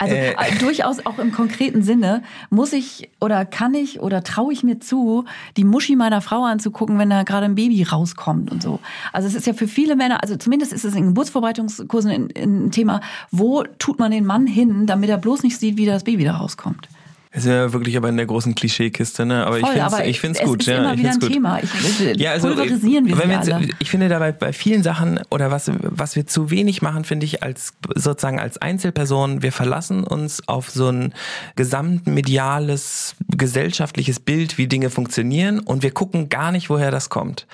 [0.00, 0.30] Also äh.
[0.32, 0.58] äh.
[0.58, 5.26] durchaus auch im konkreten Sinne muss ich oder kann ich oder traue ich mir zu,
[5.58, 8.80] die Muschi meiner Frau anzugucken, wenn da gerade ein Baby rauskommt und so.
[9.12, 13.02] Also es ist ja für viele Männer, also zumindest ist es in Geburtsvorbereitungskursen ein Thema,
[13.30, 16.36] wo tut man den Mann hin, damit er bloß nicht sieht, wie das Baby da
[16.36, 16.88] rauskommt.
[17.32, 19.46] Wir sind ja wirklich aber in der großen Klischeekiste, ne?
[19.46, 20.60] Aber Voll, ich finde es ich find's gut.
[20.62, 21.32] Ist ja, immer ich wieder ein gut.
[21.32, 21.60] Thema.
[21.62, 23.68] Ich, ja, also, pulverisieren wir, wenn wir jetzt, alle.
[23.78, 27.44] Ich finde dabei bei vielen Sachen oder was was wir zu wenig machen, finde ich
[27.44, 29.44] als sozusagen als Einzelperson.
[29.44, 31.14] Wir verlassen uns auf so ein
[31.54, 37.46] gesamtmediales gesellschaftliches Bild, wie Dinge funktionieren, und wir gucken gar nicht, woher das kommt.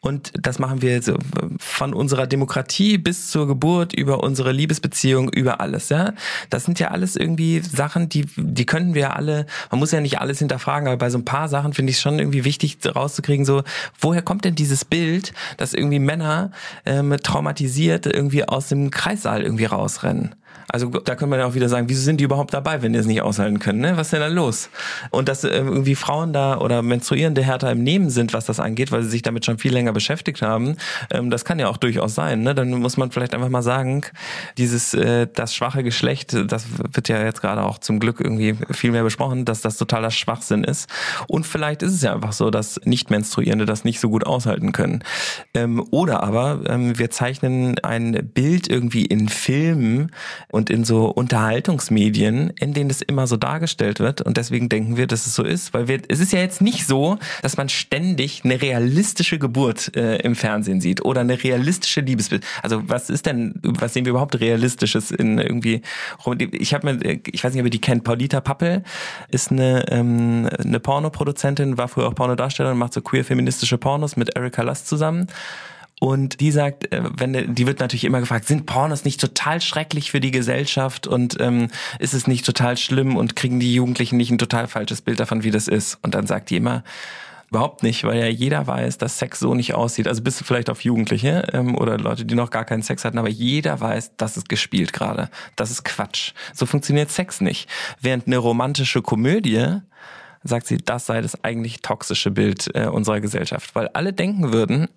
[0.00, 1.16] Und das machen wir so
[1.60, 5.90] von unserer Demokratie bis zur Geburt über unsere Liebesbeziehung über alles.
[5.90, 6.12] Ja,
[6.50, 10.20] das sind ja alles irgendwie Sachen, die die könnten wir alle, man muss ja nicht
[10.20, 13.44] alles hinterfragen, aber bei so ein paar Sachen finde ich es schon irgendwie wichtig rauszukriegen,
[13.44, 13.62] so,
[14.00, 16.50] woher kommt denn dieses Bild, dass irgendwie Männer
[16.84, 20.34] ähm, traumatisiert irgendwie aus dem Kreissaal irgendwie rausrennen?
[20.72, 22.98] Also da könnte man ja auch wieder sagen, wieso sind die überhaupt dabei, wenn die
[22.98, 23.80] es nicht aushalten können?
[23.80, 23.96] Ne?
[23.96, 24.70] Was ist denn da los?
[25.10, 28.90] Und dass äh, irgendwie Frauen da oder Menstruierende härter im Nehmen sind, was das angeht,
[28.90, 30.76] weil sie sich damit schon viel länger beschäftigt haben,
[31.10, 32.42] ähm, das kann ja auch durchaus sein.
[32.42, 32.54] Ne?
[32.54, 34.02] Dann muss man vielleicht einfach mal sagen,
[34.56, 38.92] dieses äh, das schwache Geschlecht, das wird ja jetzt gerade auch zum Glück irgendwie viel
[38.92, 40.88] mehr besprochen, dass das totaler Schwachsinn ist.
[41.28, 45.04] Und vielleicht ist es ja einfach so, dass Nicht-Menstruierende das nicht so gut aushalten können.
[45.54, 50.12] Ähm, oder aber ähm, wir zeichnen ein Bild irgendwie in Filmen
[50.50, 54.20] und in so Unterhaltungsmedien, in denen das immer so dargestellt wird.
[54.22, 56.86] Und deswegen denken wir, dass es so ist, weil wir, es ist ja jetzt nicht
[56.86, 62.44] so, dass man ständig eine realistische Geburt äh, im Fernsehen sieht oder eine realistische Liebesbild.
[62.62, 65.82] Also was ist denn, was sehen wir überhaupt realistisches in irgendwie?
[66.52, 68.04] Ich habe mir, ich weiß nicht, ob ihr die kennt.
[68.04, 68.82] Paulita Pappel
[69.30, 74.36] ist eine ähm, eine Pornoproduzentin, war früher auch Pornodarstellerin, macht so queer feministische Pornos mit
[74.36, 75.26] Erika Last zusammen.
[76.02, 80.10] Und die sagt, äh, wenn die wird natürlich immer gefragt, sind Pornos nicht total schrecklich
[80.10, 81.68] für die Gesellschaft und ähm,
[82.00, 85.44] ist es nicht total schlimm und kriegen die Jugendlichen nicht ein total falsches Bild davon,
[85.44, 86.00] wie das ist?
[86.02, 86.82] Und dann sagt die immer,
[87.50, 90.08] Überhaupt nicht, weil ja jeder weiß, dass Sex so nicht aussieht.
[90.08, 93.18] Also bist du vielleicht auf Jugendliche ähm, oder Leute, die noch gar keinen Sex hatten,
[93.18, 95.28] aber jeder weiß, das ist gespielt gerade.
[95.54, 96.32] Das ist Quatsch.
[96.52, 97.68] So funktioniert Sex nicht.
[98.00, 99.76] Während eine romantische Komödie
[100.42, 104.88] sagt sie, das sei das eigentlich toxische Bild äh, unserer Gesellschaft, weil alle denken würden,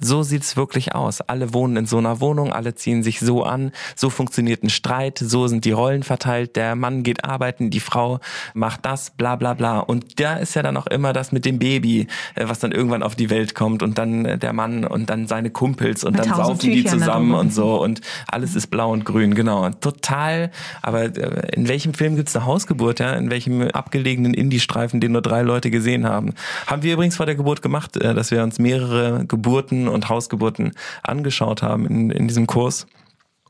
[0.00, 1.20] so sieht's wirklich aus.
[1.20, 5.18] Alle wohnen in so einer Wohnung, alle ziehen sich so an, so funktioniert ein Streit,
[5.18, 8.18] so sind die Rollen verteilt, der Mann geht arbeiten, die Frau
[8.54, 9.78] macht das, bla bla bla.
[9.78, 13.02] Und da ist ja dann auch immer das mit dem Baby, äh, was dann irgendwann
[13.02, 16.26] auf die Welt kommt und dann äh, der Mann und dann seine Kumpels und mit
[16.26, 19.70] dann saufen die zusammen und so und alles ist blau und grün, genau.
[19.70, 20.50] Total,
[20.82, 23.12] aber äh, in welchem Film gibt's eine Hausgeburt, ja?
[23.14, 26.34] In welchem abgelegenen Indie-Streifen, den nur drei Leute gesehen haben?
[26.66, 30.72] Haben wir übrigens vor der Geburt gemacht, dass wir uns mehrere Geburten und Hausgeburten
[31.02, 32.86] angeschaut haben in, in diesem Kurs.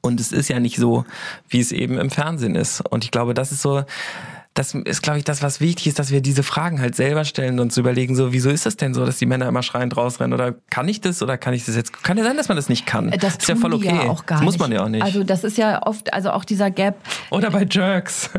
[0.00, 1.06] Und es ist ja nicht so,
[1.48, 2.82] wie es eben im Fernsehen ist.
[2.82, 3.84] Und ich glaube, das ist so,
[4.54, 7.54] das ist, glaube ich, das, was wichtig ist, dass wir diese Fragen halt selber stellen
[7.54, 10.32] und uns überlegen, so, wieso ist das denn so, dass die Männer immer schreiend rausrennen?
[10.32, 12.04] Oder kann ich das oder kann ich das jetzt?
[12.04, 13.10] Kann ja sein, dass man das nicht kann.
[13.18, 13.88] Das ist ja voll okay.
[13.88, 15.02] Ja auch gar das muss man ja auch nicht.
[15.02, 16.98] Also das ist ja oft, also auch dieser Gap.
[17.30, 18.30] Oder bei Jerks.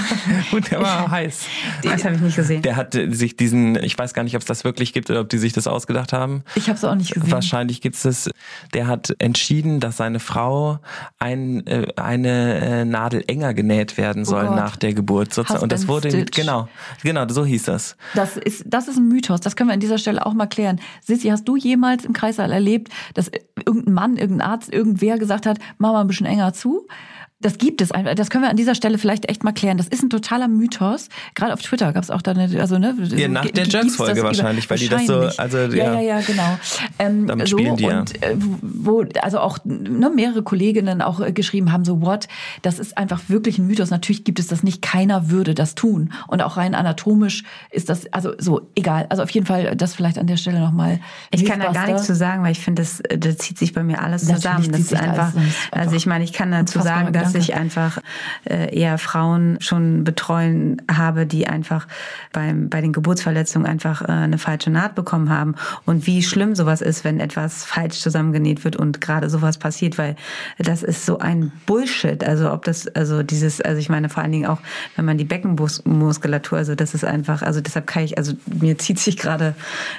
[0.52, 1.46] und der war heiß.
[1.82, 2.60] Das habe ich nicht gesehen.
[2.60, 5.30] Der hat sich diesen, ich weiß gar nicht, ob es das wirklich gibt oder ob
[5.30, 6.44] die sich das ausgedacht haben.
[6.54, 7.30] Ich habe es auch nicht gesehen.
[7.30, 8.30] Wahrscheinlich gibt es das.
[8.74, 10.80] Der hat entschieden, dass seine Frau
[11.18, 15.32] ein, äh, eine äh, Nadel enger genäht werden soll oh nach der Geburt.
[15.32, 15.61] Sozusagen.
[15.62, 16.36] Und das wurde Stitch.
[16.36, 16.68] genau,
[17.02, 17.96] genau, so hieß das.
[18.14, 19.40] Das ist, das ist ein Mythos.
[19.40, 20.80] Das können wir an dieser Stelle auch mal klären.
[21.00, 23.30] Sissi, hast du jemals im Kreissaal erlebt, dass
[23.64, 26.86] irgendein Mann, irgendein Arzt, irgendwer gesagt hat, mach mal ein bisschen enger zu?
[27.42, 28.14] Das gibt es einfach.
[28.14, 29.76] Das können wir an dieser Stelle vielleicht echt mal klären.
[29.76, 31.08] Das ist ein totaler Mythos.
[31.34, 34.70] Gerade auf Twitter gab es auch da eine, also ne, ja, nach der Jerks-Folge wahrscheinlich,
[34.70, 35.08] weil wahrscheinlich.
[35.08, 36.58] die das so, also ja, ja, ja, genau.
[36.98, 38.00] Ähm, Damit so, spielen die ja.
[38.00, 42.28] Und äh, wo also auch ne, mehrere Kolleginnen auch äh, geschrieben haben, so what,
[42.62, 43.90] das ist einfach wirklich ein Mythos.
[43.90, 44.80] Natürlich gibt es das nicht.
[44.80, 46.12] Keiner würde das tun.
[46.28, 49.06] Und auch rein anatomisch ist das also so egal.
[49.08, 51.00] Also auf jeden Fall das vielleicht an der Stelle nochmal.
[51.30, 53.82] Ich kann da gar nichts zu sagen, weil ich finde, das, das zieht sich bei
[53.82, 54.70] mir alles zusammen.
[54.70, 55.32] Das ist einfach,
[55.70, 57.98] also ich meine, ich kann dazu sagen, dass dass ich einfach
[58.44, 61.86] äh, eher Frauen schon betreuen habe, die einfach
[62.32, 65.54] beim, bei den Geburtsverletzungen einfach äh, eine falsche Naht bekommen haben.
[65.86, 70.16] Und wie schlimm sowas ist, wenn etwas falsch zusammengenäht wird und gerade sowas passiert, weil
[70.58, 72.24] das ist so ein Bullshit.
[72.24, 74.58] Also ob das, also dieses, also ich meine vor allen Dingen auch,
[74.96, 78.98] wenn man die Beckenmuskulatur, also das ist einfach, also deshalb kann ich, also mir zieht
[78.98, 79.54] sich gerade,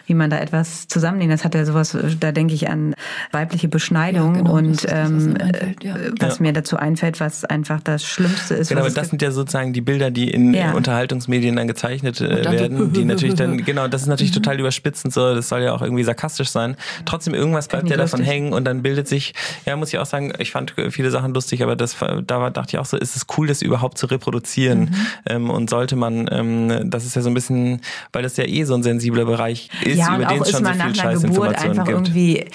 [0.05, 1.31] wie man da etwas zusammennäht.
[1.31, 2.95] Das hat ja sowas, da denke ich an
[3.31, 5.95] weibliche Beschneidung ja, genau, und ähm, einfällt, ja.
[6.19, 6.43] was ja.
[6.43, 8.67] mir dazu einfällt, was einfach das Schlimmste ist.
[8.67, 10.73] Genau, aber das sind ja sozusagen die Bilder, die in ja.
[10.73, 14.43] Unterhaltungsmedien dann gezeichnet äh, werden, die natürlich dann, genau, das ist natürlich mhm.
[14.43, 16.75] total überspitzend so, das soll ja auch irgendwie sarkastisch sein.
[17.05, 19.33] Trotzdem irgendwas bleibt ja davon hängen und dann bildet sich,
[19.65, 22.75] ja, muss ich auch sagen, ich fand viele Sachen lustig, aber das, da war, dachte
[22.75, 24.95] ich auch so, ist es cool, das überhaupt zu reproduzieren mhm.
[25.27, 28.65] ähm, und sollte man, ähm, das ist ja so ein bisschen, weil das ja eh
[28.65, 31.89] so ein sensibler Bereich ist, ja, über den es schon so viel Scheißinformationen gibt.
[31.89, 32.45] Irgendwie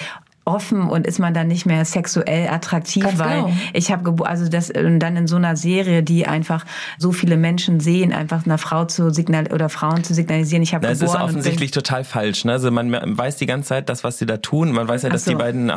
[0.48, 3.56] offen und ist man dann nicht mehr sexuell attraktiv, Ganz weil genau.
[3.72, 6.64] ich habe also das und dann in so einer Serie, die einfach
[6.98, 10.86] so viele Menschen sehen, einfach einer Frau zu signal oder Frauen zu signalisieren, ich habe
[10.86, 11.00] geboren.
[11.00, 12.44] Das ist offensichtlich total falsch.
[12.44, 12.52] Ne?
[12.52, 14.72] Also man weiß die ganze Zeit, das was sie da tun.
[14.72, 15.32] Man weiß ja, dass so.
[15.32, 15.70] die beiden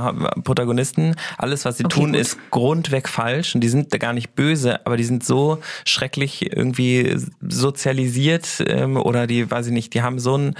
[0.43, 2.21] Protagonisten alles, was sie okay, tun, gut.
[2.21, 6.55] ist grundweg falsch und die sind da gar nicht böse, aber die sind so schrecklich
[6.55, 10.55] irgendwie sozialisiert ähm, oder die, weiß ich nicht, die haben so ein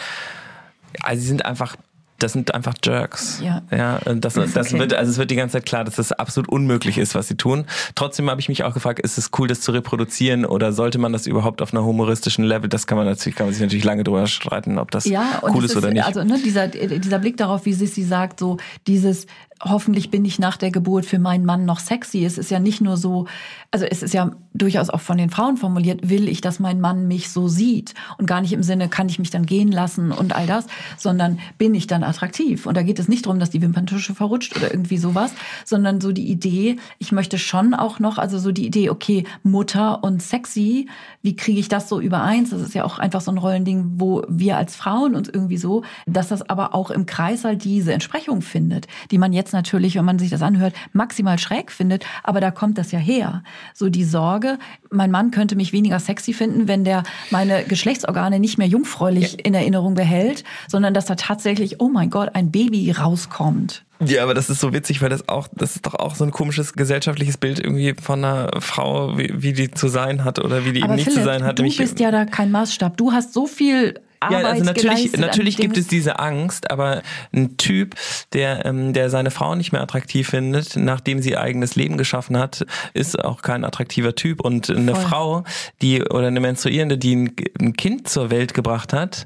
[1.04, 1.76] also sie sind einfach
[2.24, 3.40] das sind einfach Jerks.
[3.44, 3.62] Ja.
[3.72, 4.80] Ja, das, das, das okay.
[4.80, 7.36] wird, also es wird die ganze Zeit klar, dass das absolut unmöglich ist, was sie
[7.36, 7.66] tun.
[7.96, 11.14] Trotzdem habe ich mich auch gefragt, ist es cool, das zu reproduzieren oder sollte man
[11.14, 12.70] das überhaupt auf einer humoristischen Level?
[12.70, 15.64] Das kann man natürlich, kann man sich natürlich lange drüber streiten, ob das ja, cool
[15.64, 16.06] ist, ist, oder nicht.
[16.06, 18.58] Also ne, dieser, dieser Blick darauf, wie Sissy sagt, so
[18.88, 19.26] dieses
[19.64, 22.26] hoffentlich bin ich nach der Geburt für meinen Mann noch sexy.
[22.26, 23.28] Es ist ja nicht nur so,
[23.72, 27.08] also es ist ja durchaus auch von den Frauen formuliert, will ich, dass mein Mann
[27.08, 30.36] mich so sieht und gar nicht im Sinne, kann ich mich dann gehen lassen und
[30.36, 30.66] all das,
[30.98, 32.66] sondern bin ich dann attraktiv.
[32.66, 35.34] Und da geht es nicht darum, dass die Wimperntusche verrutscht oder irgendwie sowas,
[35.66, 40.04] sondern so die Idee, ich möchte schon auch noch, also so die Idee, okay, Mutter
[40.04, 40.90] und sexy,
[41.22, 42.50] wie kriege ich das so übereins?
[42.50, 45.84] Das ist ja auch einfach so ein Rollending, wo wir als Frauen uns irgendwie so,
[46.08, 50.06] dass das aber auch im Kreis halt diese Entsprechung findet, die man jetzt natürlich, wenn
[50.06, 53.44] man sich das anhört, maximal schräg findet, aber da kommt das ja her.
[53.74, 54.58] So die Sorge,
[54.90, 59.38] mein Mann könnte mich weniger sexy finden, wenn der meine Geschlechtsorgane nicht mehr jungfräulich ja.
[59.44, 63.84] in Erinnerung behält, sondern dass da tatsächlich, oh mein Gott, ein Baby rauskommt.
[64.04, 66.32] Ja, aber das ist so witzig, weil das auch, das ist doch auch so ein
[66.32, 70.74] komisches gesellschaftliches Bild irgendwie von einer Frau, wie, wie die zu sein hat oder wie
[70.74, 71.60] die aber eben nicht Philipp, zu sein hat.
[71.60, 72.98] Du bist ja da kein Maßstab.
[72.98, 77.02] Du hast so viel Arbeit ja, also natürlich, natürlich gibt es diese Angst, aber
[77.34, 77.96] ein Typ,
[78.34, 82.66] der, ähm, der seine Frau nicht mehr attraktiv findet, nachdem sie eigenes Leben geschaffen hat,
[82.94, 84.42] ist auch kein attraktiver Typ.
[84.42, 85.04] Und eine Voll.
[85.04, 85.44] Frau,
[85.82, 89.26] die oder eine Menstruierende, die ein, ein Kind zur Welt gebracht hat,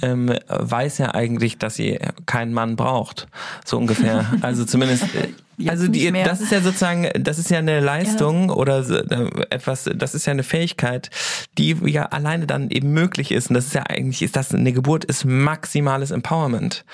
[0.00, 3.26] ähm, weiß ja eigentlich, dass sie keinen Mann braucht.
[3.64, 4.26] So ungefähr.
[4.40, 5.28] Also zumindest äh,
[5.58, 8.54] Jetzt also die, das ist ja sozusagen, das ist ja eine Leistung ja.
[8.54, 11.10] oder äh, etwas, das ist ja eine Fähigkeit,
[11.58, 13.50] die ja alleine dann eben möglich ist.
[13.50, 16.84] Und das ist ja eigentlich, ist das eine Geburt ist maximales Empowerment.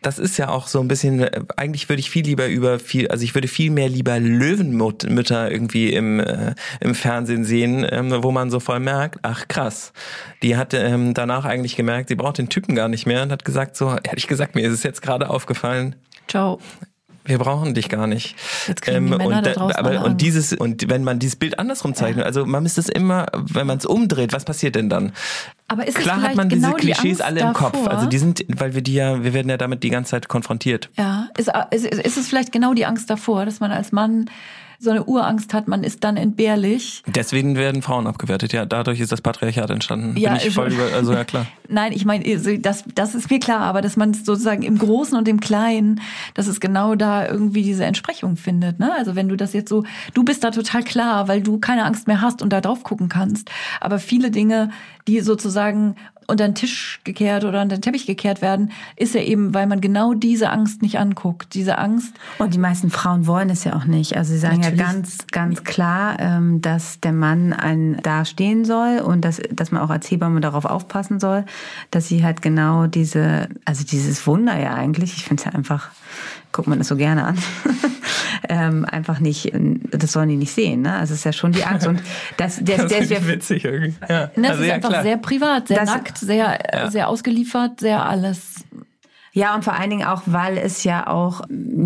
[0.00, 3.22] Das ist ja auch so ein bisschen, eigentlich würde ich viel lieber über viel, also
[3.22, 8.50] ich würde viel mehr lieber Löwenmütter irgendwie im, äh, im Fernsehen sehen, ähm, wo man
[8.50, 9.92] so voll merkt, ach krass,
[10.42, 13.44] die hat ähm, danach eigentlich gemerkt, sie braucht den Typen gar nicht mehr und hat
[13.44, 15.96] gesagt, so, ehrlich gesagt, mir ist es jetzt gerade aufgefallen.
[16.26, 16.58] Ciao
[17.24, 18.36] wir brauchen dich gar nicht.
[18.68, 21.36] Jetzt kriegen die ähm, Männer und, da draußen aber, und dieses und wenn man dieses
[21.36, 22.26] Bild andersrum zeichnet, ja.
[22.26, 25.12] also man müsste es immer, wenn man es umdreht, was passiert denn dann?
[25.68, 27.70] Aber ist Klar es hat man genau diese Klischees die alle im davor?
[27.72, 27.86] Kopf.
[27.88, 30.90] Also die sind, weil wir die ja, wir werden ja damit die ganze Zeit konfrontiert.
[30.96, 34.28] Ja, ist, ist, ist es vielleicht genau die Angst davor, dass man als Mann
[34.78, 37.02] so eine Urangst hat, man ist dann entbehrlich.
[37.06, 38.66] Deswegen werden Frauen abgewertet, ja.
[38.66, 40.16] Dadurch ist das Patriarchat entstanden.
[40.16, 41.46] Ja, Bin ich voll über, also ja klar.
[41.68, 45.16] Nein, ich meine, also das, das ist mir klar, aber dass man sozusagen im Großen
[45.16, 46.00] und im Kleinen,
[46.34, 48.78] dass es genau da irgendwie diese Entsprechung findet.
[48.78, 48.92] Ne?
[48.96, 52.06] Also wenn du das jetzt so, du bist da total klar, weil du keine Angst
[52.06, 53.50] mehr hast und da drauf gucken kannst.
[53.80, 54.70] Aber viele Dinge,
[55.06, 55.96] die sozusagen
[56.26, 59.80] unter den Tisch gekehrt oder unter den Teppich gekehrt werden, ist ja eben, weil man
[59.80, 61.54] genau diese Angst nicht anguckt.
[61.54, 62.14] Diese Angst.
[62.38, 64.16] Und die meisten Frauen wollen es ja auch nicht.
[64.16, 64.80] Also sie sagen Natürlich.
[64.80, 69.70] ja ganz, ganz klar, ähm, dass der Mann einen da stehen soll und dass, dass
[69.70, 71.44] man auch als Hebamme darauf aufpassen soll,
[71.90, 75.90] dass sie halt genau diese, also dieses Wunder ja eigentlich, ich finde es ja einfach,
[76.54, 77.38] guckt man das so gerne an,
[78.48, 79.52] ähm, einfach nicht,
[79.90, 80.82] das sollen die nicht sehen.
[80.82, 80.92] Ne?
[80.94, 81.86] Also es ist ja schon die Angst.
[81.86, 82.00] Und
[82.36, 83.94] das, der, Das der, ist witzig irgendwie.
[84.08, 84.30] Ja.
[84.36, 85.02] Ne, das Also ist ja, einfach klar.
[85.02, 86.90] sehr privat, sehr Das- nackt, sehr, Ja.
[86.90, 88.64] sehr ausgeliefert, sehr alles.
[89.36, 91.40] Ja, und vor allen Dingen auch, weil es ja auch,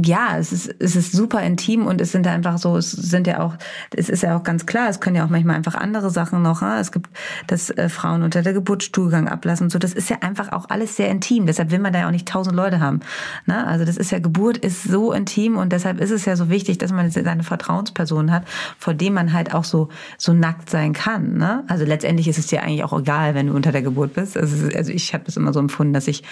[0.05, 3.41] ja, es ist, es ist super intim und es sind einfach so, es sind ja
[3.41, 3.55] auch,
[3.97, 6.61] es ist ja auch ganz klar, es können ja auch manchmal einfach andere Sachen noch,
[6.61, 6.77] ne?
[6.79, 7.09] es gibt,
[7.47, 10.67] dass äh, Frauen unter der Geburt Stuhlgang ablassen und so, das ist ja einfach auch
[10.69, 13.01] alles sehr intim, deshalb will man da ja auch nicht tausend Leute haben,
[13.47, 13.67] ne?
[13.67, 16.77] also das ist ja, Geburt ist so intim und deshalb ist es ja so wichtig,
[16.77, 18.43] dass man seine Vertrauensperson hat,
[18.77, 19.89] vor dem man halt auch so,
[20.19, 21.65] so nackt sein kann, ne?
[21.67, 24.69] also letztendlich ist es dir eigentlich auch egal, wenn du unter der Geburt bist, also,
[24.77, 26.25] also ich habe das immer so empfunden, dass ich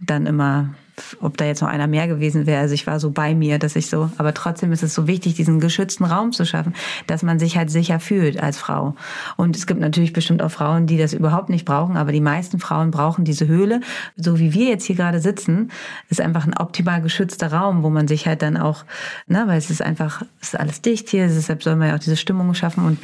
[0.00, 0.74] dann immer,
[1.20, 2.60] ob da jetzt noch einer mehr gewesen wäre.
[2.60, 5.34] Also ich war so bei mir, dass ich so, aber trotzdem ist es so wichtig,
[5.34, 6.74] diesen geschützten Raum zu schaffen,
[7.06, 8.94] dass man sich halt sicher fühlt als Frau.
[9.36, 12.58] Und es gibt natürlich bestimmt auch Frauen, die das überhaupt nicht brauchen, aber die meisten
[12.58, 13.80] Frauen brauchen diese Höhle.
[14.16, 15.70] So wie wir jetzt hier gerade sitzen,
[16.08, 18.84] ist einfach ein optimal geschützter Raum, wo man sich halt dann auch,
[19.26, 22.00] ne, weil es ist einfach, es ist alles dicht hier, deshalb soll man ja auch
[22.00, 22.98] diese Stimmung schaffen und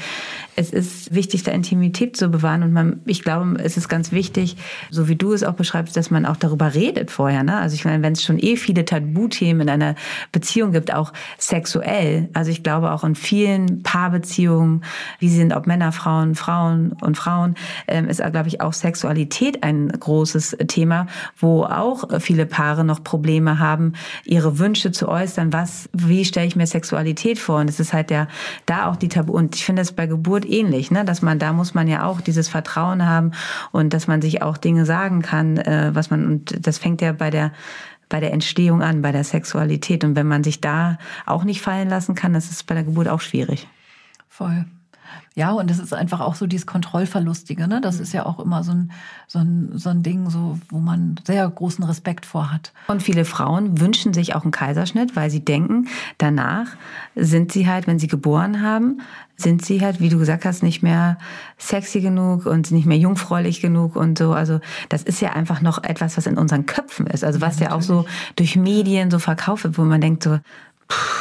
[0.57, 2.63] es ist wichtig, da Intimität zu bewahren.
[2.63, 4.57] Und man, ich glaube, es ist ganz wichtig,
[4.91, 7.43] so wie du es auch beschreibst, dass man auch darüber redet vorher.
[7.43, 7.57] Ne?
[7.57, 9.95] Also ich meine, wenn es schon eh viele Tabuthemen in einer
[10.33, 12.29] Beziehung gibt, auch sexuell.
[12.35, 14.85] Also ich glaube auch in vielen Paarbeziehungen,
[15.19, 17.55] wie sie sind, ob Männer, Frauen, Frauen und Frauen,
[17.87, 21.07] ähm, ist, glaube ich, auch Sexualität ein großes Thema,
[21.37, 25.53] wo auch viele Paare noch Probleme haben, ihre Wünsche zu äußern.
[25.53, 27.61] Was, wie stelle ich mir Sexualität vor?
[27.61, 28.29] Und es ist halt ja
[28.67, 29.33] da auch die Tabu.
[29.33, 31.05] Und ich finde es bei Geburt ähnlich, ne?
[31.05, 33.33] dass man, da muss man ja auch dieses Vertrauen haben
[33.73, 37.13] und dass man sich auch Dinge sagen kann, äh, was man, und das fängt ja
[37.13, 37.53] bei der,
[38.15, 40.05] bei der Entstehung an, bei der Sexualität.
[40.05, 43.09] Und wenn man sich da auch nicht fallen lassen kann, das ist bei der Geburt
[43.09, 43.67] auch schwierig.
[44.29, 44.67] Voll.
[45.37, 47.81] Ja, und das ist einfach auch so dieses Kontrollverlustige, ne?
[47.81, 48.93] Das ist ja auch immer so ein,
[49.27, 52.73] so ein, so ein Ding, so, wo man sehr großen Respekt vor hat.
[52.87, 55.89] Und viele Frauen wünschen sich auch einen Kaiserschnitt, weil sie denken,
[56.19, 56.69] danach
[57.17, 59.01] sind sie halt, wenn sie geboren haben,
[59.37, 61.19] sind sie halt, wie du gesagt hast, nicht mehr
[61.59, 64.33] sexy genug und nicht mehr jungfräulich genug und so.
[64.33, 67.25] Also das ist ja einfach noch etwas, was in unseren Köpfen ist.
[67.25, 68.07] Also was ja, auch so
[68.37, 70.39] durch Medien so verkauft wird, wo man denkt so,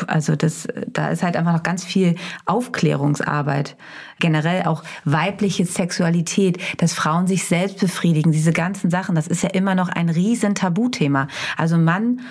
[0.08, 3.78] Also das, da ist halt einfach noch ganz viel Aufklärungsarbeit.
[4.20, 9.50] Generell auch weibliche Sexualität, dass Frauen sich selbst befriedigen, diese ganzen Sachen, das ist ja
[9.50, 11.28] immer noch ein riesen Tabuthema.
[11.58, 12.22] Also Mann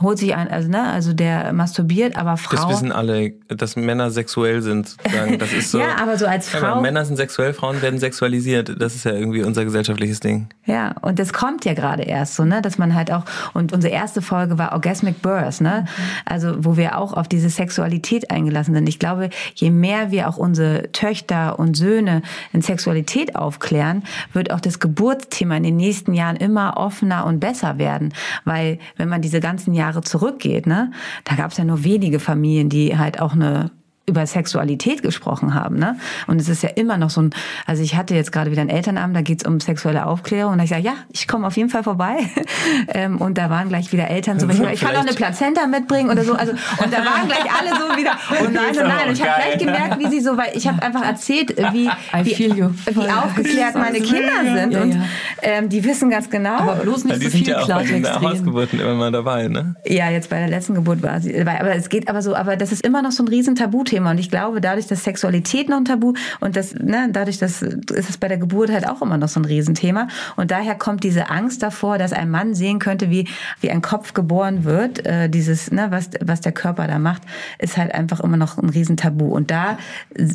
[0.00, 2.56] holt sich ein, also ne, also der masturbiert, aber Frau.
[2.56, 4.88] Das wissen alle, dass Männer sexuell sind.
[4.88, 5.38] Sozusagen.
[5.38, 5.78] Das ist so.
[5.78, 6.80] ja, aber so als Ja, Frau.
[6.80, 8.80] Männer sind sexuell, Frauen werden sexualisiert.
[8.80, 10.48] Das ist ja irgendwie unser gesellschaftliches Ding.
[10.64, 13.24] Ja, und das kommt ja gerade erst so, ne, dass man halt auch
[13.54, 15.86] und unsere erste Folge war Orgasmic Birth, ne?
[16.24, 18.88] Also, wo wir auch auf diese Sexualität eingelassen sind.
[18.88, 22.22] Ich glaube, je mehr wir auch unsere Töchter und Söhne
[22.52, 27.78] in Sexualität aufklären, wird auch das Geburtsthema in den nächsten Jahren immer offener und besser
[27.78, 28.12] werden,
[28.44, 30.90] weil wenn man diese ganzen Jahre zurückgeht, ne,
[31.24, 33.70] da gab es ja nur wenige Familien, die halt auch eine
[34.08, 35.78] über Sexualität gesprochen haben.
[35.78, 35.98] Ne?
[36.28, 37.30] Und es ist ja immer noch so ein,
[37.66, 40.64] also ich hatte jetzt gerade wieder einen Elternabend, da geht's um sexuelle Aufklärung und da
[40.64, 42.18] ich sage, ja, ich komme auf jeden Fall vorbei.
[42.88, 46.08] ähm, und da waren gleich wieder Eltern so, ich, ich kann auch eine Plazenta mitbringen
[46.10, 46.34] oder so.
[46.34, 49.08] Also, und da waren gleich alle so wieder, oh nein, oh nein.
[49.08, 52.24] Und ich habe gleich gemerkt, wie sie so, weil ich habe einfach erzählt, wie, I
[52.24, 54.72] wie, wie aufgeklärt meine Kinder sind.
[54.72, 55.00] Ja, und ja.
[55.42, 56.58] Ähm, die wissen ganz genau.
[56.58, 58.06] Aber bloß nicht Weil die so sind viel ja auch bei den.
[58.06, 59.74] Hausgeburten immer mal dabei, ne?
[59.84, 61.36] Ja, jetzt bei der letzten Geburt war sie.
[61.40, 63.95] Aber es geht aber so, aber das ist immer noch so ein riesen Tabuthema.
[64.04, 68.10] Und ich glaube, dadurch, dass Sexualität noch ein Tabu und das, ne, dadurch, dass ist
[68.10, 70.08] es bei der Geburt halt auch immer noch so ein Riesenthema.
[70.36, 73.28] Und daher kommt diese Angst davor, dass ein Mann sehen könnte, wie,
[73.60, 75.04] wie ein Kopf geboren wird.
[75.06, 77.22] Äh, dieses, ne, was, was der Körper da macht,
[77.58, 79.26] ist halt einfach immer noch ein Riesentabu.
[79.26, 79.78] Und da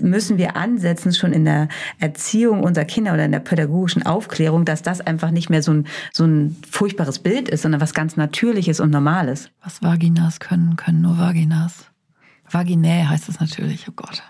[0.02, 1.68] müssen wir ansetzen, schon in der
[2.00, 5.88] Erziehung unserer Kinder oder in der pädagogischen Aufklärung, dass das einfach nicht mehr so ein,
[6.14, 9.50] so ein furchtbares Bild ist, sondern was ganz Natürliches und Normales.
[9.64, 11.91] Was Vaginas können, können nur Vaginas.
[12.52, 14.24] Vaginä heißt es natürlich, oh Gott.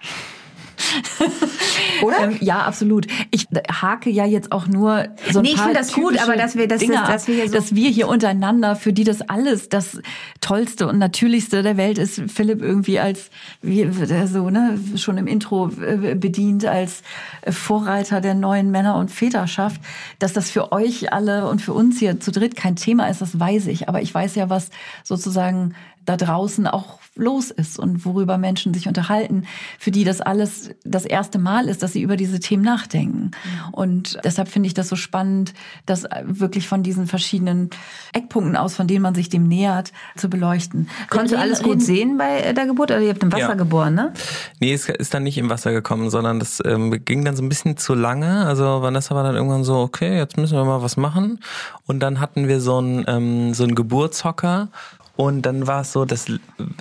[2.04, 2.24] Oder?
[2.24, 3.08] Ähm, ja, absolut.
[3.32, 6.36] Ich hake ja jetzt auch nur so ein nee, paar ich finde das gut, aber
[6.36, 9.22] dass wir, das, Dinge das, dass, wir so dass wir hier untereinander, für die das
[9.22, 10.02] alles das
[10.42, 13.30] Tollste und Natürlichste der Welt ist, Philipp irgendwie als,
[13.62, 13.90] wie,
[14.26, 17.04] so, ne, schon im Intro äh, bedient, als
[17.48, 19.82] Vorreiter der neuen Männer- und Väterschaft,
[20.20, 23.40] dass das für euch alle und für uns hier zu dritt kein Thema ist, das
[23.40, 23.88] weiß ich.
[23.90, 24.70] Aber ich weiß ja, was
[25.04, 25.76] sozusagen
[26.06, 29.46] da draußen auch los ist und worüber Menschen sich unterhalten,
[29.78, 33.32] für die das alles das erste Mal ist, dass sie über diese Themen nachdenken.
[33.72, 35.54] Und deshalb finde ich das so spannend,
[35.86, 37.70] das wirklich von diesen verschiedenen
[38.14, 40.90] Eckpunkten aus, von denen man sich dem nähert, zu beleuchten.
[41.10, 43.54] Konntest du alles gut sehen bei der Geburt oder ihr habt im Wasser ja.
[43.56, 44.14] geboren, ne?
[44.60, 47.50] Nee, es ist dann nicht im Wasser gekommen, sondern das ähm, ging dann so ein
[47.50, 48.46] bisschen zu lange.
[48.46, 51.40] Also Vanessa war dann irgendwann so, okay, jetzt müssen wir mal was machen.
[51.86, 54.70] Und dann hatten wir so einen, ähm, so einen Geburtshocker
[55.16, 56.26] und dann war es so, dass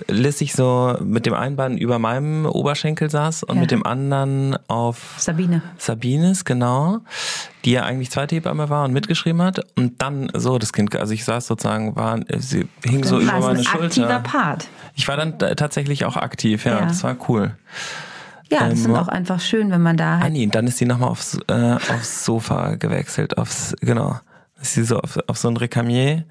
[0.07, 3.61] Lissig so mit dem einen Bein über meinem Oberschenkel saß und ja.
[3.61, 5.61] mit dem anderen auf Sabine.
[5.77, 6.99] Sabines, genau.
[7.65, 9.59] Die ja eigentlich zweite Hebamme war und mitgeschrieben hat.
[9.75, 13.63] Und dann so das Kind, also ich saß sozusagen, war, sie hing so über meine
[13.63, 13.85] Schulter.
[13.85, 14.67] aktiver Part.
[14.95, 16.79] Ich war dann tatsächlich auch aktiv, ja.
[16.79, 16.85] ja.
[16.85, 17.55] Das war cool.
[18.49, 20.25] Ja, das ähm, ist auch einfach schön, wenn man da halt.
[20.25, 24.19] Ah, nee, dann ist sie nochmal aufs, äh, aufs Sofa gewechselt, aufs, genau
[24.61, 26.23] ist sie so auf, auf so ein Recamier.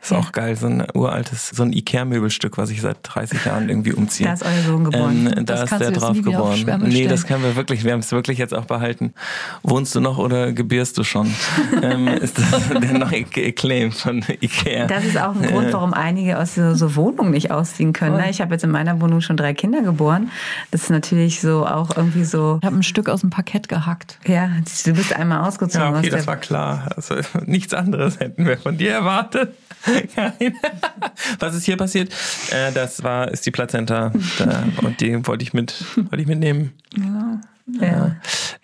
[0.00, 0.18] Ist ja.
[0.18, 4.26] auch geil, so ein uraltes, so ein Ikea-Möbelstück, was ich seit 30 Jahren irgendwie umziehe.
[4.26, 5.32] Da ist euer Sohn geboren.
[5.36, 6.82] Ähm, da ist der drauf geboren.
[6.86, 9.14] Nee, das können wir wirklich, wir haben es wirklich jetzt auch behalten.
[9.62, 11.34] Wohnst du noch oder gebierst du schon?
[11.82, 14.86] ähm, ist das der neue Claim von Ikea.
[14.86, 18.16] Das ist auch ein Grund, warum einige aus so, so Wohnungen nicht ausziehen können.
[18.16, 18.30] Ne?
[18.30, 20.30] Ich habe jetzt in meiner Wohnung schon drei Kinder geboren.
[20.70, 22.58] Das ist natürlich so auch irgendwie so.
[22.60, 24.18] Ich habe ein Stück aus dem Parkett gehackt.
[24.26, 24.50] Ja,
[24.84, 25.92] du bist einmal ausgezogen.
[25.92, 26.88] Ja, okay, das war klar.
[26.94, 27.16] Also
[27.46, 29.54] nichts anderes hätten wir von dir erwartet.
[31.38, 32.12] Was ist hier passiert?
[32.50, 36.72] Äh, das war, ist die Plazenta da, und die wollte ich mit, wollte ich mitnehmen.
[36.96, 37.40] Ja.
[37.80, 38.16] ja.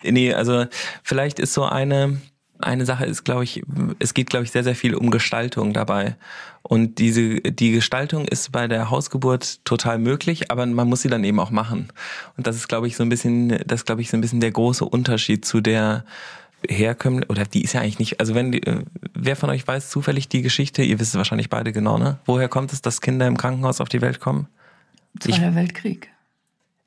[0.03, 0.65] Nee, also
[1.03, 2.19] vielleicht ist so eine,
[2.59, 3.63] eine Sache ist, glaube ich,
[3.99, 6.15] es geht, glaube ich, sehr, sehr viel um Gestaltung dabei.
[6.61, 11.23] Und diese, die Gestaltung ist bei der Hausgeburt total möglich, aber man muss sie dann
[11.23, 11.91] eben auch machen.
[12.37, 14.51] Und das ist, glaube ich, so ein bisschen, das glaube ich, so ein bisschen der
[14.51, 16.05] große Unterschied zu der,
[16.69, 18.83] herkömmlich, oder die ist ja eigentlich nicht, also wenn, die, äh,
[19.13, 22.17] wer von euch weiß zufällig die Geschichte, ihr wisst es wahrscheinlich beide genau, ne?
[22.25, 24.47] Woher kommt es, dass Kinder im Krankenhaus auf die Welt kommen?
[25.19, 26.09] Zweiter ich, Weltkrieg.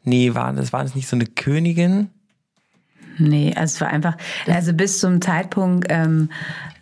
[0.05, 2.11] Nee, war das, war das nicht so eine Königin?
[3.19, 6.31] Nee, also es war einfach, also bis zum Zeitpunkt, ähm,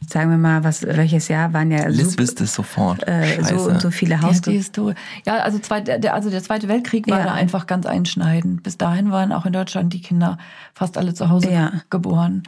[0.06, 3.06] sagen wir mal, was welches Jahr waren ja Liz super, wüsste es sofort.
[3.08, 4.40] Äh, so und so viele Haus.
[4.46, 4.94] Ja,
[5.24, 7.24] ja, also, zweit, der, also der Zweite Weltkrieg war ja.
[7.24, 8.62] da einfach ganz einschneidend.
[8.62, 10.38] Bis dahin waren auch in Deutschland die Kinder
[10.74, 11.72] fast alle zu Hause ja.
[11.90, 12.42] geboren.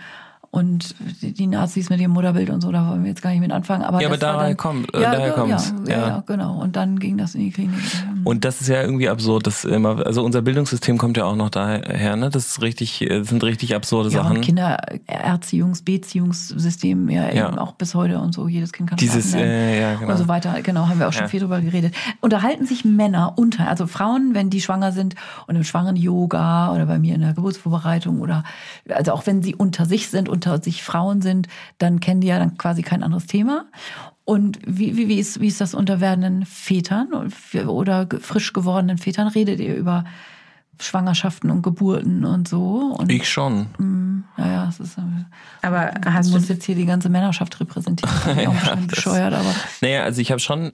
[0.50, 3.52] Und die Nazis mit ihrem Mutterbild und so, da wollen wir jetzt gar nicht mit
[3.52, 3.82] anfangen.
[3.82, 5.74] Aber ja, aber daher kommt, äh, ja, daher kommt's.
[5.86, 6.58] Ja, ja, ja, genau.
[6.58, 7.78] Und dann ging das in die Klinik.
[8.24, 11.50] Und das ist ja irgendwie absurd, dass immer, also unser Bildungssystem kommt ja auch noch
[11.50, 12.30] daher, ne?
[12.30, 14.38] Das ist richtig, das sind richtig absurde ja, Sachen.
[14.38, 18.48] Und Kindererziehungs-, Beziehungssystem, ja, ja, eben auch bis heute und so.
[18.48, 20.12] Jedes Kind kann Dieses, äh, ja, genau.
[20.12, 20.62] Und so weiter.
[20.62, 21.94] Genau, haben wir auch schon viel drüber geredet.
[22.22, 25.14] Unterhalten sich Männer unter, also Frauen, wenn die schwanger sind
[25.46, 28.44] und im Schwangeren-Yoga oder bei mir in der Geburtsvorbereitung oder,
[28.88, 31.48] also auch wenn sie unter sich sind, unter sich Frauen sind,
[31.78, 33.66] dann kennen die ja dann quasi kein anderes Thema.
[34.24, 37.08] Und wie, wie, wie, ist, wie ist das unter werdenden Vätern
[37.66, 39.26] oder frisch gewordenen Vätern?
[39.26, 40.04] Redet ihr über
[40.80, 42.94] Schwangerschaften und Geburten und so?
[42.96, 43.66] Und, ich schon.
[43.78, 44.98] Mh, mm, ja, ja, es ist.
[44.98, 45.02] Äh,
[45.62, 48.14] aber hast du musst jetzt hier die ganze Männerschaft repräsentieren?
[48.24, 49.54] Das ist ja, auch schon bescheuert, aber.
[49.80, 50.70] Naja, also ich habe schon,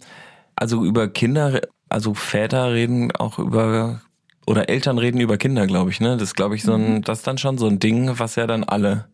[0.56, 4.02] also über Kinder, also Väter reden auch über
[4.46, 6.16] oder Eltern reden über Kinder, glaube ich, ne?
[6.16, 7.02] Das ist, glaube ich, so ein, mhm.
[7.02, 9.06] das ist dann schon so ein Ding, was ja dann alle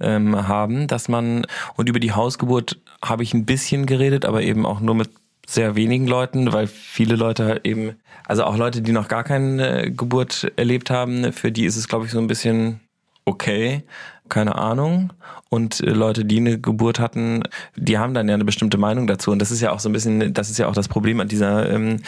[0.00, 1.46] ähm, haben, dass man,
[1.76, 5.10] und über die Hausgeburt habe ich ein bisschen geredet, aber eben auch nur mit
[5.46, 7.96] sehr wenigen Leuten, weil viele Leute halt eben,
[8.26, 12.06] also auch Leute, die noch gar keine Geburt erlebt haben, für die ist es, glaube
[12.06, 12.80] ich, so ein bisschen
[13.24, 13.82] okay,
[14.28, 15.12] keine Ahnung.
[15.48, 17.42] Und äh, Leute, die eine Geburt hatten,
[17.76, 19.30] die haben dann ja eine bestimmte Meinung dazu.
[19.30, 21.28] Und das ist ja auch so ein bisschen, das ist ja auch das Problem an
[21.28, 21.98] dieser ähm,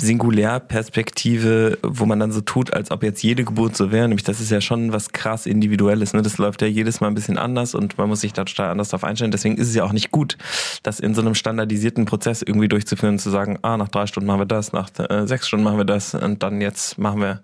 [0.00, 4.08] Singulärperspektive, wo man dann so tut, als ob jetzt jede Geburt so wäre.
[4.08, 6.12] Nämlich, das ist ja schon was krass Individuelles.
[6.12, 6.22] Ne?
[6.22, 8.88] Das läuft ja jedes Mal ein bisschen anders und man muss sich da total anders
[8.90, 9.30] darauf einstellen.
[9.30, 10.38] Deswegen ist es ja auch nicht gut,
[10.82, 14.26] das in so einem standardisierten Prozess irgendwie durchzuführen und zu sagen, ah, nach drei Stunden
[14.26, 17.40] machen wir das, nach äh, sechs Stunden machen wir das und dann jetzt machen wir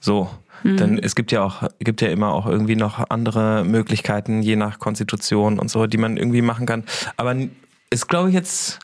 [0.00, 0.30] so.
[0.62, 0.76] Mhm.
[0.76, 4.78] Denn es gibt ja auch, gibt ja immer auch irgendwie noch andere Möglichkeiten, je nach
[4.78, 6.84] Konstitution und so, die man irgendwie machen kann.
[7.16, 7.34] Aber
[7.90, 8.78] ist, glaube ich, jetzt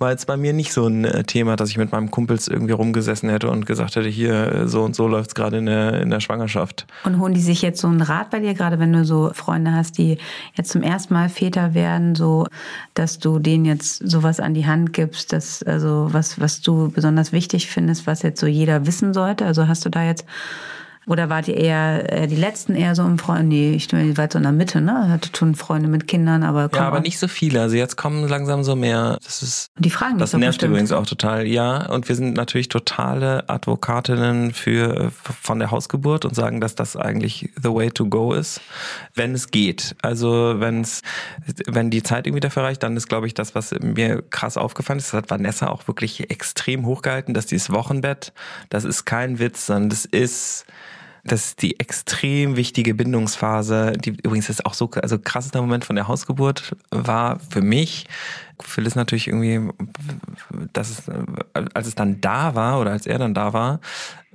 [0.00, 2.72] war jetzt bei mir nicht so ein äh, Thema, dass ich mit meinem Kumpels irgendwie
[2.72, 6.08] rumgesessen hätte und gesagt hätte, hier äh, so und so läuft's gerade in der, in
[6.08, 6.86] der Schwangerschaft.
[7.04, 9.72] Und holen die sich jetzt so einen Rat bei dir, gerade wenn du so Freunde
[9.72, 10.16] hast, die
[10.54, 12.46] jetzt zum ersten Mal Väter werden, so
[12.94, 17.32] dass du denen jetzt sowas an die Hand gibst, dass also was, was du besonders
[17.32, 19.44] wichtig findest, was jetzt so jeder wissen sollte?
[19.44, 20.24] Also hast du da jetzt
[21.10, 23.48] Oder wart ihr eher äh, die letzten eher so im Freund?
[23.48, 25.08] Nee, ich bin weit so in der Mitte, ne?
[25.08, 27.60] Hatte schon Freunde mit Kindern, aber Ja, aber nicht so viele.
[27.62, 29.18] Also jetzt kommen langsam so mehr.
[29.24, 30.70] Das ist die fragen Das nervt bestimmt.
[30.70, 31.48] übrigens auch total.
[31.48, 35.10] Ja, und wir sind natürlich totale Advokatinnen für
[35.42, 38.60] von der Hausgeburt und sagen, dass das eigentlich the way to go ist,
[39.16, 39.96] wenn es geht.
[40.02, 41.02] Also wenn es
[41.66, 45.00] wenn die Zeit irgendwie dafür reicht, dann ist glaube ich das, was mir krass aufgefallen
[45.00, 48.32] ist, das hat Vanessa auch wirklich extrem hochgehalten, dass dieses Wochenbett,
[48.68, 50.66] das ist kein Witz, sondern das ist
[51.24, 55.96] das ist die extrem wichtige Bindungsphase, die übrigens ist auch so, also krassester Moment von
[55.96, 58.06] der Hausgeburt war für mich,
[58.60, 59.70] Phyllis natürlich irgendwie,
[60.72, 61.02] dass es,
[61.74, 63.80] als es dann da war oder als er dann da war,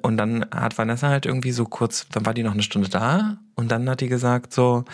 [0.06, 3.38] und dann hat Vanessa halt irgendwie so kurz, dann war die noch eine Stunde da.
[3.56, 4.86] Und dann hat die gesagt so,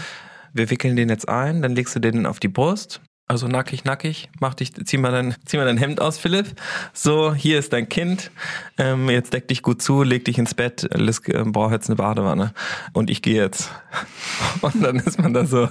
[0.53, 3.01] wir wickeln den jetzt ein, dann legst du den auf die Brust
[3.31, 6.47] also nackig, nackig, mach dich, zieh mal dein, zieh mal dein Hemd aus, Philipp.
[6.91, 8.29] So, hier ist dein Kind.
[8.77, 10.89] Ähm, jetzt deck dich gut zu, leg dich ins Bett.
[10.93, 12.53] Liz äh, braucht jetzt eine Badewanne.
[12.91, 13.71] Und ich gehe jetzt.
[14.61, 15.69] Und dann ist man da so.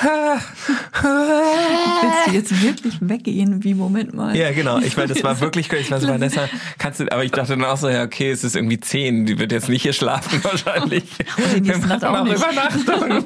[2.02, 3.64] Willst du jetzt wirklich weggehen?
[3.64, 4.36] Wie, Moment mal.
[4.36, 4.78] Ja, genau.
[4.78, 6.48] Ich meine, das war wirklich, ich weiß, Vanessa,
[6.78, 9.26] kannst du, aber ich dachte dann auch so, ja, okay, es ist irgendwie zehn.
[9.26, 11.04] Die wird jetzt nicht hier schlafen wahrscheinlich.
[11.36, 12.36] Und die nächste Nacht auch nicht.
[12.36, 13.24] Übernachtung.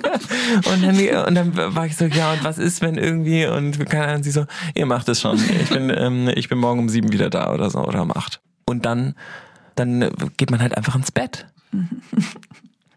[0.73, 3.89] Und dann, und dann war ich so, ja, und was ist, wenn irgendwie, und und
[3.89, 5.39] keine Ahnung, sie so, ihr macht es schon.
[5.63, 8.41] Ich bin, ähm, ich bin morgen um sieben wieder da oder so oder um acht.
[8.67, 9.15] Und dann,
[9.75, 11.47] dann geht man halt einfach ins Bett.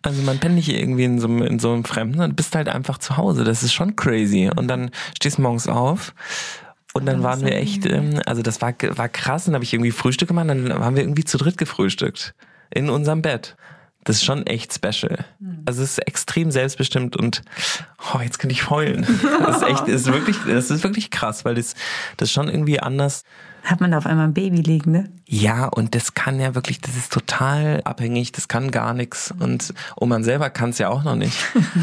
[0.02, 2.98] Also man pennt nicht irgendwie in so, in so einem Fremden, und bist halt einfach
[2.98, 3.44] zu Hause.
[3.44, 4.50] Das ist schon crazy.
[4.56, 6.14] Und dann stehst du morgens auf
[6.94, 9.46] und dann waren wir echt, ähm, also das war, war krass.
[9.46, 12.34] Und dann habe ich irgendwie Frühstück gemacht, dann haben wir irgendwie zu dritt gefrühstückt.
[12.72, 13.56] In unserem Bett.
[14.06, 15.26] Das ist schon echt special.
[15.40, 15.64] Hm.
[15.66, 17.42] Also es ist extrem selbstbestimmt und
[18.14, 19.06] oh, jetzt kann ich heulen.
[19.46, 21.76] Das ist echt, ist wirklich, das ist wirklich krass, weil das,
[22.18, 23.24] das ist schon irgendwie anders.
[23.64, 25.10] Hat man da auf einmal ein Baby liegen, ne?
[25.26, 29.31] Ja, und das kann ja wirklich, das ist total abhängig, das kann gar nichts.
[29.40, 31.38] Und, und man selber kann es ja auch noch nicht.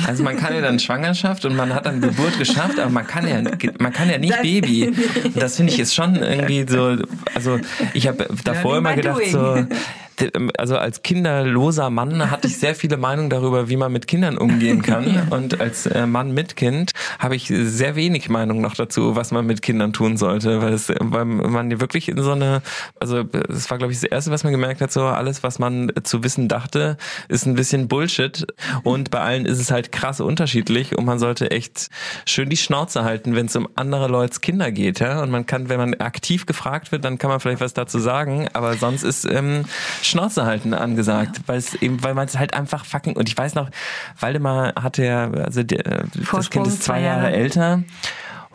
[0.06, 3.28] Also man kann ja dann Schwangerschaft und man hat dann Geburt geschafft, aber man kann
[3.28, 3.42] ja,
[3.78, 4.88] man kann ja nicht das Baby.
[5.24, 6.96] Und das finde ich ist schon irgendwie so,
[7.34, 7.58] also
[7.94, 9.30] ich habe davor immer gedacht doing.
[9.30, 9.66] so,
[10.58, 14.82] also als kinderloser Mann hatte ich sehr viele Meinungen darüber, wie man mit Kindern umgehen
[14.82, 15.28] kann.
[15.30, 19.46] Und als äh, Mann mit Kind habe ich sehr wenig Meinung noch dazu, was man
[19.46, 22.62] mit Kindern tun sollte, weil, es, weil man wirklich in so eine,
[23.00, 25.92] also es war glaube ich das erste, was man gemerkt hat, so alles, was man
[26.02, 26.96] zu wissen dachte,
[27.28, 28.46] ist ein bisschen Bullshit.
[28.82, 31.88] Und bei allen ist es halt krass unterschiedlich und man sollte echt
[32.24, 35.22] schön die Schnauze halten, wenn es um andere Leute's Kinder geht, ja.
[35.22, 38.48] Und man kann, wenn man aktiv gefragt wird, dann kann man vielleicht was dazu sagen,
[38.52, 39.64] aber sonst ist ähm,
[40.06, 41.42] Schnauze halten angesagt, ja.
[41.46, 43.70] weil es eben, weil man es halt einfach fucking und ich weiß noch,
[44.18, 47.82] Waldemar hatte ja, also der, das Kind ist zwei Jahre älter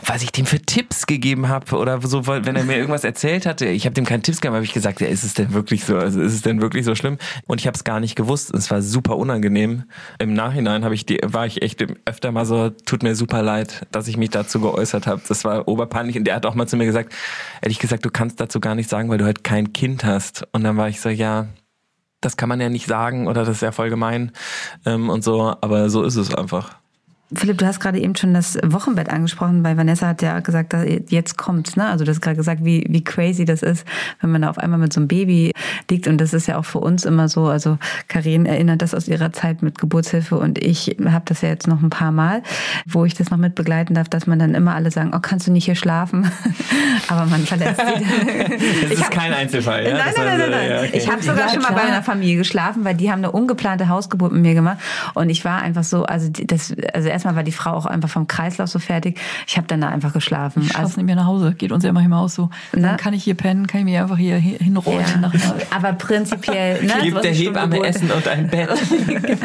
[0.03, 3.67] was ich dem für Tipps gegeben habe oder so, wenn er mir irgendwas erzählt hatte,
[3.67, 5.97] ich habe dem keine Tipps gegeben, habe ich gesagt, ja, ist es denn wirklich so?
[5.97, 7.17] Also ist es denn wirklich so schlimm?
[7.47, 8.53] Und ich habe es gar nicht gewusst.
[8.53, 9.83] Es war super unangenehm.
[10.19, 13.87] Im Nachhinein habe ich die, war ich echt öfter mal so, tut mir super leid,
[13.91, 15.21] dass ich mich dazu geäußert habe.
[15.27, 16.17] Das war oberpeinlich.
[16.17, 17.13] Und der hat auch mal zu mir gesagt,
[17.61, 20.47] ehrlich gesagt, du kannst dazu gar nicht sagen, weil du halt kein Kind hast.
[20.51, 21.47] Und dann war ich so, ja,
[22.21, 24.31] das kann man ja nicht sagen oder das ist ja voll gemein
[24.85, 26.80] ähm, und so, aber so ist es einfach.
[27.33, 30.75] Philipp, du hast gerade eben schon das Wochenbett angesprochen, weil Vanessa hat ja gesagt,
[31.09, 31.87] jetzt kommt's, ne?
[31.87, 33.85] Also du hast gerade gesagt, wie, wie crazy das ist,
[34.19, 35.53] wenn man da auf einmal mit so einem Baby
[35.89, 36.07] liegt.
[36.07, 37.45] Und das ist ja auch für uns immer so.
[37.45, 37.77] Also
[38.09, 41.81] Karin erinnert das aus ihrer Zeit mit Geburtshilfe und ich habe das ja jetzt noch
[41.81, 42.43] ein paar Mal,
[42.85, 45.47] wo ich das noch mit begleiten darf, dass man dann immer alle sagen, oh, kannst
[45.47, 46.29] du nicht hier schlafen?
[47.07, 48.05] Aber man verlässt sie.
[48.83, 49.97] das ist hab, kein Einzelfall, ja?
[49.97, 50.87] Nein, nein, nein, nein, nein.
[50.87, 50.97] Okay.
[50.97, 53.87] Ich habe sogar ja, schon mal bei einer Familie geschlafen, weil die haben eine ungeplante
[53.87, 54.79] Hausgeburt mit mir gemacht.
[55.13, 58.09] Und ich war einfach so, also das, also erst erstmal war die Frau auch einfach
[58.09, 59.19] vom Kreislauf so fertig.
[59.45, 60.63] Ich habe dann da einfach geschlafen.
[60.63, 61.53] Ich also nicht mehr nach Hause.
[61.53, 62.49] Geht uns ja immer aus so.
[62.71, 62.97] Dann ne?
[62.97, 65.05] kann ich hier pennen, kann ich mich einfach hier hinrollen.
[65.21, 65.31] Ja.
[65.69, 66.83] Aber prinzipiell.
[66.83, 68.69] Ne, Gibt der Hebamme Essen und ein Bett.
[69.07, 69.37] genau.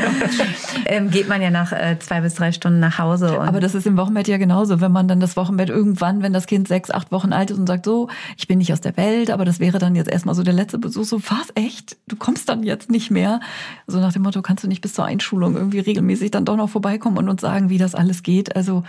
[0.86, 3.40] ähm, geht man ja nach äh, zwei bis drei Stunden nach Hause.
[3.40, 4.81] Aber das ist im Wochenbett ja genauso.
[4.81, 7.66] Wenn man dann das Wochenbett irgendwann, wenn das Kind sechs, acht Wochen alt ist und
[7.66, 8.09] sagt, so,
[8.39, 10.78] ich bin nicht aus der Welt, aber das wäre dann jetzt erstmal so der letzte
[10.78, 11.05] Besuch.
[11.05, 11.97] So, was, echt?
[12.09, 13.40] Du kommst dann jetzt nicht mehr?
[13.86, 16.70] So nach dem Motto, kannst du nicht bis zur Einschulung irgendwie regelmäßig dann doch noch
[16.70, 18.55] vorbeikommen und uns sagen, wie das alles alles geht.
[18.57, 18.85] Also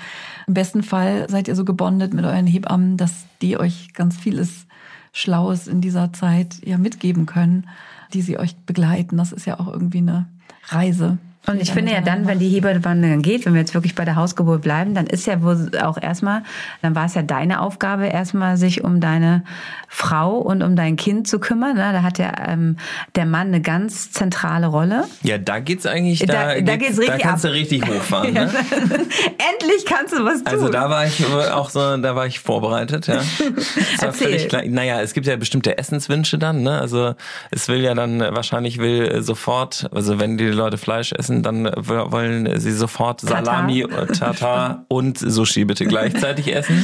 [0.47, 4.67] im besten Fall seid ihr so gebondet mit euren Hebammen, dass die euch ganz vieles
[5.11, 7.67] Schlaues in dieser Zeit ja mitgeben können,
[8.13, 9.17] die sie euch begleiten.
[9.17, 10.27] Das ist ja auch irgendwie eine
[10.67, 11.17] Reise.
[11.49, 14.03] Und ich finde ja dann, wenn die Hebamme dann geht, wenn wir jetzt wirklich bei
[14.05, 16.43] der Hausgeburt bleiben, dann ist ja wohl auch erstmal,
[16.81, 19.43] dann war es ja deine Aufgabe, erstmal sich um deine
[19.87, 21.75] Frau und um dein Kind zu kümmern.
[21.77, 21.91] Ne?
[21.93, 22.75] Da hat ja ähm,
[23.15, 25.05] der Mann eine ganz zentrale Rolle.
[25.23, 27.51] Ja, da geht's eigentlich, da, Da- da geht's richtig da kannst ab.
[27.51, 28.33] du richtig hochfahren.
[28.37, 28.49] Ne?
[28.51, 30.47] Endlich kannst du was tun.
[30.47, 33.21] Also da war ich auch so, da war ich vorbereitet, ja.
[33.95, 34.63] Es war völlig klar.
[34.67, 36.79] Naja, es gibt ja bestimmte Essenswünsche dann, ne?
[36.79, 37.15] Also
[37.51, 42.59] es will ja dann wahrscheinlich will sofort, also wenn die Leute Fleisch essen, dann wollen
[42.59, 43.21] sie sofort.
[43.21, 43.85] Salami,
[44.17, 46.83] Tata und Sushi bitte gleichzeitig essen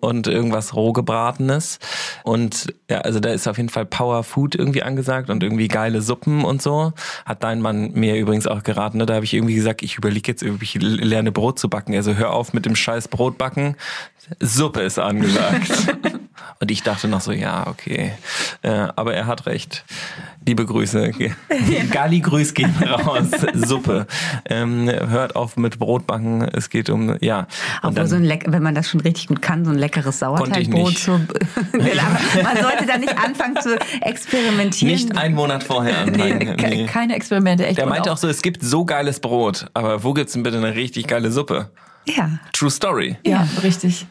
[0.00, 1.78] und irgendwas rohgebratenes.
[2.24, 6.02] Und ja, also da ist auf jeden Fall Power Food irgendwie angesagt und irgendwie geile
[6.02, 6.92] Suppen und so.
[7.24, 8.98] Hat dein Mann mir übrigens auch geraten.
[8.98, 9.06] Ne?
[9.06, 11.94] Da habe ich irgendwie gesagt, ich überlege jetzt irgendwie, ich lerne Brot zu backen.
[11.94, 13.76] Also hör auf mit dem scheiß Brotbacken.
[14.40, 15.96] Suppe ist angesagt.
[16.62, 18.12] und ich dachte noch so, ja, okay.
[18.62, 19.84] Äh, aber er hat recht.
[20.46, 21.10] Liebe Grüße.
[21.90, 23.26] Gali Grüß gehen raus.
[23.54, 24.06] Suppe.
[24.48, 26.42] Ähm, hört auf mit Brotbacken.
[26.42, 27.48] Es geht um, ja.
[27.82, 30.20] Und Obwohl so ein leck, wenn man das schon richtig gut kann, so ein leckeres
[30.20, 31.10] Sauerteigbrot zu.
[31.72, 34.94] Man sollte da nicht anfangen zu experimentieren.
[34.94, 36.56] nicht einen Monat vorher anfangen.
[36.56, 36.86] Ke- Nee.
[36.86, 37.78] Keine Experimente, echt.
[37.78, 40.74] Der meinte auch so, es gibt so geiles Brot, aber wo gibt's denn bitte eine
[40.76, 41.70] richtig geile Suppe?
[42.06, 42.30] Ja.
[42.52, 43.16] True Story.
[43.26, 44.06] Ja, richtig.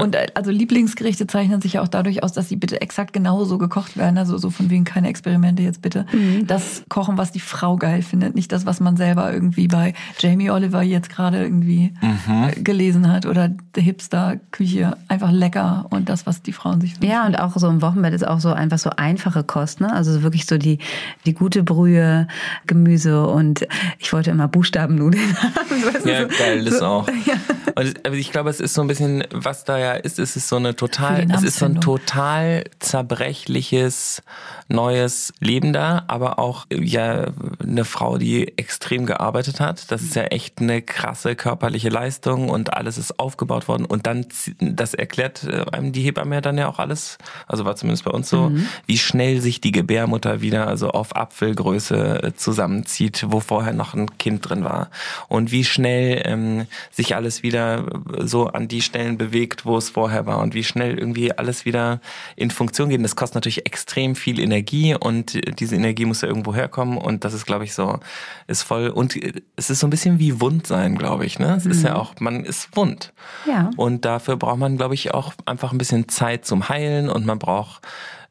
[0.00, 3.58] Und äh, also Lieblingsgerichte zeichnen sich ja auch dadurch aus, dass sie bitte exakt genauso
[3.58, 4.16] gekocht werden.
[4.18, 6.06] Also so von wegen keine Experimente jetzt bitte.
[6.44, 10.50] Das Kochen, was die Frau geil findet, nicht das, was man selber irgendwie bei Jamie
[10.50, 11.92] Oliver jetzt gerade irgendwie
[12.28, 14.96] äh, gelesen hat oder der Hipster-Küche.
[15.08, 17.10] Einfach lecker und das, was die Frauen sich wünschen.
[17.10, 19.92] Ja, und auch so im Wochenbett ist auch so einfach so einfache Kost, ne?
[19.92, 20.78] Also wirklich so die,
[21.26, 22.26] die gute Brühe,
[22.66, 23.66] Gemüse und
[23.98, 26.08] ich wollte immer Buchstabennudeln haben.
[26.08, 27.08] Ja, so- geil, das so- auch.
[27.74, 30.36] Und es- aber ich glaube, es ist so ein bisschen, was da ja ist, es
[30.36, 34.22] ist so eine total, es ist so ein total zerbrechliches
[34.68, 37.28] neues Leben da, aber auch ja
[37.60, 39.90] eine Frau, die extrem gearbeitet hat.
[39.90, 43.86] Das ist ja echt eine krasse körperliche Leistung und alles ist aufgebaut worden.
[43.86, 44.26] Und dann
[44.60, 48.10] das erklärt äh, einem die Hebamme ja dann ja auch alles, also war zumindest bei
[48.10, 48.52] uns so,
[48.86, 54.18] wie schnell sich die Gebärmutter wieder also auf Apfelgröße äh, zusammenzieht, wo vorher noch ein
[54.18, 54.90] Kind drin war.
[55.28, 57.86] Und wie schnell ähm, sich alles wieder
[58.18, 60.38] so an die Stellen bewegt, wo es vorher war.
[60.38, 62.00] Und wie schnell irgendwie alles wieder
[62.36, 62.98] in Funktion geht.
[62.98, 64.57] Und das kostet natürlich extrem viel Energie
[65.00, 67.98] und diese Energie muss ja irgendwo herkommen und das ist, glaube ich, so,
[68.46, 69.16] ist voll und
[69.56, 71.38] es ist so ein bisschen wie wund sein, glaube ich.
[71.38, 71.54] Ne?
[71.56, 73.12] Es ist ja auch, man ist wund.
[73.46, 73.70] Ja.
[73.76, 77.38] Und dafür braucht man, glaube ich, auch einfach ein bisschen Zeit zum Heilen und man
[77.38, 77.82] braucht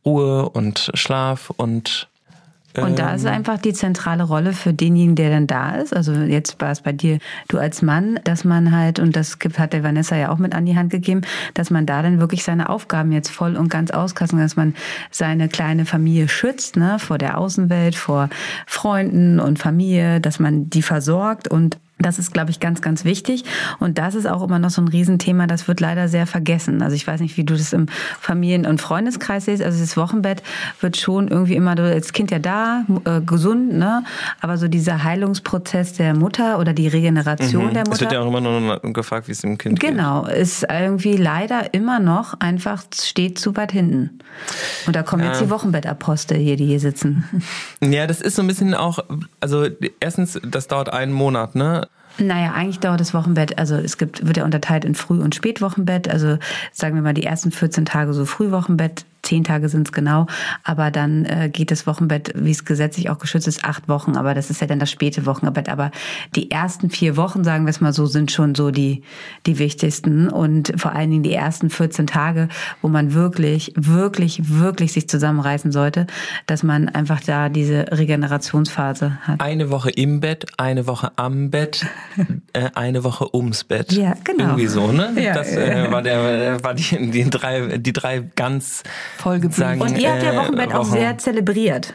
[0.06, 2.10] Ruhe und Schlaf und
[2.78, 5.96] Und da ist einfach die zentrale Rolle für denjenigen, der dann da ist.
[5.96, 9.74] Also jetzt war es bei dir, du als Mann, dass man halt, und das hat
[9.74, 11.22] der Vanessa ja auch mit an die Hand gegeben,
[11.54, 14.76] dass man da dann wirklich seine Aufgaben jetzt voll und ganz auskasten, kann, dass man
[15.12, 18.30] seine kleine Familie schützt, ne, vor der Außenwelt, vor
[18.66, 23.44] Freunden und Familie, dass man die versorgt und das ist, glaube ich, ganz, ganz wichtig.
[23.80, 26.82] Und das ist auch immer noch so ein Riesenthema, das wird leider sehr vergessen.
[26.82, 27.88] Also ich weiß nicht, wie du das im
[28.20, 29.64] Familien- und Freundeskreis siehst.
[29.64, 30.44] Also das Wochenbett
[30.80, 34.04] wird schon irgendwie immer, du als Kind ja da, äh, gesund, ne?
[34.42, 37.92] Aber so dieser Heilungsprozess der Mutter oder die Regeneration der Mhm.
[37.94, 38.38] es wird ja Mutter.
[38.38, 38.42] auch immer
[38.80, 43.56] nur gefragt, wie es dem Kind Genau, ist irgendwie leider immer noch einfach steht zu
[43.56, 44.20] weit hinten.
[44.86, 47.24] Und da kommen jetzt die Wochenbettapostel hier, die hier sitzen.
[47.82, 47.94] geht.
[47.94, 49.00] Ja, das ist so ein bisschen auch,
[49.40, 49.66] also
[50.00, 51.87] erstens, das dauert einen Monat, ne?
[52.20, 56.10] Naja, eigentlich dauert das Wochenbett, also es gibt, wird ja unterteilt in Früh- und Spätwochenbett.
[56.10, 56.38] Also
[56.72, 60.28] sagen wir mal die ersten 14 Tage so Frühwochenbett, 10 Tage sind es genau.
[60.64, 64.16] Aber dann äh, geht das Wochenbett, wie es gesetzlich auch geschützt ist, acht Wochen.
[64.16, 65.70] Aber das ist ja dann das späte Wochenbett.
[65.70, 65.92] Aber
[66.36, 69.04] die ersten vier Wochen, sagen wir es mal so, sind schon so die,
[69.46, 70.30] die wichtigsten.
[70.30, 72.48] Und vor allen Dingen die ersten 14 Tage,
[72.82, 76.08] wo man wirklich, wirklich, wirklich sich zusammenreißen sollte,
[76.46, 79.42] dass man einfach da diese Regenerationsphase hat.
[79.42, 81.86] Eine Woche im Bett, eine Woche am Bett,
[82.54, 83.92] äh, eine Woche ums Bett.
[83.92, 84.46] Ja, genau.
[84.46, 85.12] Irgendwie so, ne?
[85.18, 88.84] Ja, das äh, war der, war die, die drei, die drei ganz
[89.18, 89.80] Vollgeblieben.
[89.80, 90.92] sagen, Und ihr habt ja äh, Wochenbett auch Wochen.
[90.92, 91.94] sehr zelebriert.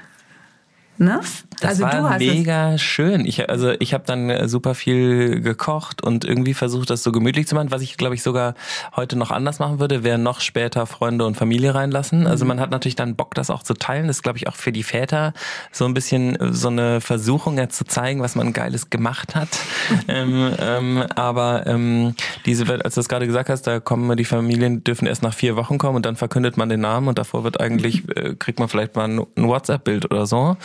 [1.03, 1.21] Ne?
[1.61, 3.25] Das also war du hast mega schön.
[3.25, 7.47] Ich, also ich habe dann äh, super viel gekocht und irgendwie versucht, das so gemütlich
[7.47, 7.71] zu machen.
[7.71, 8.55] Was ich, glaube ich, sogar
[8.95, 12.27] heute noch anders machen würde, wäre noch später Freunde und Familie reinlassen.
[12.27, 14.07] Also man hat natürlich dann Bock, das auch zu teilen.
[14.07, 15.35] Das ist, glaube ich, auch für die Väter
[15.73, 19.49] so ein bisschen äh, so eine Versuchung, ja, zu zeigen, was man Geiles gemacht hat.
[20.09, 22.15] ähm, ähm, aber ähm,
[22.47, 25.57] diese, als du das gerade gesagt hast, da kommen die Familien dürfen erst nach vier
[25.57, 28.69] Wochen kommen und dann verkündet man den Namen und davor wird eigentlich, äh, kriegt man
[28.69, 30.57] vielleicht mal ein, ein WhatsApp-Bild oder so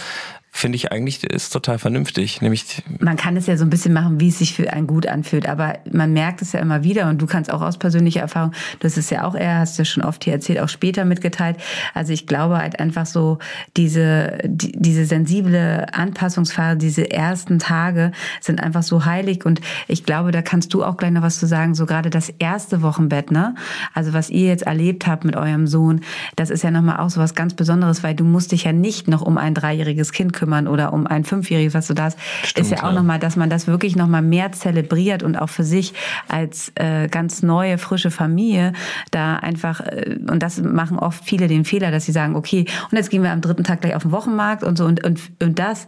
[0.58, 2.42] finde ich eigentlich ist total vernünftig.
[2.42, 5.06] Nämlich man kann es ja so ein bisschen machen, wie es sich für einen gut
[5.06, 8.54] anfühlt, aber man merkt es ja immer wieder und du kannst auch aus persönlicher Erfahrung,
[8.80, 11.58] das ist ja auch eher, hast du ja schon oft hier erzählt, auch später mitgeteilt.
[11.94, 13.38] Also ich glaube halt einfach so
[13.78, 18.12] diese die, diese sensible Anpassungsphase, diese ersten Tage
[18.42, 21.46] sind einfach so heilig und ich glaube, da kannst du auch gleich noch was zu
[21.46, 21.76] sagen.
[21.76, 23.54] So gerade das erste Wochenbett, ne?
[23.94, 26.02] Also was ihr jetzt erlebt habt mit eurem Sohn,
[26.36, 29.08] das ist ja nochmal auch so was ganz Besonderes, weil du musst dich ja nicht
[29.08, 32.18] noch um ein dreijähriges Kind kümmern oder um ein fünfjähriges, was du da hast.
[32.44, 32.94] Stimmt, ist ja auch ja.
[32.94, 35.94] nochmal, dass man das wirklich nochmal mehr zelebriert und auch für sich
[36.28, 38.74] als äh, ganz neue, frische Familie
[39.12, 42.98] da einfach, äh, und das machen oft viele den Fehler, dass sie sagen, okay, und
[42.98, 45.60] jetzt gehen wir am dritten Tag gleich auf den Wochenmarkt und so und, und, und
[45.60, 45.88] das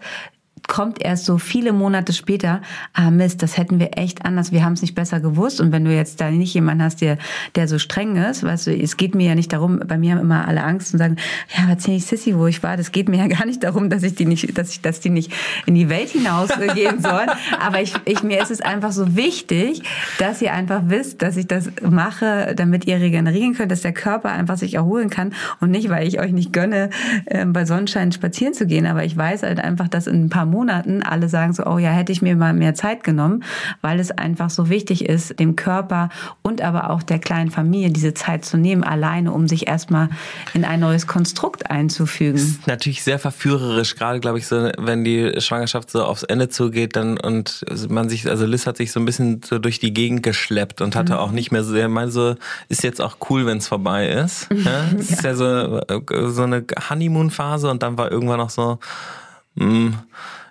[0.69, 2.61] kommt erst so viele Monate später,
[2.93, 5.59] ah Mist, das hätten wir echt anders, wir haben es nicht besser gewusst.
[5.59, 7.17] Und wenn du jetzt da nicht jemanden hast, der,
[7.55, 10.21] der so streng ist, weißt du, es geht mir ja nicht darum, bei mir haben
[10.21, 11.17] immer alle Angst und sagen,
[11.57, 12.77] ja, erzähl ich Sissy, wo ich war.
[12.77, 15.09] Das geht mir ja gar nicht darum, dass ich die nicht, dass ich, dass die
[15.09, 15.33] nicht
[15.65, 17.29] in die Welt hinausgehen sollen.
[17.59, 19.81] Aber ich, ich, mir ist es einfach so wichtig,
[20.19, 24.29] dass ihr einfach wisst, dass ich das mache, damit ihr regenerieren könnt, dass der Körper
[24.29, 26.91] einfach sich erholen kann und nicht, weil ich euch nicht gönne,
[27.25, 28.85] äh, bei Sonnenschein spazieren zu gehen.
[28.85, 31.77] Aber ich weiß halt einfach, dass in ein paar Monaten Monaten alle sagen so, oh
[31.77, 33.45] ja, hätte ich mir mal mehr Zeit genommen,
[33.81, 36.09] weil es einfach so wichtig ist, dem Körper
[36.41, 40.09] und aber auch der kleinen Familie diese Zeit zu nehmen, alleine, um sich erstmal
[40.53, 42.33] in ein neues Konstrukt einzufügen.
[42.33, 46.49] Das ist natürlich sehr verführerisch, gerade glaube ich, so, wenn die Schwangerschaft so aufs Ende
[46.49, 49.93] zugeht, dann und man sich, also Liz hat sich so ein bisschen so durch die
[49.93, 51.19] Gegend geschleppt und hatte mhm.
[51.19, 52.35] auch nicht mehr so, er meinte so,
[52.67, 54.49] ist jetzt auch cool, wenn es vorbei ist.
[54.51, 54.83] Ja?
[54.99, 55.15] Es ja.
[55.15, 55.81] ist ja so,
[56.31, 58.79] so eine Honeymoon-Phase und dann war irgendwann noch so,
[59.55, 59.95] mh, hm,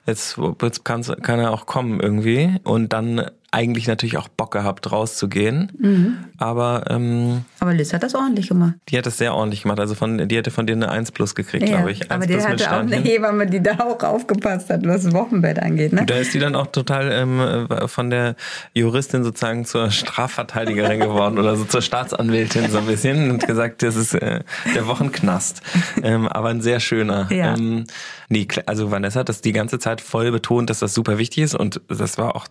[0.09, 2.57] jetzt, jetzt kann, kann er auch kommen irgendwie.
[2.65, 5.73] Und dann eigentlich natürlich auch Bock gehabt, rauszugehen.
[5.79, 6.19] Mhm.
[6.37, 8.75] Aber ähm, aber Liz hat das ordentlich gemacht.
[8.91, 9.81] Die hat das sehr ordentlich gemacht.
[9.81, 12.11] Also von, die hätte von dir eine 1 plus gekriegt, ja, glaube ich.
[12.11, 15.95] aber die hatte auch eine Hebamme, die da auch aufgepasst hat, was das Wochenbett angeht.
[15.95, 16.05] Ne?
[16.05, 18.37] Da ist die dann auch total ähm, von der
[18.75, 23.97] Juristin sozusagen zur Strafverteidigerin geworden oder so zur Staatsanwältin so ein bisschen und gesagt, das
[23.97, 24.41] ist äh,
[24.75, 25.63] der Wochenknast.
[26.03, 27.33] ähm, aber ein sehr schöner.
[27.33, 27.55] Ja.
[27.55, 27.85] Ähm,
[28.29, 31.55] nee, also Vanessa hat das die ganze Zeit voll betont, dass das super wichtig ist
[31.55, 32.47] und das war auch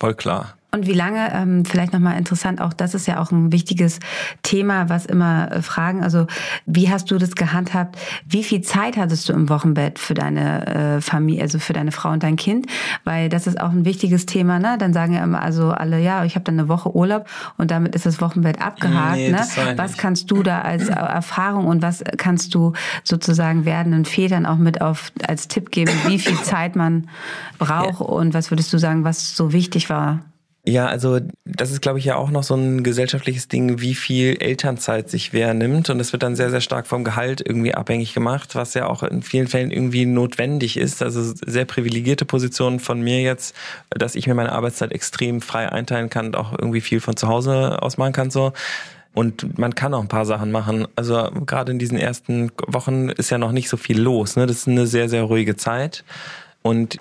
[0.00, 0.56] voll klar.
[0.74, 4.00] Und wie lange, ähm, vielleicht nochmal interessant, auch das ist ja auch ein wichtiges
[4.42, 6.26] Thema, was immer äh, fragen, also
[6.64, 7.98] wie hast du das gehandhabt?
[8.26, 10.66] Wie viel Zeit hattest du im Wochenbett für deine
[10.96, 12.68] äh, Familie, also für deine Frau und dein Kind?
[13.04, 14.78] Weil das ist auch ein wichtiges Thema, ne?
[14.78, 17.28] Dann sagen ja immer also alle, ja, ich habe dann eine Woche Urlaub
[17.58, 19.16] und damit ist das Wochenbett abgehakt.
[19.16, 19.46] Nee, ne?
[19.76, 22.72] Was kannst du da als Erfahrung und was kannst du
[23.04, 27.10] sozusagen werdenden Vätern auch mit auf als Tipp geben, wie viel Zeit man
[27.58, 28.06] braucht ja.
[28.06, 30.20] und was würdest du sagen, was so wichtig war?
[30.64, 34.36] Ja, also das ist, glaube ich, ja auch noch so ein gesellschaftliches Ding, wie viel
[34.40, 35.90] Elternzeit sich wer nimmt.
[35.90, 39.02] Und das wird dann sehr, sehr stark vom Gehalt irgendwie abhängig gemacht, was ja auch
[39.02, 41.02] in vielen Fällen irgendwie notwendig ist.
[41.02, 43.56] Also sehr privilegierte Position von mir jetzt,
[43.90, 47.26] dass ich mir meine Arbeitszeit extrem frei einteilen kann und auch irgendwie viel von zu
[47.26, 48.30] Hause aus machen kann.
[48.30, 48.52] So.
[49.14, 50.86] Und man kann auch ein paar Sachen machen.
[50.94, 54.36] Also gerade in diesen ersten Wochen ist ja noch nicht so viel los.
[54.36, 54.46] Ne?
[54.46, 56.04] Das ist eine sehr, sehr ruhige Zeit.
[56.62, 56.98] Und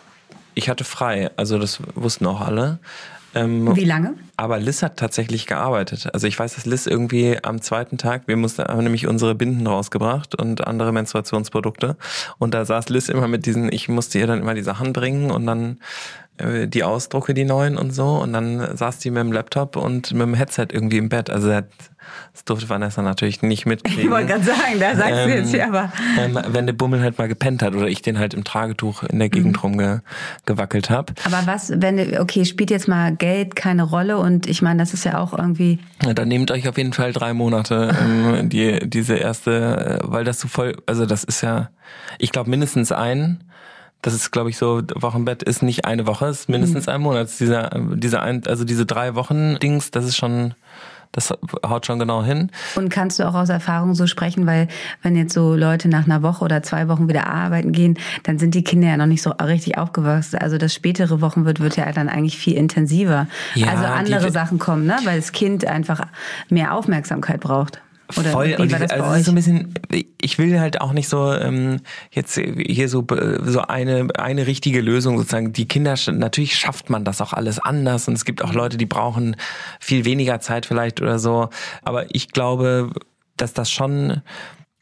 [0.55, 1.29] ich hatte frei.
[1.38, 2.79] Also das wussten auch alle.
[3.33, 4.15] Ähm, Wie lange?
[4.37, 6.09] Aber Liz hat tatsächlich gearbeitet.
[6.13, 9.65] Also ich weiß, dass Liz irgendwie am zweiten Tag, wir mussten, haben nämlich unsere Binden
[9.67, 11.95] rausgebracht und andere Menstruationsprodukte.
[12.39, 15.31] Und da saß Liz immer mit diesen, ich musste ihr dann immer die Sachen bringen
[15.31, 15.79] und dann
[16.39, 18.21] die Ausdrucke, die neuen und so.
[18.21, 21.29] Und dann saß die mit dem Laptop und mit dem Headset irgendwie im Bett.
[21.29, 21.49] Also
[22.33, 24.01] das durfte Vanessa natürlich nicht mitkriegen.
[24.01, 25.91] Ich wollte gerade sagen, da sagst ähm, du jetzt ja, aber.
[26.19, 29.19] Ähm, wenn der Bummel halt mal gepennt hat oder ich den halt im Tragetuch in
[29.19, 30.01] der Gegend mhm.
[30.45, 31.13] rumgewackelt habe.
[31.25, 35.05] Aber was, wenn, okay, spielt jetzt mal Geld keine Rolle und ich meine, das ist
[35.05, 35.79] ja auch irgendwie.
[36.03, 40.23] Ja, dann nehmt euch auf jeden Fall drei Monate ähm, die, diese erste, äh, weil
[40.23, 41.69] das so voll, also das ist ja,
[42.17, 43.43] ich glaube mindestens ein.
[44.02, 46.94] Das ist, glaube ich, so, Wochenbett ist nicht eine Woche, ist mindestens mhm.
[46.94, 47.30] ein Monat.
[47.40, 50.56] Dieser, dieser ein, also diese drei Wochen Dings, das ist schon,
[51.11, 51.32] das
[51.65, 52.49] haut schon genau hin.
[52.76, 54.69] Und kannst du auch aus Erfahrung so sprechen, weil
[55.03, 58.56] wenn jetzt so Leute nach einer Woche oder zwei Wochen wieder arbeiten gehen, dann sind
[58.56, 60.40] die Kinder ja noch nicht so richtig aufgewachsen.
[60.40, 63.28] Also das spätere Wochen wird, wird ja dann eigentlich viel intensiver.
[63.53, 64.98] Ja, also andere Sachen kommen, ne?
[65.03, 66.02] weil das Kind einfach
[66.49, 67.82] mehr Aufmerksamkeit braucht.
[68.17, 68.55] Oder Voll.
[68.57, 69.23] Wie war das also bei euch?
[69.23, 69.73] so ein bisschen,
[70.21, 71.81] ich will halt auch nicht so ähm,
[72.11, 73.05] jetzt hier so
[73.43, 75.53] so eine eine richtige Lösung sozusagen.
[75.53, 78.85] Die Kinder natürlich schafft man das auch alles anders und es gibt auch Leute, die
[78.85, 79.35] brauchen
[79.79, 81.49] viel weniger Zeit vielleicht oder so.
[81.83, 82.91] Aber ich glaube,
[83.38, 84.21] dass das schon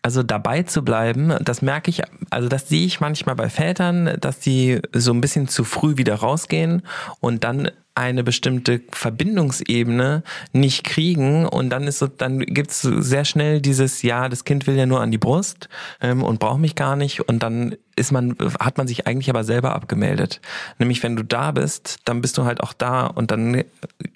[0.01, 4.39] also dabei zu bleiben, das merke ich, also das sehe ich manchmal bei Vätern, dass
[4.39, 6.83] die so ein bisschen zu früh wieder rausgehen
[7.19, 7.69] und dann
[7.99, 10.23] eine bestimmte Verbindungsebene
[10.53, 11.45] nicht kriegen.
[11.45, 15.01] Und dann ist so, dann gibt's sehr schnell dieses, ja, das Kind will ja nur
[15.01, 15.67] an die Brust
[16.01, 17.27] ähm, und braucht mich gar nicht.
[17.27, 20.39] Und dann ist man, hat man sich eigentlich aber selber abgemeldet.
[20.79, 23.63] Nämlich wenn du da bist, dann bist du halt auch da und dann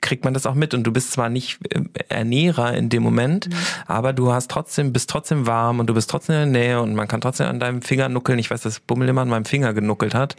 [0.01, 3.49] kriegt man das auch mit und du bist zwar nicht äh, Ernährer in dem Moment,
[3.49, 3.53] mhm.
[3.85, 6.95] aber du hast trotzdem, bist trotzdem warm und du bist trotzdem in der Nähe und
[6.95, 8.39] man kann trotzdem an deinem Finger nuckeln.
[8.39, 10.35] Ich weiß, dass Bummel immer an meinem Finger genuckelt hat.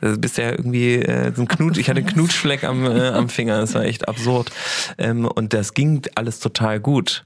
[0.00, 3.28] Du bist ja irgendwie äh, so ein Knut, ich hatte einen Knutschfleck am, äh, am
[3.28, 4.50] Finger, das war echt absurd.
[4.98, 7.24] Ähm, und das ging alles total gut.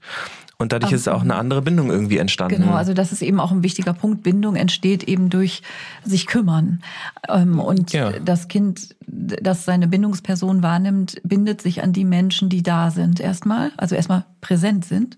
[0.61, 2.57] Und dadurch ist auch eine andere Bindung irgendwie entstanden.
[2.57, 4.23] Genau, also das ist eben auch ein wichtiger Punkt.
[4.23, 5.63] Bindung entsteht eben durch
[6.05, 6.83] sich kümmern.
[7.31, 8.11] Ähm, und ja.
[8.11, 13.73] das Kind, das seine Bindungsperson wahrnimmt, bindet sich an die Menschen, die da sind erstmal,
[13.79, 15.17] also erstmal präsent sind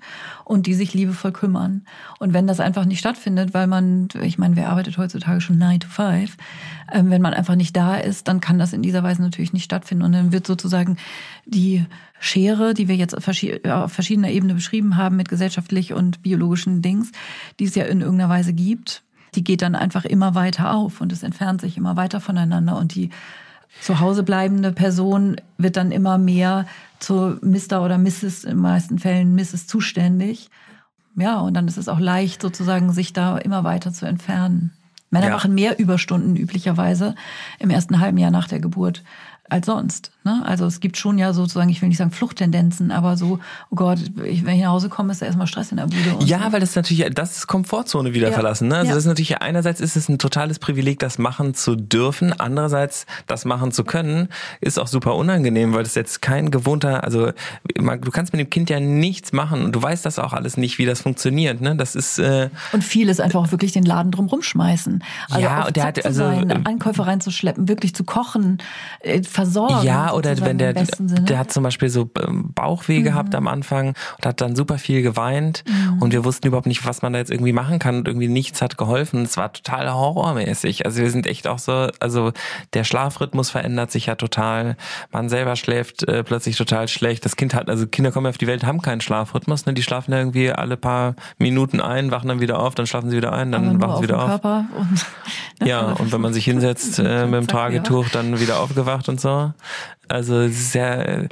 [0.53, 1.87] und die sich liebevoll kümmern.
[2.19, 5.81] Und wenn das einfach nicht stattfindet, weil man, ich meine, wer arbeitet heutzutage schon 9
[5.81, 6.37] to 5,
[6.93, 9.65] ähm, wenn man einfach nicht da ist, dann kann das in dieser Weise natürlich nicht
[9.65, 10.05] stattfinden.
[10.05, 10.99] Und dann wird sozusagen
[11.47, 11.87] die
[12.21, 17.13] Schere, die wir jetzt auf verschiedener Ebene beschrieben haben, mit gesellschaftlich und biologischen Dings,
[17.59, 19.03] die es ja in irgendeiner Weise gibt,
[19.35, 22.95] die geht dann einfach immer weiter auf und es entfernt sich immer weiter voneinander und
[22.95, 23.09] die
[23.81, 26.67] zu Hause bleibende Person wird dann immer mehr
[27.03, 27.83] zu Mr.
[27.83, 28.45] oder Mrs.
[28.45, 29.67] in meisten Fällen Mrs.
[29.67, 30.51] zuständig.
[31.17, 34.73] Ja, und dann ist es auch leicht sozusagen, sich da immer weiter zu entfernen.
[35.11, 35.33] Männer ja.
[35.35, 37.15] machen mehr Überstunden üblicherweise
[37.59, 39.03] im ersten halben Jahr nach der Geburt
[39.51, 40.11] als sonst.
[40.25, 40.43] Ne?
[40.45, 43.41] Also es gibt schon ja sozusagen, ich will nicht sagen Fluchttendenzen, aber so,
[43.71, 46.25] oh Gott, ich, wenn ich nach Hause komme, ist da erstmal Stress in der Bude.
[46.25, 46.53] ja, so.
[46.53, 48.35] weil das natürlich, das ist Komfortzone wieder ja.
[48.35, 48.69] verlassen.
[48.69, 48.77] Ne?
[48.77, 48.95] Also ja.
[48.95, 53.45] das ist natürlich, einerseits ist es ein totales Privileg, das machen zu dürfen, andererseits das
[53.45, 54.29] machen zu können,
[54.61, 57.33] ist auch super unangenehm, weil das jetzt kein gewohnter, also
[57.75, 60.79] du kannst mit dem Kind ja nichts machen und du weißt das auch alles nicht,
[60.79, 61.61] wie das funktioniert.
[61.61, 61.75] Ne?
[61.75, 65.03] Das ist äh, und vieles einfach auch wirklich den Laden drum rumschmeißen.
[65.31, 68.59] Also ja, der hat also sein, Einkäufe reinzuschleppen, wirklich zu kochen,
[69.01, 69.85] äh, versorgen.
[69.85, 73.05] Ja, oder wenn der, der hat zum Beispiel so ähm, Bauchweh mhm.
[73.05, 76.03] gehabt am Anfang und hat dann super viel geweint mhm.
[76.03, 78.63] und wir wussten überhaupt nicht, was man da jetzt irgendwie machen kann und irgendwie nichts
[78.63, 79.23] hat geholfen.
[79.23, 80.87] Es war total horrormäßig.
[80.87, 82.33] Also wir sind echt auch so, also
[82.75, 84.77] der Schlafrhythmus verändert sich ja total.
[85.11, 87.25] Man selber schläft äh, plötzlich total schlecht.
[87.25, 89.75] Das Kind hat, also Kinder kommen auf die Welt, haben keinen Schlafrhythmus, ne?
[89.75, 93.33] Die schlafen irgendwie alle paar Minuten ein, wachen dann wieder auf, dann schlafen sie wieder
[93.33, 94.45] ein, dann wachen sie wieder auf.
[94.45, 95.07] Und,
[95.61, 95.69] ne?
[95.69, 99.53] Ja, und wenn man sich hinsetzt äh, mit dem Tragetuch, dann wieder aufgewacht und so.
[100.13, 101.29] Also sehr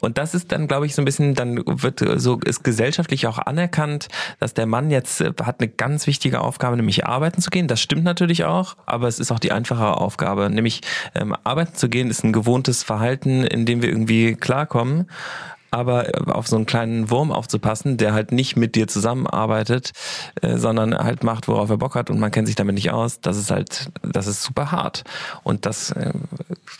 [0.00, 3.38] und das ist dann, glaube ich, so ein bisschen, dann wird so ist gesellschaftlich auch
[3.38, 7.66] anerkannt, dass der Mann jetzt äh, hat eine ganz wichtige Aufgabe, nämlich arbeiten zu gehen.
[7.66, 10.82] Das stimmt natürlich auch, aber es ist auch die einfachere Aufgabe, nämlich
[11.14, 15.08] ähm, arbeiten zu gehen ist ein gewohntes Verhalten, in dem wir irgendwie klarkommen
[15.70, 19.92] aber äh, auf so einen kleinen Wurm aufzupassen, der halt nicht mit dir zusammenarbeitet,
[20.42, 23.20] äh, sondern halt macht, worauf er Bock hat und man kennt sich damit nicht aus,
[23.20, 25.04] das ist halt, das ist super hart.
[25.42, 26.12] Und das, äh,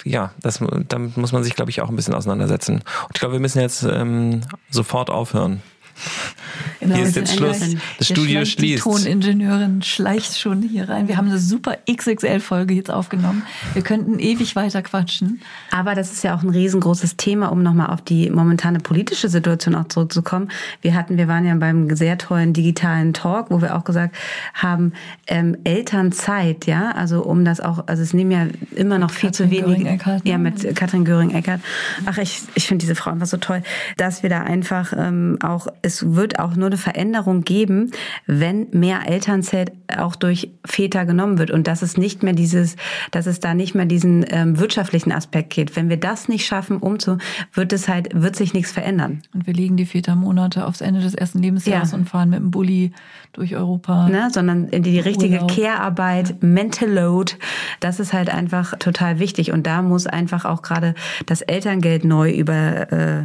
[0.05, 2.77] ja, das, damit muss man sich, glaube ich, auch ein bisschen auseinandersetzen.
[2.77, 5.63] Und ich glaube, wir müssen jetzt ähm, sofort aufhören.
[6.81, 7.59] Genau, hier ist jetzt Schluss.
[7.99, 8.85] Das Studio schließt.
[8.85, 11.09] Die Toningenieurin schleicht schon hier rein.
[11.09, 13.43] Wir haben eine super XXL-Folge jetzt aufgenommen.
[13.75, 15.41] Wir könnten ewig weiter quatschen.
[15.73, 19.75] Aber das ist ja auch ein riesengroßes Thema, um nochmal auf die momentane politische Situation
[19.75, 20.51] auch zurückzukommen.
[20.81, 24.15] Wir hatten, wir waren ja beim sehr tollen digitalen Talk, wo wir auch gesagt
[24.55, 24.93] haben,
[25.27, 28.47] ähm, Elternzeit, ja, also um das auch, also es nehmen ja
[28.77, 30.01] immer noch viel Katrin zu wenig.
[30.25, 30.51] Ja, ne?
[30.51, 31.61] mit Katrin Göring-Eckert.
[32.07, 33.63] Ach, ich, ich finde diese Frau einfach so toll,
[33.97, 37.91] dass wir da einfach ähm, auch es wird auch nur eine Veränderung geben,
[38.27, 42.77] wenn mehr Elternzeit auch durch Väter genommen wird und dass es nicht mehr dieses,
[43.11, 45.77] dass es da nicht mehr diesen ähm, wirtschaftlichen Aspekt geht.
[45.77, 47.17] Wenn wir das nicht schaffen, umzu,
[47.55, 49.23] wird es halt, wird sich nichts verändern.
[49.33, 51.97] Und wir legen die Vätermonate aufs Ende des ersten Lebensjahres ja.
[51.97, 52.93] und fahren mit dem Bulli
[53.33, 54.09] durch Europa.
[54.11, 54.29] Ne?
[54.31, 56.35] Sondern die, die richtige Care-Arbeit, ja.
[56.41, 57.33] Mental Load,
[57.81, 59.53] das ist halt einfach total wichtig.
[59.53, 60.95] Und da muss einfach auch gerade
[61.25, 63.23] das Elterngeld neu über, äh,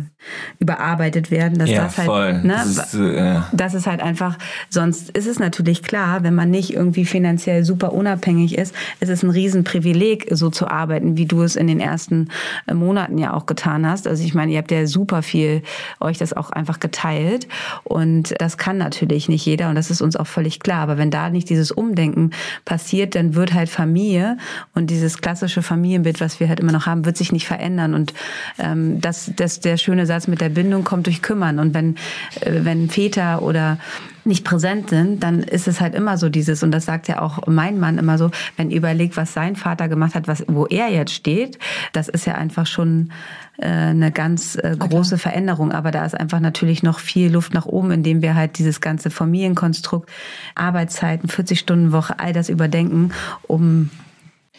[0.59, 2.43] überarbeitet werden, dass ja, das halt, voll.
[2.43, 4.37] ne, das ist, äh das ist halt einfach,
[4.69, 9.23] sonst ist es natürlich klar, wenn man nicht irgendwie finanziell super unabhängig ist, ist es
[9.23, 12.29] ein Riesenprivileg, so zu arbeiten, wie du es in den ersten
[12.67, 14.07] äh, Monaten ja auch getan hast.
[14.07, 15.61] Also ich meine, ihr habt ja super viel
[15.99, 17.47] euch das auch einfach geteilt
[17.83, 20.81] und das kann natürlich nicht jeder und das ist uns auch völlig klar.
[20.81, 22.31] Aber wenn da nicht dieses Umdenken
[22.65, 24.37] passiert, dann wird halt Familie
[24.73, 28.13] und dieses klassische Familienbild, was wir halt immer noch haben, wird sich nicht verändern und
[28.59, 31.95] ähm, das, das der schöne Satz mit der Bindung kommt durch Kümmern und wenn
[32.45, 33.77] wenn Väter oder
[34.25, 37.45] nicht präsent sind, dann ist es halt immer so dieses, und das sagt ja auch
[37.47, 40.89] mein Mann immer so, wenn ihr überlegt, was sein Vater gemacht hat, was, wo er
[40.89, 41.59] jetzt steht,
[41.91, 43.11] das ist ja einfach schon
[43.57, 45.23] äh, eine ganz äh, große okay.
[45.23, 45.71] Veränderung.
[45.71, 49.09] Aber da ist einfach natürlich noch viel Luft nach oben, indem wir halt dieses ganze
[49.09, 50.09] Familienkonstrukt,
[50.55, 53.11] Arbeitszeiten, 40-Stunden-Woche, all das überdenken,
[53.43, 53.89] um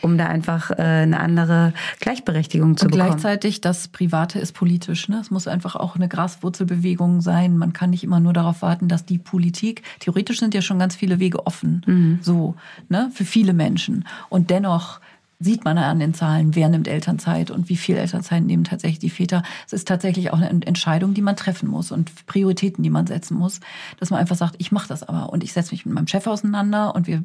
[0.04, 3.10] um da einfach äh, eine andere Gleichberechtigung zu und bekommen.
[3.10, 5.08] gleichzeitig, das Private ist politisch.
[5.08, 5.18] Ne?
[5.20, 7.56] Es muss einfach auch eine Graswurzelbewegung sein.
[7.56, 10.94] Man kann nicht immer nur darauf warten, dass die Politik, theoretisch sind ja schon ganz
[10.94, 12.54] viele Wege offen, so,
[12.88, 14.04] ne, für viele Menschen.
[14.28, 15.00] Und dennoch
[15.44, 19.10] sieht man an den Zahlen, wer nimmt Elternzeit und wie viel Elternzeit nehmen tatsächlich die
[19.10, 19.42] Väter.
[19.66, 23.36] Es ist tatsächlich auch eine Entscheidung, die man treffen muss und Prioritäten, die man setzen
[23.36, 23.60] muss,
[24.00, 26.26] dass man einfach sagt, ich mache das aber und ich setze mich mit meinem Chef
[26.26, 27.22] auseinander und wir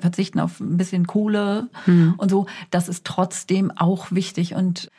[0.00, 2.46] verzichten auf ein bisschen Kohle und so.
[2.70, 4.90] Das ist trotzdem auch wichtig und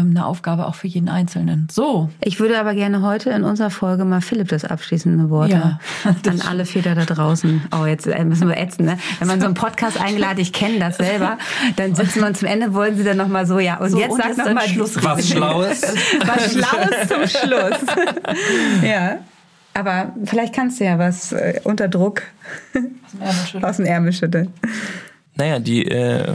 [0.00, 1.68] eine Aufgabe auch für jeden Einzelnen.
[1.70, 5.80] So, Ich würde aber gerne heute in unserer Folge mal Philipp das abschließende Wort Ja,
[6.04, 7.62] an alle Väter da draußen.
[7.72, 8.98] Oh, jetzt äh, müssen wir ätzen, ne?
[9.18, 11.38] Wenn man so einen Podcast eingeladen, ich kenne das selber,
[11.76, 14.12] dann sitzen wir und zum Ende wollen sie dann nochmal so, ja, und So, jetzt
[14.12, 15.02] und sag jetzt noch dann mal Schluss.
[15.02, 15.82] Was Schlaues?
[16.26, 17.78] Was Schlaues zum Schluss.
[18.82, 19.18] ja.
[19.74, 22.22] Aber vielleicht kannst du ja was äh, unter Druck
[23.60, 24.50] aus dem Ärmel schütteln.
[25.34, 26.32] Naja, die, äh,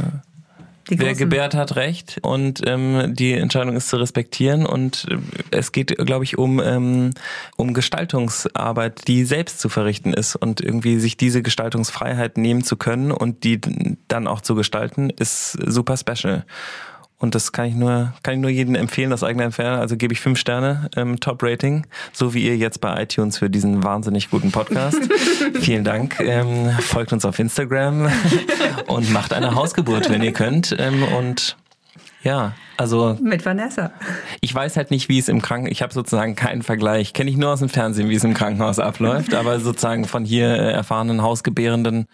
[0.91, 2.19] Die wer gebärt hat recht.
[2.21, 4.65] Und ähm, die Entscheidung ist zu respektieren.
[4.65, 5.17] Und äh,
[5.51, 7.11] es geht, glaube ich, um, ähm,
[7.55, 10.35] um Gestaltungsarbeit, die selbst zu verrichten ist.
[10.35, 13.61] Und irgendwie sich diese Gestaltungsfreiheit nehmen zu können und die
[14.09, 16.45] dann auch zu gestalten, ist super special.
[17.21, 19.75] Und das kann ich nur, kann ich nur jedem empfehlen, das eigene Empfehlen.
[19.75, 23.83] Also gebe ich fünf Sterne, ähm, Top-Rating, so wie ihr jetzt bei iTunes für diesen
[23.83, 24.99] wahnsinnig guten Podcast.
[25.61, 26.19] Vielen Dank.
[26.19, 28.11] Ähm, folgt uns auf Instagram
[28.87, 30.75] und macht eine Hausgeburt, wenn ihr könnt.
[30.79, 31.57] Ähm, und
[32.23, 33.91] ja, also Mit Vanessa.
[34.41, 37.13] ich weiß halt nicht, wie es im Krankenhaus, ich habe sozusagen keinen Vergleich.
[37.13, 40.47] Kenne ich nur aus dem Fernsehen, wie es im Krankenhaus abläuft, aber sozusagen von hier
[40.47, 42.07] äh, erfahrenen Hausgebärenden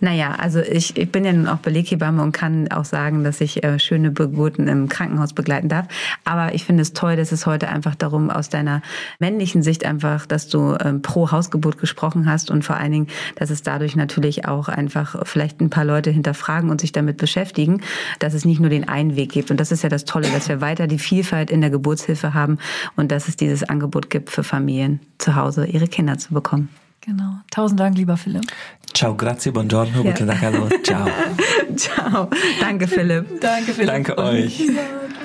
[0.00, 3.62] Naja, also ich, ich bin ja nun auch Beleghebamme und kann auch sagen, dass ich
[3.62, 5.86] äh, schöne Geburten im Krankenhaus begleiten darf.
[6.24, 8.80] Aber ich finde es toll, dass es heute einfach darum, aus deiner
[9.18, 13.06] männlichen Sicht einfach, dass du ähm, pro Hausgeburt gesprochen hast und vor allen Dingen,
[13.36, 17.82] dass es dadurch natürlich auch einfach vielleicht ein paar Leute hinterfragen und sich damit beschäftigen,
[18.18, 19.50] dass es nicht nur den einen Weg gibt.
[19.50, 22.58] Und das ist ja das Tolle, dass wir weiter die Vielfalt in der Geburtshilfe haben
[22.96, 26.70] und dass es dieses Angebot gibt für Familien zu Hause, ihre Kinder zu bekommen.
[27.02, 27.32] Genau.
[27.50, 28.44] Tausend Dank, lieber Philipp.
[28.92, 31.08] Ciao, grazie, buongiorno, guten Tag, hallo, ciao.
[31.76, 32.28] Ciao.
[32.60, 33.40] Danke, Philipp.
[33.40, 33.86] Danke, Philipp.
[33.86, 34.62] Danke euch.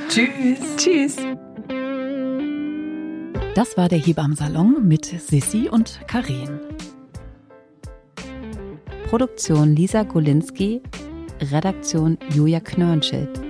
[0.08, 0.76] Tschüss.
[0.78, 1.16] Tschüss.
[3.56, 6.60] Das war der Hebammsalon mit Sissi und Karin.
[9.10, 10.82] Produktion Lisa Golinski,
[11.52, 13.45] Redaktion Julia Knörnschild.